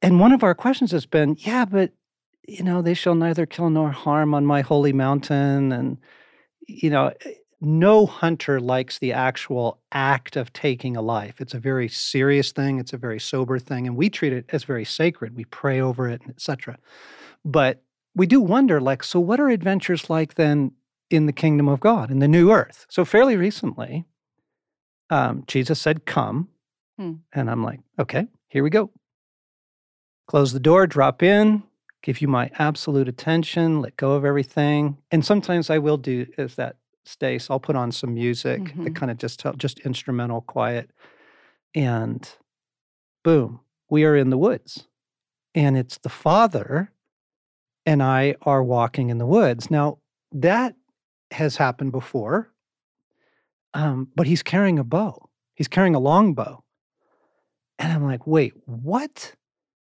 And 0.02 0.20
one 0.20 0.32
of 0.32 0.44
our 0.44 0.54
questions 0.54 0.92
has 0.92 1.08
been, 1.08 1.38
yeah, 1.40 1.66
but 1.66 1.92
you 2.48 2.64
know, 2.64 2.84
they 2.84 2.94
shall 2.94 3.16
neither 3.16 3.48
kill 3.48 3.72
nor 3.72 3.90
harm 3.92 4.36
on 4.36 4.46
my 4.46 4.62
holy 4.62 4.94
mountain. 4.94 5.72
And, 5.72 5.98
you 6.68 6.92
know, 6.92 7.12
eh, 7.26 7.32
no 7.66 8.06
hunter 8.06 8.60
likes 8.60 9.00
the 9.00 9.12
actual 9.12 9.80
act 9.92 10.36
of 10.36 10.54
taking 10.54 10.96
a 10.96 11.02
life. 11.02 11.42
It's 11.42 11.54
a 11.54 11.60
very 11.60 11.90
serious 11.90 12.52
thing, 12.52 12.80
it's 12.80 12.94
a 12.94 12.98
very 12.98 13.20
sober 13.20 13.60
thing, 13.60 13.88
and 13.88 13.98
we 13.98 14.10
treat 14.10 14.34
it 14.34 14.46
as 14.50 14.64
very 14.64 14.86
sacred. 14.86 15.36
We 15.36 15.46
pray 15.46 15.82
over 15.82 16.08
it, 16.08 16.22
etc. 16.30 16.78
But 17.44 17.82
we 18.16 18.28
do 18.28 18.40
wonder, 18.40 18.80
like, 18.80 19.04
so 19.04 19.20
what 19.20 19.40
are 19.40 19.50
adventures 19.50 20.10
like 20.10 20.36
then 20.36 20.72
in 21.10 21.26
the 21.26 21.34
kingdom 21.34 21.68
of 21.68 21.80
God, 21.80 22.10
in 22.10 22.20
the 22.20 22.28
new 22.28 22.52
earth? 22.52 22.86
So 22.90 23.04
fairly 23.04 23.36
recently, 23.36 24.06
um, 25.10 25.44
Jesus 25.48 25.80
said, 25.80 26.06
Come. 26.06 26.50
Hmm. 26.98 27.14
And 27.34 27.50
I'm 27.50 27.64
like, 27.64 27.82
okay, 28.00 28.28
here 28.48 28.64
we 28.64 28.70
go. 28.70 28.90
Close 30.28 30.54
the 30.54 30.60
door, 30.60 30.88
drop 30.88 31.22
in, 31.22 31.64
give 32.02 32.22
you 32.22 32.28
my 32.28 32.50
absolute 32.58 33.08
attention, 33.08 33.82
let 33.82 33.98
go 33.98 34.14
of 34.14 34.26
everything. 34.26 34.98
And 35.12 35.26
sometimes 35.26 35.70
I 35.70 35.78
will 35.80 35.98
do 35.98 36.26
is 36.38 36.56
that 36.56 36.78
Stace. 37.06 37.50
I'll 37.50 37.60
put 37.60 37.76
on 37.76 37.92
some 37.92 38.14
music 38.14 38.62
mm-hmm. 38.62 38.84
that 38.84 38.96
kind 38.96 39.12
of 39.12 39.18
just 39.18 39.44
just 39.58 39.80
instrumental, 39.80 40.42
quiet, 40.42 40.90
and 41.74 42.30
boom, 43.24 43.60
we 43.90 44.04
are 44.06 44.16
in 44.16 44.30
the 44.30 44.38
woods, 44.38 44.88
and 45.54 45.78
it's 45.78 45.98
the 46.00 46.10
father 46.10 46.92
and 47.86 48.02
I 48.02 48.36
are 48.42 48.64
walking 48.64 49.10
in 49.10 49.20
the 49.20 49.26
woods. 49.26 49.70
Now 49.70 50.00
that 50.32 50.76
has 51.32 51.58
happened 51.58 51.92
before, 51.92 52.52
um, 53.74 54.10
but 54.16 54.28
he's 54.28 54.42
carrying 54.44 54.80
a 54.80 54.84
bow. 54.84 55.30
He's 55.54 55.68
carrying 55.68 55.96
a 55.96 56.00
long 56.00 56.34
bow, 56.34 56.64
and 57.80 57.94
I'm 57.94 58.06
like, 58.06 58.26
wait, 58.26 58.54
what? 58.66 59.34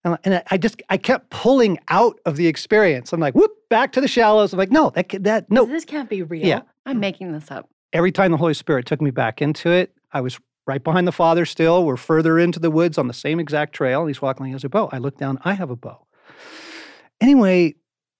And 0.03 0.43
I 0.49 0.57
just 0.57 0.81
I 0.89 0.97
kept 0.97 1.29
pulling 1.29 1.77
out 1.87 2.19
of 2.25 2.35
the 2.35 2.47
experience. 2.47 3.13
I'm 3.13 3.19
like, 3.19 3.35
whoop, 3.35 3.51
back 3.71 3.93
to 3.93 4.01
the 4.01 4.07
shallows. 4.07 4.53
I'm 4.53 4.59
like, 4.59 4.69
no, 4.69 4.91
that 4.91 5.09
that 5.23 5.49
no, 5.49 5.65
this 5.65 5.85
can't 5.85 6.09
be 6.09 6.21
real. 6.21 6.45
Yeah, 6.45 6.61
I'm 6.85 6.99
making 6.99 7.31
this 7.31 7.49
up. 7.49 7.67
Every 7.93 8.11
time 8.11 8.29
the 8.29 8.37
Holy 8.37 8.53
Spirit 8.53 8.85
took 8.85 9.01
me 9.01 9.09
back 9.09 9.41
into 9.41 9.71
it, 9.71 9.95
I 10.11 10.21
was 10.21 10.39
right 10.67 10.83
behind 10.83 11.07
the 11.07 11.11
Father. 11.11 11.45
Still, 11.45 11.83
we're 11.83 11.97
further 11.97 12.37
into 12.37 12.59
the 12.59 12.69
woods 12.69 12.99
on 12.99 13.07
the 13.07 13.13
same 13.13 13.39
exact 13.39 13.73
trail. 13.73 14.05
He's 14.05 14.21
walking. 14.21 14.45
He 14.45 14.51
has 14.51 14.63
a 14.63 14.69
bow. 14.69 14.89
I 14.91 14.99
look 14.99 15.17
down. 15.17 15.39
I 15.43 15.53
have 15.53 15.71
a 15.71 15.75
bow. 15.75 16.05
Anyway, 17.19 17.75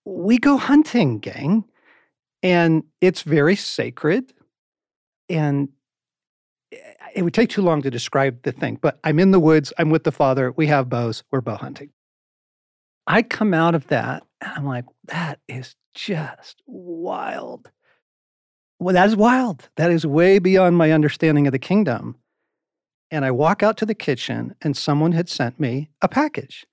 we 0.06 0.38
go 0.40 0.58
hunting, 0.58 1.20
gang, 1.20 1.66
and 2.42 2.84
it's 3.02 3.22
very 3.22 3.56
sacred. 3.56 4.34
And 5.30 5.70
eh, 6.72 6.78
it 7.14 7.24
would 7.24 7.34
take 7.34 7.50
too 7.50 7.62
long 7.62 7.82
to 7.82 7.92
describe 7.92 8.44
the 8.44 8.52
thing, 8.52 8.80
but 8.82 9.00
I'm 9.04 9.20
in 9.20 9.32
the 9.32 9.40
woods, 9.40 9.74
I'm 9.78 9.90
with 9.90 10.06
the 10.06 10.12
father, 10.12 10.52
we 10.52 10.68
have 10.68 10.88
bows, 10.88 11.24
we're 11.32 11.42
bow 11.42 11.56
hunting. 11.56 11.90
I 13.08 13.24
come 13.24 13.54
out 13.54 13.76
of 13.76 13.88
that 13.88 14.24
and 14.42 14.52
I'm 14.56 14.66
like, 14.66 14.86
that 15.06 15.40
is 15.48 15.76
just 15.94 16.62
wild. 16.66 17.70
Well, 18.80 18.96
that 18.96 19.08
is 19.08 19.16
wild. 19.16 19.70
That 19.76 19.92
is 19.92 20.06
way 20.06 20.40
beyond 20.40 20.78
my 20.78 20.92
understanding 20.92 21.48
of 21.48 21.52
the 21.52 21.60
kingdom. 21.60 22.16
And 23.12 23.26
I 23.26 23.32
walk 23.32 23.62
out 23.62 23.78
to 23.78 23.86
the 23.86 23.94
kitchen 23.94 24.56
and 24.62 24.76
someone 24.76 25.12
had 25.12 25.30
sent 25.30 25.60
me 25.60 25.90
a 26.02 26.08
package. 26.08 26.66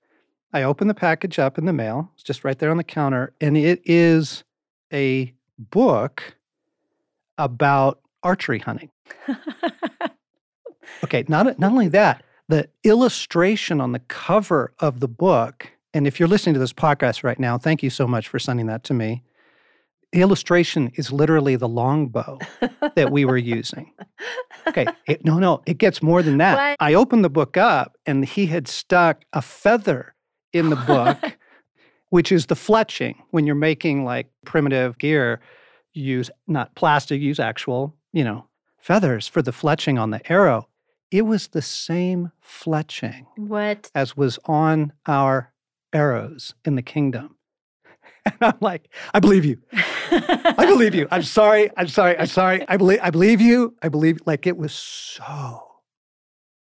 I 0.51 0.63
open 0.63 0.87
the 0.87 0.95
package 0.95 1.37
up 1.37 1.59
in 1.59 1.65
the 1.65 1.73
mail, 1.73 2.09
it's 2.15 2.23
just 2.23 2.43
right 2.43 2.57
there 2.57 2.71
on 2.71 2.77
the 2.77 2.83
counter, 2.83 3.33
and 3.39 3.55
it 3.55 3.81
is 3.85 4.43
a 4.91 5.31
book 5.59 6.37
about 7.37 7.99
archery 8.23 8.57
hunting. 8.57 8.89
Okay, 11.03 11.23
not 11.27 11.59
not 11.59 11.71
only 11.71 11.87
that, 11.89 12.23
the 12.47 12.67
illustration 12.83 13.79
on 13.79 13.91
the 13.91 13.99
cover 13.99 14.73
of 14.79 14.99
the 14.99 15.07
book, 15.07 15.71
and 15.93 16.05
if 16.05 16.19
you're 16.19 16.29
listening 16.29 16.53
to 16.53 16.59
this 16.59 16.73
podcast 16.73 17.23
right 17.23 17.39
now, 17.39 17.57
thank 17.57 17.81
you 17.81 17.89
so 17.89 18.07
much 18.07 18.27
for 18.27 18.39
sending 18.39 18.67
that 18.67 18.83
to 18.85 18.93
me. 18.93 19.23
The 20.11 20.21
illustration 20.21 20.91
is 20.95 21.11
literally 21.11 21.55
the 21.55 21.67
longbow 21.67 22.39
that 22.95 23.11
we 23.11 23.25
were 23.25 23.37
using. 23.57 23.91
Okay, 24.67 24.87
it, 25.07 25.23
no, 25.23 25.39
no, 25.39 25.61
it 25.65 25.77
gets 25.77 26.01
more 26.01 26.23
than 26.23 26.37
that. 26.37 26.55
What? 26.55 26.77
I 26.79 26.95
opened 26.95 27.23
the 27.23 27.29
book 27.29 27.57
up, 27.57 27.97
and 28.05 28.25
he 28.25 28.47
had 28.47 28.67
stuck 28.67 29.23
a 29.33 29.41
feather 29.41 30.15
in 30.51 30.69
the 30.69 30.75
book, 30.75 31.37
which 32.09 32.31
is 32.31 32.47
the 32.47 32.55
fletching. 32.55 33.15
When 33.31 33.45
you're 33.45 33.55
making 33.55 34.03
like 34.03 34.27
primitive 34.45 34.97
gear, 34.97 35.41
use 35.93 36.31
not 36.47 36.73
plastic, 36.75 37.21
use 37.21 37.39
actual, 37.39 37.95
you 38.13 38.23
know, 38.23 38.47
feathers 38.77 39.27
for 39.27 39.41
the 39.41 39.51
fletching 39.51 39.99
on 39.99 40.09
the 40.09 40.31
arrow. 40.31 40.67
It 41.11 41.23
was 41.23 41.47
the 41.47 41.61
same 41.61 42.31
fletching 42.43 43.25
what 43.35 43.89
as 43.95 44.15
was 44.15 44.37
on 44.45 44.93
our 45.07 45.51
arrows 45.93 46.53
in 46.65 46.75
the 46.75 46.81
kingdom. 46.81 47.35
And 48.25 48.35
I'm 48.41 48.57
like, 48.59 48.89
I 49.13 49.21
believe 49.21 49.45
you. 49.45 49.59
I 49.71 50.65
believe 50.67 50.93
you. 50.93 51.07
I'm 51.09 51.23
sorry. 51.23 51.71
I'm 51.77 51.87
sorry. 51.87 52.19
I'm 52.19 52.27
sorry. 52.27 52.63
I 52.67 52.75
believe 52.75 52.99
I 53.01 53.09
believe 53.09 53.39
you. 53.39 53.75
I 53.81 53.87
believe 53.87 54.19
like 54.25 54.45
it 54.45 54.57
was 54.57 54.73
so 54.73 55.69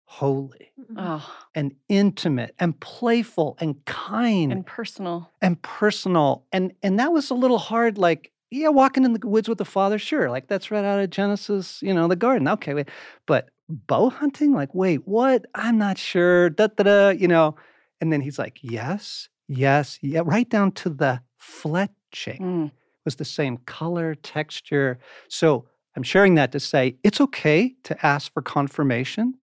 holy 0.05 0.71
oh. 0.97 1.31
and 1.55 1.73
intimate 1.89 2.53
and 2.59 2.77
playful 2.79 3.55
and 3.59 3.85
kind 3.85 4.51
and 4.51 4.65
personal. 4.65 5.29
And 5.41 5.61
personal. 5.61 6.43
And 6.51 6.73
and 6.81 6.99
that 6.99 7.13
was 7.13 7.29
a 7.29 7.35
little 7.35 7.59
hard 7.59 7.97
like 7.97 8.31
yeah, 8.53 8.69
walking 8.69 9.03
in 9.03 9.13
the 9.13 9.27
woods 9.27 9.49
with 9.49 9.57
the 9.57 9.65
father, 9.65 9.97
sure. 9.97 10.29
Like 10.29 10.47
that's 10.47 10.69
right 10.69 10.85
out 10.85 10.99
of 10.99 11.09
Genesis, 11.09 11.81
you 11.81 11.93
know, 11.93 12.07
the 12.07 12.15
garden. 12.15 12.47
Okay, 12.47 12.73
wait. 12.73 12.89
But 13.25 13.49
bow 13.69 14.09
hunting? 14.09 14.53
Like, 14.53 14.73
wait, 14.75 15.07
what? 15.07 15.45
I'm 15.55 15.77
not 15.77 15.97
sure. 15.97 16.49
Da 16.51 16.67
da 16.67 16.83
da, 16.83 17.09
you 17.09 17.27
know. 17.27 17.55
And 18.03 18.11
then 18.11 18.19
he's 18.19 18.37
like, 18.37 18.59
yes, 18.61 19.29
yes, 19.47 19.97
yeah, 20.01 20.23
right 20.25 20.49
down 20.49 20.73
to 20.73 20.89
the 20.89 21.21
fletching 21.41 22.41
mm. 22.41 22.71
was 23.05 23.15
the 23.15 23.23
same 23.23 23.59
color, 23.59 24.13
texture. 24.13 24.99
So 25.29 25.63
I'm 25.95 26.03
sharing 26.03 26.35
that 26.35 26.51
to 26.51 26.59
say 26.59 26.97
it's 27.01 27.21
okay 27.21 27.75
to 27.83 28.05
ask 28.05 28.33
for 28.33 28.41
confirmation. 28.41 29.35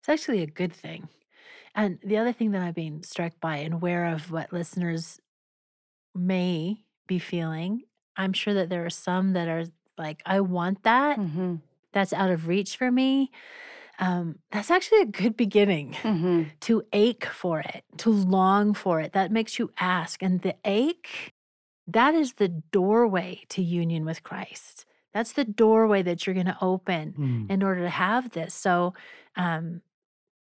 It's 0.00 0.08
actually 0.08 0.42
a 0.42 0.48
good 0.48 0.72
thing. 0.72 1.08
And 1.76 2.00
the 2.02 2.18
other 2.18 2.32
thing 2.32 2.50
that 2.50 2.62
I've 2.62 2.74
been 2.74 3.04
struck 3.04 3.34
by 3.40 3.58
and 3.58 3.74
aware 3.74 4.06
of 4.06 4.32
what 4.32 4.52
listeners 4.52 5.20
may 6.12 6.78
be 7.06 7.20
feeling, 7.20 7.82
I'm 8.16 8.32
sure 8.32 8.54
that 8.54 8.68
there 8.68 8.84
are 8.84 8.90
some 8.90 9.34
that 9.34 9.46
are 9.46 9.66
like, 9.96 10.22
I 10.26 10.40
want 10.40 10.82
that. 10.82 11.20
Mm-hmm 11.20 11.54
that's 11.94 12.12
out 12.12 12.30
of 12.30 12.46
reach 12.46 12.76
for 12.76 12.92
me, 12.92 13.30
um, 13.98 14.38
that's 14.50 14.70
actually 14.70 15.02
a 15.02 15.06
good 15.06 15.36
beginning 15.36 15.92
mm-hmm. 16.02 16.42
to 16.60 16.82
ache 16.92 17.26
for 17.26 17.60
it, 17.60 17.84
to 17.98 18.10
long 18.10 18.74
for 18.74 19.00
it. 19.00 19.12
That 19.12 19.30
makes 19.30 19.58
you 19.58 19.70
ask. 19.78 20.22
And 20.22 20.40
the 20.42 20.56
ache, 20.64 21.32
that 21.86 22.14
is 22.14 22.34
the 22.34 22.48
doorway 22.48 23.42
to 23.50 23.62
union 23.62 24.04
with 24.04 24.22
Christ. 24.22 24.84
That's 25.12 25.32
the 25.32 25.44
doorway 25.44 26.02
that 26.02 26.26
you're 26.26 26.34
going 26.34 26.46
to 26.46 26.58
open 26.60 27.14
Mm. 27.16 27.50
in 27.50 27.62
order 27.62 27.82
to 27.82 27.88
have 27.90 28.30
this. 28.30 28.52
So, 28.54 28.94
um, 29.36 29.80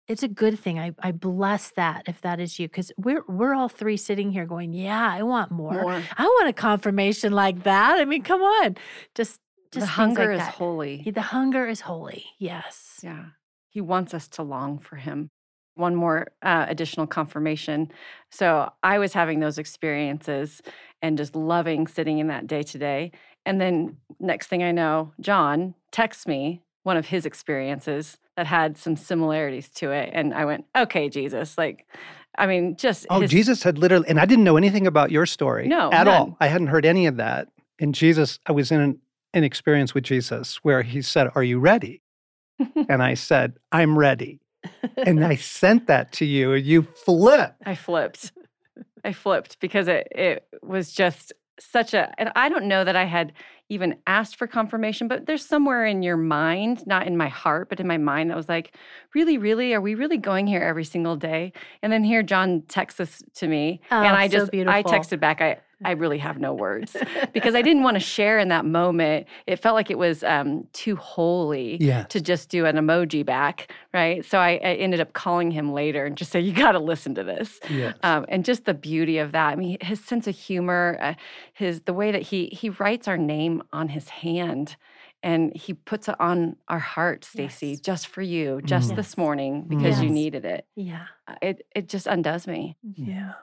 it's 0.08 0.24
a 0.24 0.28
good 0.28 0.60
thing. 0.60 0.78
I, 0.80 0.93
I 0.99 1.12
bless 1.12 1.72
that 1.72 2.04
if 2.08 2.20
that 2.22 2.39
is 2.39 2.60
you, 2.60 2.68
because 2.68 2.91
we're 2.97 3.24
we're 3.30 3.54
all 3.54 3.70
three 3.70 3.95
sitting 3.97 4.32
here 4.32 4.45
going, 4.45 4.74
yeah, 4.74 5.10
I 5.10 5.24
want 5.24 5.52
more. 5.52 5.74
More. 5.74 6.02
I 6.18 6.24
want 6.26 6.49
a 6.49 6.54
confirmation 6.54 7.32
like 7.32 7.64
that. 7.64 7.97
I 7.99 8.04
mean, 8.06 8.22
come 8.24 8.41
on, 8.41 8.76
just 9.16 9.39
just 9.72 9.86
The 9.86 9.91
hunger 9.91 10.26
like 10.34 10.39
is 10.41 10.45
that. 10.45 10.54
holy. 10.54 11.12
The 11.16 11.22
hunger 11.22 11.66
is 11.68 11.80
holy. 11.82 12.26
Yes. 12.39 12.99
Yeah. 13.04 13.26
He 13.72 13.82
wants 13.82 14.13
us 14.13 14.28
to 14.30 14.43
long 14.43 14.80
for 14.80 14.97
him. 14.97 15.30
One 15.76 15.95
more 15.95 16.28
uh, 16.43 16.65
additional 16.67 17.07
confirmation. 17.07 17.91
So 18.30 18.69
I 18.84 18.99
was 18.99 19.13
having 19.13 19.39
those 19.39 19.57
experiences 19.57 20.61
and 21.01 21.17
just 21.17 21.36
loving 21.36 21.88
sitting 21.88 22.19
in 22.19 22.28
that 22.28 22.45
day 22.45 22.63
to 22.63 22.78
day. 22.78 23.11
And 23.45 23.59
then 23.59 23.97
next 24.19 24.47
thing 24.47 24.61
I 24.61 24.72
know, 24.72 25.13
John 25.22 25.74
texts 25.91 26.28
me 26.28 26.61
one 26.84 26.97
of 26.97 27.07
his 27.07 27.26
experiences 27.26 28.17
that 28.36 28.45
had 28.45 28.78
some 28.78 28.97
similarities 28.97 29.69
to 29.69 29.91
it. 29.91 30.09
And 30.13 30.34
I 30.34 30.43
went, 30.43 30.65
okay, 30.78 31.07
Jesus. 31.07 31.57
Like, 31.57 31.88
I 32.38 32.47
mean, 32.47 32.76
just. 32.76 33.07
Oh, 33.09 33.22
his- 33.22 33.32
Jesus 33.32 33.63
had 33.63 33.78
literally, 33.78 34.07
and 34.09 34.19
I 34.19 34.26
didn't 34.26 34.43
know 34.43 34.57
anything 34.57 34.88
about 34.88 35.11
your 35.11 35.26
story 35.26 35.67
No, 35.67 35.89
at 35.91 36.07
all. 36.07 36.36
I 36.41 36.47
hadn't 36.47 36.67
heard 36.67 36.86
any 36.86 37.05
of 37.05 37.15
that. 37.17 37.47
And 37.80 37.95
Jesus, 37.95 38.39
I 38.45 38.51
was 38.51 38.72
in 38.72 38.82
an, 38.82 38.99
an 39.34 39.43
experience 39.45 39.93
with 39.93 40.03
Jesus 40.03 40.57
where 40.57 40.82
he 40.82 41.01
said, 41.01 41.30
Are 41.34 41.43
you 41.43 41.59
ready? 41.59 42.01
And 42.89 43.03
I 43.03 43.14
said, 43.16 43.53
I'm 43.72 43.97
ready. 43.97 44.39
And 44.97 45.24
I 45.24 45.36
sent 45.59 45.88
that 45.88 46.12
to 46.14 46.26
you, 46.26 46.53
and 46.53 46.66
you 46.66 46.84
flipped. 46.84 47.62
I 47.66 47.76
flipped. 47.76 48.32
I 49.03 49.14
flipped 49.14 49.59
because 49.59 49.88
it 49.88 50.07
it 50.12 50.47
was 50.62 50.93
just 50.93 51.34
such 51.59 51.93
a 51.93 52.12
and 52.18 52.32
I 52.36 52.49
don't 52.49 52.66
know 52.66 52.84
that 52.84 52.95
I 52.95 53.05
had 53.05 53.34
even 53.70 53.95
asked 54.05 54.36
for 54.36 54.47
confirmation, 54.47 55.07
but 55.07 55.28
there's 55.28 55.45
somewhere 55.45 55.86
in 55.86 56.03
your 56.03 56.18
mind, 56.18 56.86
not 56.86 57.07
in 57.07 57.16
my 57.16 57.30
heart, 57.30 57.70
but 57.70 57.80
in 57.80 57.88
my 57.88 57.97
mind 57.97 58.30
that 58.30 58.36
was 58.36 58.49
like, 58.49 58.76
really, 59.16 59.38
really, 59.38 59.74
are 59.74 59.80
we 59.80 59.95
really 59.95 60.18
going 60.18 60.45
here 60.45 60.59
every 60.59 60.84
single 60.84 61.16
day? 61.16 61.53
And 61.82 61.91
then 61.91 62.03
here 62.03 62.22
John 62.22 62.64
texts 62.68 62.99
us 62.99 63.24
to 63.36 63.47
me. 63.47 63.80
and 63.89 64.07
Oh, 64.07 64.20
I 64.20 64.28
so 64.28 64.39
just 64.39 64.53
I 64.53 64.84
texted 64.84 65.22
back, 65.22 65.41
I 65.41 65.59
I 65.84 65.91
really 65.91 66.17
have 66.19 66.39
no 66.39 66.53
words. 66.53 66.95
because 67.34 67.55
I 67.55 67.61
didn't 67.61 67.84
want 67.84 67.95
to 67.95 67.99
share 68.17 68.39
in 68.39 68.49
that 68.49 68.65
moment. 68.65 69.27
It 69.47 69.57
felt 69.57 69.75
like 69.75 69.89
it 69.89 69.97
was 69.97 70.23
um, 70.23 70.67
too 70.73 70.95
holy 70.95 71.77
Yes. 71.79 72.07
to 72.09 72.21
just 72.21 72.49
do 72.49 72.65
an 72.65 72.75
emoji 72.75 73.25
back, 73.25 73.71
right? 73.93 74.23
So 74.25 74.38
I, 74.38 74.51
I 74.63 74.73
ended 74.75 74.99
up 75.01 75.13
calling 75.13 75.51
him 75.51 75.73
later 75.73 76.05
and 76.05 76.15
just 76.17 76.32
say, 76.32 76.39
"You 76.39 76.53
got 76.53 76.73
to 76.73 76.79
listen 76.79 77.15
to 77.15 77.23
this." 77.23 77.59
Yes. 77.69 77.95
Um, 78.03 78.25
and 78.29 78.45
just 78.45 78.65
the 78.65 78.73
beauty 78.73 79.17
of 79.17 79.32
that. 79.32 79.49
I 79.53 79.55
mean, 79.55 79.77
his 79.82 79.99
sense 80.03 80.27
of 80.27 80.36
humor, 80.36 80.97
uh, 81.01 81.13
his 81.53 81.82
the 81.82 81.93
way 81.93 82.11
that 82.11 82.21
he 82.21 82.47
he 82.47 82.69
writes 82.69 83.07
our 83.07 83.17
name 83.17 83.63
on 83.73 83.89
his 83.89 84.09
hand. 84.09 84.75
And 85.23 85.55
he 85.55 85.75
puts 85.75 86.09
it 86.09 86.15
on 86.19 86.55
our 86.67 86.79
heart, 86.79 87.21
Stasi, 87.32 87.71
Yes. 87.73 87.79
just 87.79 88.07
for 88.07 88.23
you, 88.23 88.59
just 88.65 88.89
Mm. 88.93 88.95
this 88.95 89.09
Yes. 89.11 89.17
morning 89.17 89.65
because 89.69 90.01
you 90.01 90.09
needed 90.09 90.45
it. 90.45 90.65
Yeah. 90.75 91.05
Uh, 91.27 91.36
It 91.43 91.61
it 91.75 91.88
just 91.88 92.07
undoes 92.07 92.47
me. 92.47 92.75
Yeah. 92.82 93.34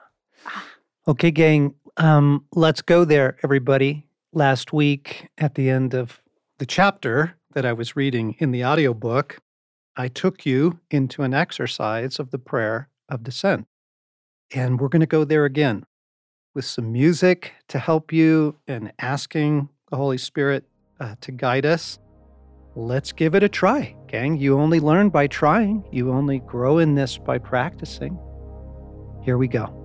Okay, 1.07 1.31
gang, 1.31 1.73
um, 1.99 2.45
let's 2.55 2.81
go 2.81 3.05
there, 3.05 3.37
everybody. 3.43 4.07
Last 4.31 4.71
week, 4.71 5.27
at 5.37 5.55
the 5.55 5.69
end 5.69 5.93
of 5.93 6.21
the 6.59 6.65
chapter 6.65 7.35
that 7.53 7.65
I 7.65 7.73
was 7.73 7.95
reading 7.95 8.35
in 8.39 8.51
the 8.51 8.63
audiobook, 8.63 9.39
I 9.97 10.07
took 10.07 10.45
you 10.45 10.79
into 10.89 11.23
an 11.23 11.33
exercise 11.33 12.19
of 12.19 12.31
the 12.31 12.37
prayer 12.37 12.89
of 13.09 13.23
descent. 13.23 13.67
And 14.53 14.79
we're 14.79 14.87
going 14.87 15.01
to 15.01 15.07
go 15.07 15.25
there 15.25 15.45
again 15.45 15.83
with 16.55 16.65
some 16.65 16.91
music 16.91 17.53
to 17.67 17.79
help 17.79 18.13
you 18.13 18.55
and 18.67 18.93
asking 18.99 19.69
the 19.89 19.97
Holy 19.97 20.17
Spirit 20.17 20.65
uh, 20.99 21.15
to 21.21 21.31
guide 21.31 21.65
us. 21.65 21.99
Let's 22.75 23.11
give 23.11 23.35
it 23.35 23.43
a 23.43 23.49
try, 23.49 23.95
gang. 24.07 24.37
You 24.37 24.57
only 24.59 24.79
learn 24.79 25.09
by 25.09 25.27
trying, 25.27 25.83
you 25.91 26.11
only 26.11 26.39
grow 26.39 26.77
in 26.77 26.95
this 26.95 27.17
by 27.17 27.39
practicing. 27.39 28.17
Here 29.23 29.37
we 29.37 29.47
go. 29.47 29.78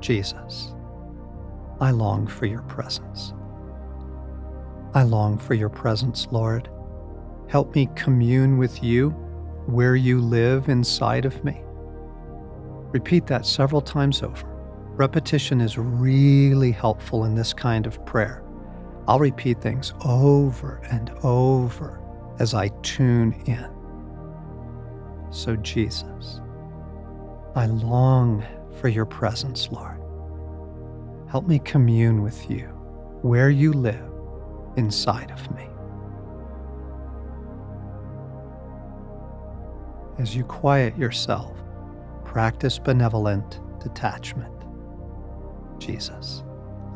Jesus, 0.00 0.74
I 1.80 1.90
long 1.90 2.26
for 2.26 2.46
your 2.46 2.62
presence. 2.62 3.34
I 4.94 5.02
long 5.04 5.38
for 5.38 5.54
your 5.54 5.68
presence, 5.68 6.26
Lord. 6.30 6.68
Help 7.48 7.74
me 7.74 7.88
commune 7.94 8.58
with 8.58 8.82
you 8.82 9.10
where 9.66 9.96
you 9.96 10.20
live 10.20 10.68
inside 10.68 11.24
of 11.24 11.44
me. 11.44 11.62
Repeat 12.92 13.26
that 13.28 13.46
several 13.46 13.80
times 13.80 14.22
over. 14.22 14.46
Repetition 14.96 15.60
is 15.60 15.78
really 15.78 16.72
helpful 16.72 17.24
in 17.24 17.34
this 17.34 17.52
kind 17.52 17.86
of 17.86 18.04
prayer. 18.04 18.42
I'll 19.06 19.18
repeat 19.18 19.60
things 19.60 19.94
over 20.04 20.80
and 20.90 21.10
over 21.22 22.00
as 22.38 22.54
I 22.54 22.68
tune 22.82 23.32
in. 23.46 23.68
So, 25.30 25.56
Jesus, 25.56 26.40
I 27.54 27.66
long 27.66 28.44
for 28.76 28.88
your 28.88 29.06
presence, 29.06 29.70
Lord. 29.70 30.00
Help 31.28 31.46
me 31.46 31.58
commune 31.60 32.22
with 32.22 32.50
you 32.50 32.66
where 33.22 33.50
you 33.50 33.72
live 33.72 34.10
inside 34.76 35.30
of 35.30 35.56
me. 35.56 35.66
As 40.18 40.34
you 40.34 40.44
quiet 40.44 40.96
yourself, 40.98 41.56
practice 42.24 42.78
benevolent 42.78 43.60
detachment. 43.80 44.54
Jesus, 45.78 46.42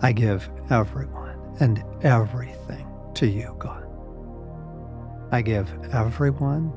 I 0.03 0.13
give 0.13 0.51
everyone 0.71 1.39
and 1.61 1.83
everything 2.03 2.87
to 3.15 3.27
you, 3.27 3.55
God. 3.59 3.87
I 5.33 5.43
give 5.43 5.73
everyone 5.93 6.73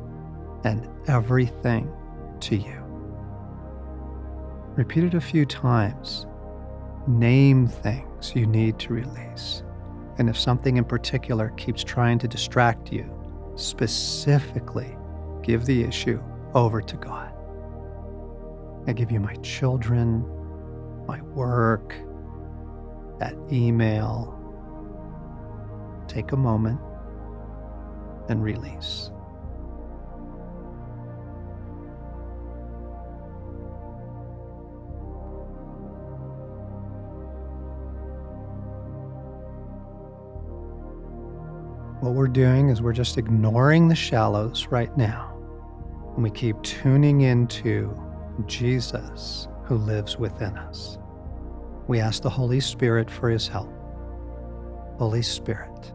and 0.64 0.88
everything 1.08 1.91
to 2.41 2.56
you. 2.56 2.86
Repeat 4.78 5.05
it 5.05 5.13
a 5.15 5.21
few 5.21 5.43
times. 5.43 6.28
Name 7.07 7.65
things 7.67 8.34
you 8.36 8.45
need 8.45 8.78
to 8.78 8.93
release. 8.93 9.63
And 10.19 10.30
if 10.30 10.38
something 10.38 10.78
in 10.78 10.84
particular 10.84 11.49
keeps 11.57 11.84
trying 11.84 12.19
to 12.19 12.28
distract 12.28 12.93
you, 12.93 13.11
specifically 13.55 14.95
give 15.41 15.65
the 15.65 15.84
issue 15.84 16.21
over 16.53 16.80
to 16.80 16.95
God. 16.95 17.34
I 18.86 18.93
give 18.93 19.11
you 19.11 19.19
my 19.19 19.34
children, 19.38 20.23
my 21.07 21.21
work, 21.21 21.95
that 23.17 23.34
email. 23.51 24.36
Take 26.07 26.34
a 26.34 26.38
moment 26.38 26.80
and 28.30 28.43
release. 28.43 29.09
What 42.00 42.14
we're 42.14 42.28
doing 42.28 42.70
is 42.70 42.80
we're 42.80 42.93
just 42.93 43.18
ignoring 43.18 43.88
the 43.88 43.95
shallows 43.95 44.68
right 44.68 44.95
now. 44.95 45.36
And 46.14 46.24
we 46.24 46.30
keep 46.30 46.62
tuning 46.62 47.22
into 47.22 47.91
Jesus 48.45 49.48
who 49.64 49.78
lives 49.78 50.16
within 50.16 50.56
us. 50.58 51.00
We 51.88 52.00
ask 52.00 52.22
the 52.22 52.30
Holy 52.30 52.60
Spirit 52.60 53.10
for 53.10 53.32
his 53.32 53.48
help. 53.48 53.74
Holy 55.00 55.24
Spirit, 55.24 55.91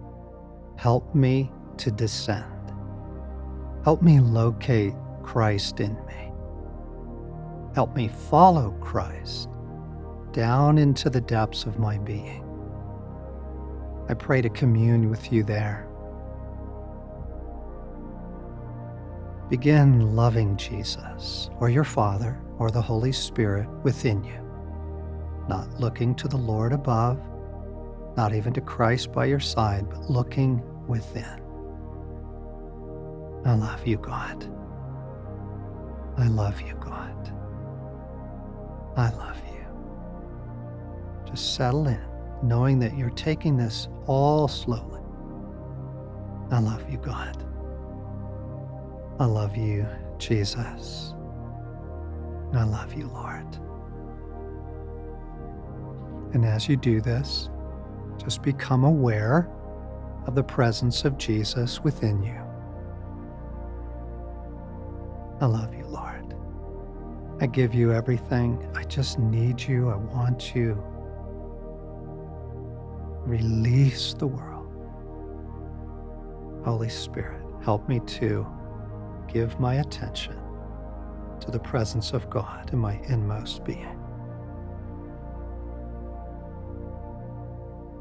help 0.76 1.14
me 1.14 1.52
to 1.76 1.92
descend. 1.92 2.72
Help 3.84 4.02
me 4.02 4.18
locate 4.18 4.94
Christ 5.22 5.78
in 5.78 5.94
me. 6.06 6.32
Help 7.76 7.94
me 7.94 8.08
follow 8.08 8.72
Christ 8.80 9.48
down 10.32 10.78
into 10.78 11.10
the 11.10 11.20
depths 11.20 11.64
of 11.64 11.78
my 11.78 11.98
being. 11.98 12.44
I 14.08 14.14
pray 14.14 14.42
to 14.42 14.48
commune 14.48 15.08
with 15.08 15.32
you 15.32 15.44
there. 15.44 15.88
Begin 19.50 20.16
loving 20.16 20.56
Jesus 20.56 21.50
or 21.60 21.70
your 21.70 21.84
Father 21.84 22.40
or 22.58 22.70
the 22.70 22.82
Holy 22.82 23.12
Spirit 23.12 23.68
within 23.84 24.24
you, 24.24 24.40
not 25.48 25.80
looking 25.80 26.14
to 26.16 26.28
the 26.28 26.38
Lord 26.38 26.72
above, 26.72 27.20
not 28.16 28.34
even 28.34 28.52
to 28.54 28.60
Christ 28.60 29.12
by 29.12 29.26
your 29.26 29.40
side, 29.40 29.88
but 29.90 30.10
looking 30.10 30.62
within. 30.88 31.40
I 33.44 33.54
love 33.54 33.86
you, 33.86 33.98
God. 33.98 34.44
I 36.18 36.28
love 36.28 36.60
you, 36.62 36.74
God. 36.76 37.32
I 38.96 39.10
love 39.12 39.38
you. 39.52 39.66
Just 41.30 41.54
settle 41.56 41.88
in, 41.88 42.02
knowing 42.42 42.78
that 42.80 42.96
you're 42.98 43.10
taking 43.10 43.56
this 43.56 43.88
all 44.06 44.48
slowly. 44.48 45.00
I 46.50 46.60
love 46.60 46.90
you, 46.90 46.98
God. 46.98 47.44
I 49.18 49.26
love 49.26 49.56
you, 49.56 49.86
Jesus. 50.18 51.14
I 52.54 52.64
love 52.64 52.94
you, 52.94 53.08
Lord. 53.08 53.46
And 56.34 56.44
as 56.44 56.68
you 56.68 56.76
do 56.76 57.00
this, 57.00 57.50
just 58.18 58.42
become 58.42 58.84
aware 58.84 59.50
of 60.26 60.34
the 60.34 60.42
presence 60.42 61.04
of 61.04 61.18
Jesus 61.18 61.80
within 61.80 62.22
you. 62.22 62.40
I 65.40 65.46
love 65.46 65.74
you, 65.74 65.84
Lord. 65.86 66.34
I 67.40 67.46
give 67.46 67.74
you 67.74 67.92
everything. 67.92 68.66
I 68.74 68.84
just 68.84 69.18
need 69.18 69.60
you. 69.60 69.90
I 69.90 69.96
want 69.96 70.54
you. 70.54 70.82
Release 73.26 74.14
the 74.14 74.26
world. 74.26 74.68
Holy 76.64 76.88
Spirit, 76.88 77.42
help 77.64 77.88
me 77.88 78.00
to 78.00 78.46
give 79.32 79.58
my 79.58 79.76
attention 79.76 80.38
to 81.40 81.50
the 81.50 81.58
presence 81.58 82.12
of 82.12 82.28
God 82.28 82.70
in 82.72 82.78
my 82.78 83.00
inmost 83.08 83.64
being. 83.64 83.98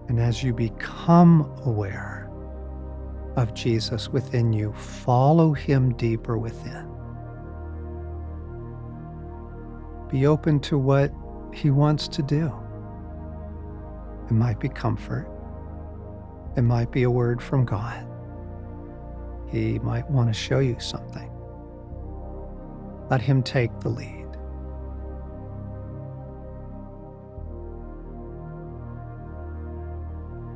And 0.10 0.20
as 0.20 0.44
you 0.44 0.54
become 0.54 1.50
aware 1.66 2.30
of 3.38 3.54
Jesus 3.54 4.10
within 4.10 4.52
you, 4.52 4.74
follow 4.74 5.54
him 5.54 5.96
deeper 5.96 6.38
within. 6.38 6.88
Be 10.10 10.28
open 10.28 10.60
to 10.62 10.78
what 10.78 11.14
he 11.54 11.70
wants 11.70 12.10
to 12.10 12.22
do. 12.22 12.52
It 14.30 14.34
might 14.34 14.60
be 14.60 14.68
comfort, 14.68 15.30
it 16.58 16.62
might 16.64 16.92
be 16.92 17.04
a 17.04 17.10
word 17.10 17.42
from 17.42 17.64
God. 17.64 18.11
He 19.52 19.80
might 19.80 20.10
want 20.10 20.30
to 20.30 20.34
show 20.34 20.60
you 20.60 20.80
something. 20.80 21.30
Let 23.10 23.22
him 23.22 23.44
take 23.44 23.78
the 23.82 23.90
lead. 23.90 24.22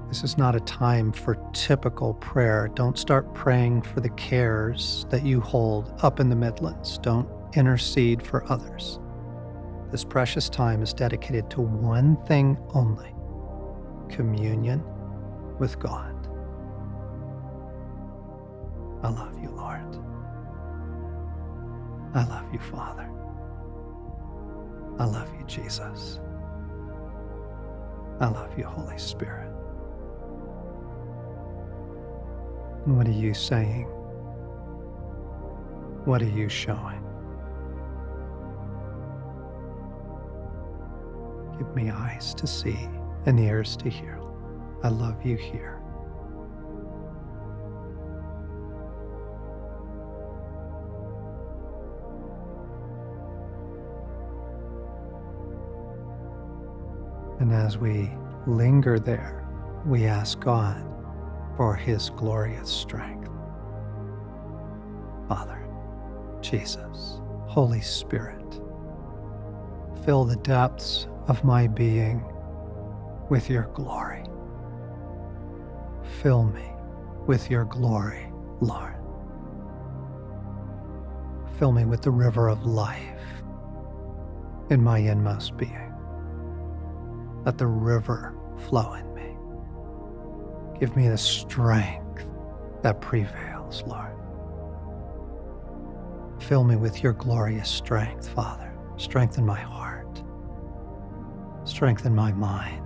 This 0.07 0.23
is 0.23 0.37
not 0.37 0.55
a 0.55 0.61
time 0.61 1.11
for 1.11 1.35
typical 1.51 2.13
prayer. 2.13 2.69
Don't 2.73 2.97
start 2.97 3.33
praying 3.33 3.81
for 3.81 3.99
the 3.99 4.11
cares 4.11 5.05
that 5.09 5.25
you 5.25 5.41
hold 5.41 5.93
up 6.01 6.21
in 6.21 6.29
the 6.29 6.35
Midlands. 6.37 6.97
Don't 6.99 7.27
intercede 7.53 8.25
for 8.25 8.49
others. 8.49 8.99
This 9.91 10.05
precious 10.05 10.47
time 10.47 10.81
is 10.81 10.93
dedicated 10.93 11.49
to 11.51 11.61
one 11.61 12.15
thing 12.27 12.57
only 12.73 13.13
communion 14.07 14.81
with 15.59 15.79
God. 15.79 16.14
I 19.05 19.09
love 19.09 19.39
you, 19.39 19.49
Lord. 19.51 19.99
I 22.15 22.25
love 22.25 22.51
you, 22.51 22.57
Father. 22.57 23.07
I 24.97 25.05
love 25.05 25.31
you, 25.37 25.45
Jesus. 25.45 26.19
I 28.19 28.29
love 28.29 28.57
you, 28.57 28.63
Holy 28.63 28.97
Spirit. 28.97 29.51
What 32.85 33.07
are 33.07 33.11
you 33.11 33.35
saying? 33.35 33.85
What 36.05 36.23
are 36.23 36.29
you 36.29 36.49
showing? 36.49 37.03
Give 41.59 41.75
me 41.75 41.91
eyes 41.91 42.33
to 42.33 42.47
see 42.47 42.89
and 43.27 43.39
ears 43.39 43.77
to 43.77 43.87
hear. 43.87 44.19
I 44.81 44.89
love 44.89 45.23
you 45.23 45.35
here. 45.37 45.74
And 57.39 57.51
as 57.51 57.77
we 57.77 58.11
linger 58.47 58.99
there, 58.99 59.45
we 59.85 60.05
ask 60.05 60.39
God 60.39 60.83
for 61.57 61.75
his 61.75 62.09
glorious 62.11 62.69
strength. 62.69 63.29
Father, 65.27 65.67
Jesus, 66.41 67.19
Holy 67.47 67.81
Spirit, 67.81 68.61
fill 70.05 70.23
the 70.25 70.35
depths 70.37 71.07
of 71.27 71.43
my 71.43 71.67
being 71.67 72.23
with 73.29 73.49
your 73.49 73.63
glory. 73.73 74.23
Fill 76.21 76.43
me 76.43 76.71
with 77.25 77.49
your 77.49 77.65
glory, 77.65 78.31
Lord. 78.61 78.95
Fill 81.57 81.71
me 81.71 81.85
with 81.85 82.01
the 82.01 82.11
river 82.11 82.49
of 82.49 82.65
life 82.65 83.01
in 84.69 84.83
my 84.83 84.99
inmost 84.99 85.57
being. 85.57 85.84
Let 87.45 87.57
the 87.57 87.67
river 87.67 88.35
flow 88.67 88.93
in 88.93 89.13
me. 89.13 89.37
Give 90.79 90.95
me 90.95 91.07
the 91.07 91.17
strength 91.17 92.25
that 92.81 92.99
prevails, 93.01 93.83
Lord. 93.85 94.15
Fill 96.41 96.63
me 96.63 96.75
with 96.75 97.03
your 97.03 97.13
glorious 97.13 97.69
strength, 97.69 98.27
Father. 98.29 98.73
Strengthen 98.97 99.45
my 99.45 99.59
heart. 99.59 100.23
Strengthen 101.65 102.15
my 102.15 102.31
mind. 102.31 102.83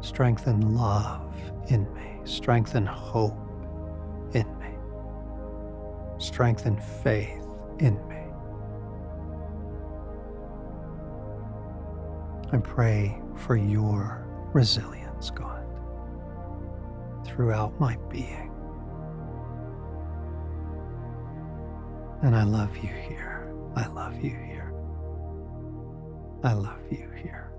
Strengthen 0.00 0.74
love 0.74 1.34
in 1.68 1.92
me. 1.94 2.20
Strengthen 2.24 2.86
hope 2.86 3.36
in 4.34 4.46
me. 4.58 4.68
Strengthen 6.18 6.78
faith 6.78 7.44
in 7.78 7.94
me. 8.08 8.09
I 12.52 12.58
pray 12.58 13.20
for 13.36 13.56
your 13.56 14.26
resilience, 14.52 15.30
God 15.30 15.60
throughout 17.24 17.78
my 17.78 17.96
being. 18.08 18.50
And 22.22 22.34
I 22.36 22.42
love 22.44 22.76
you 22.76 22.90
here. 22.90 23.54
I 23.76 23.86
love 23.86 24.16
you 24.16 24.30
here. 24.30 24.74
I 26.42 26.52
love 26.52 26.80
you 26.90 27.08
here. 27.22 27.49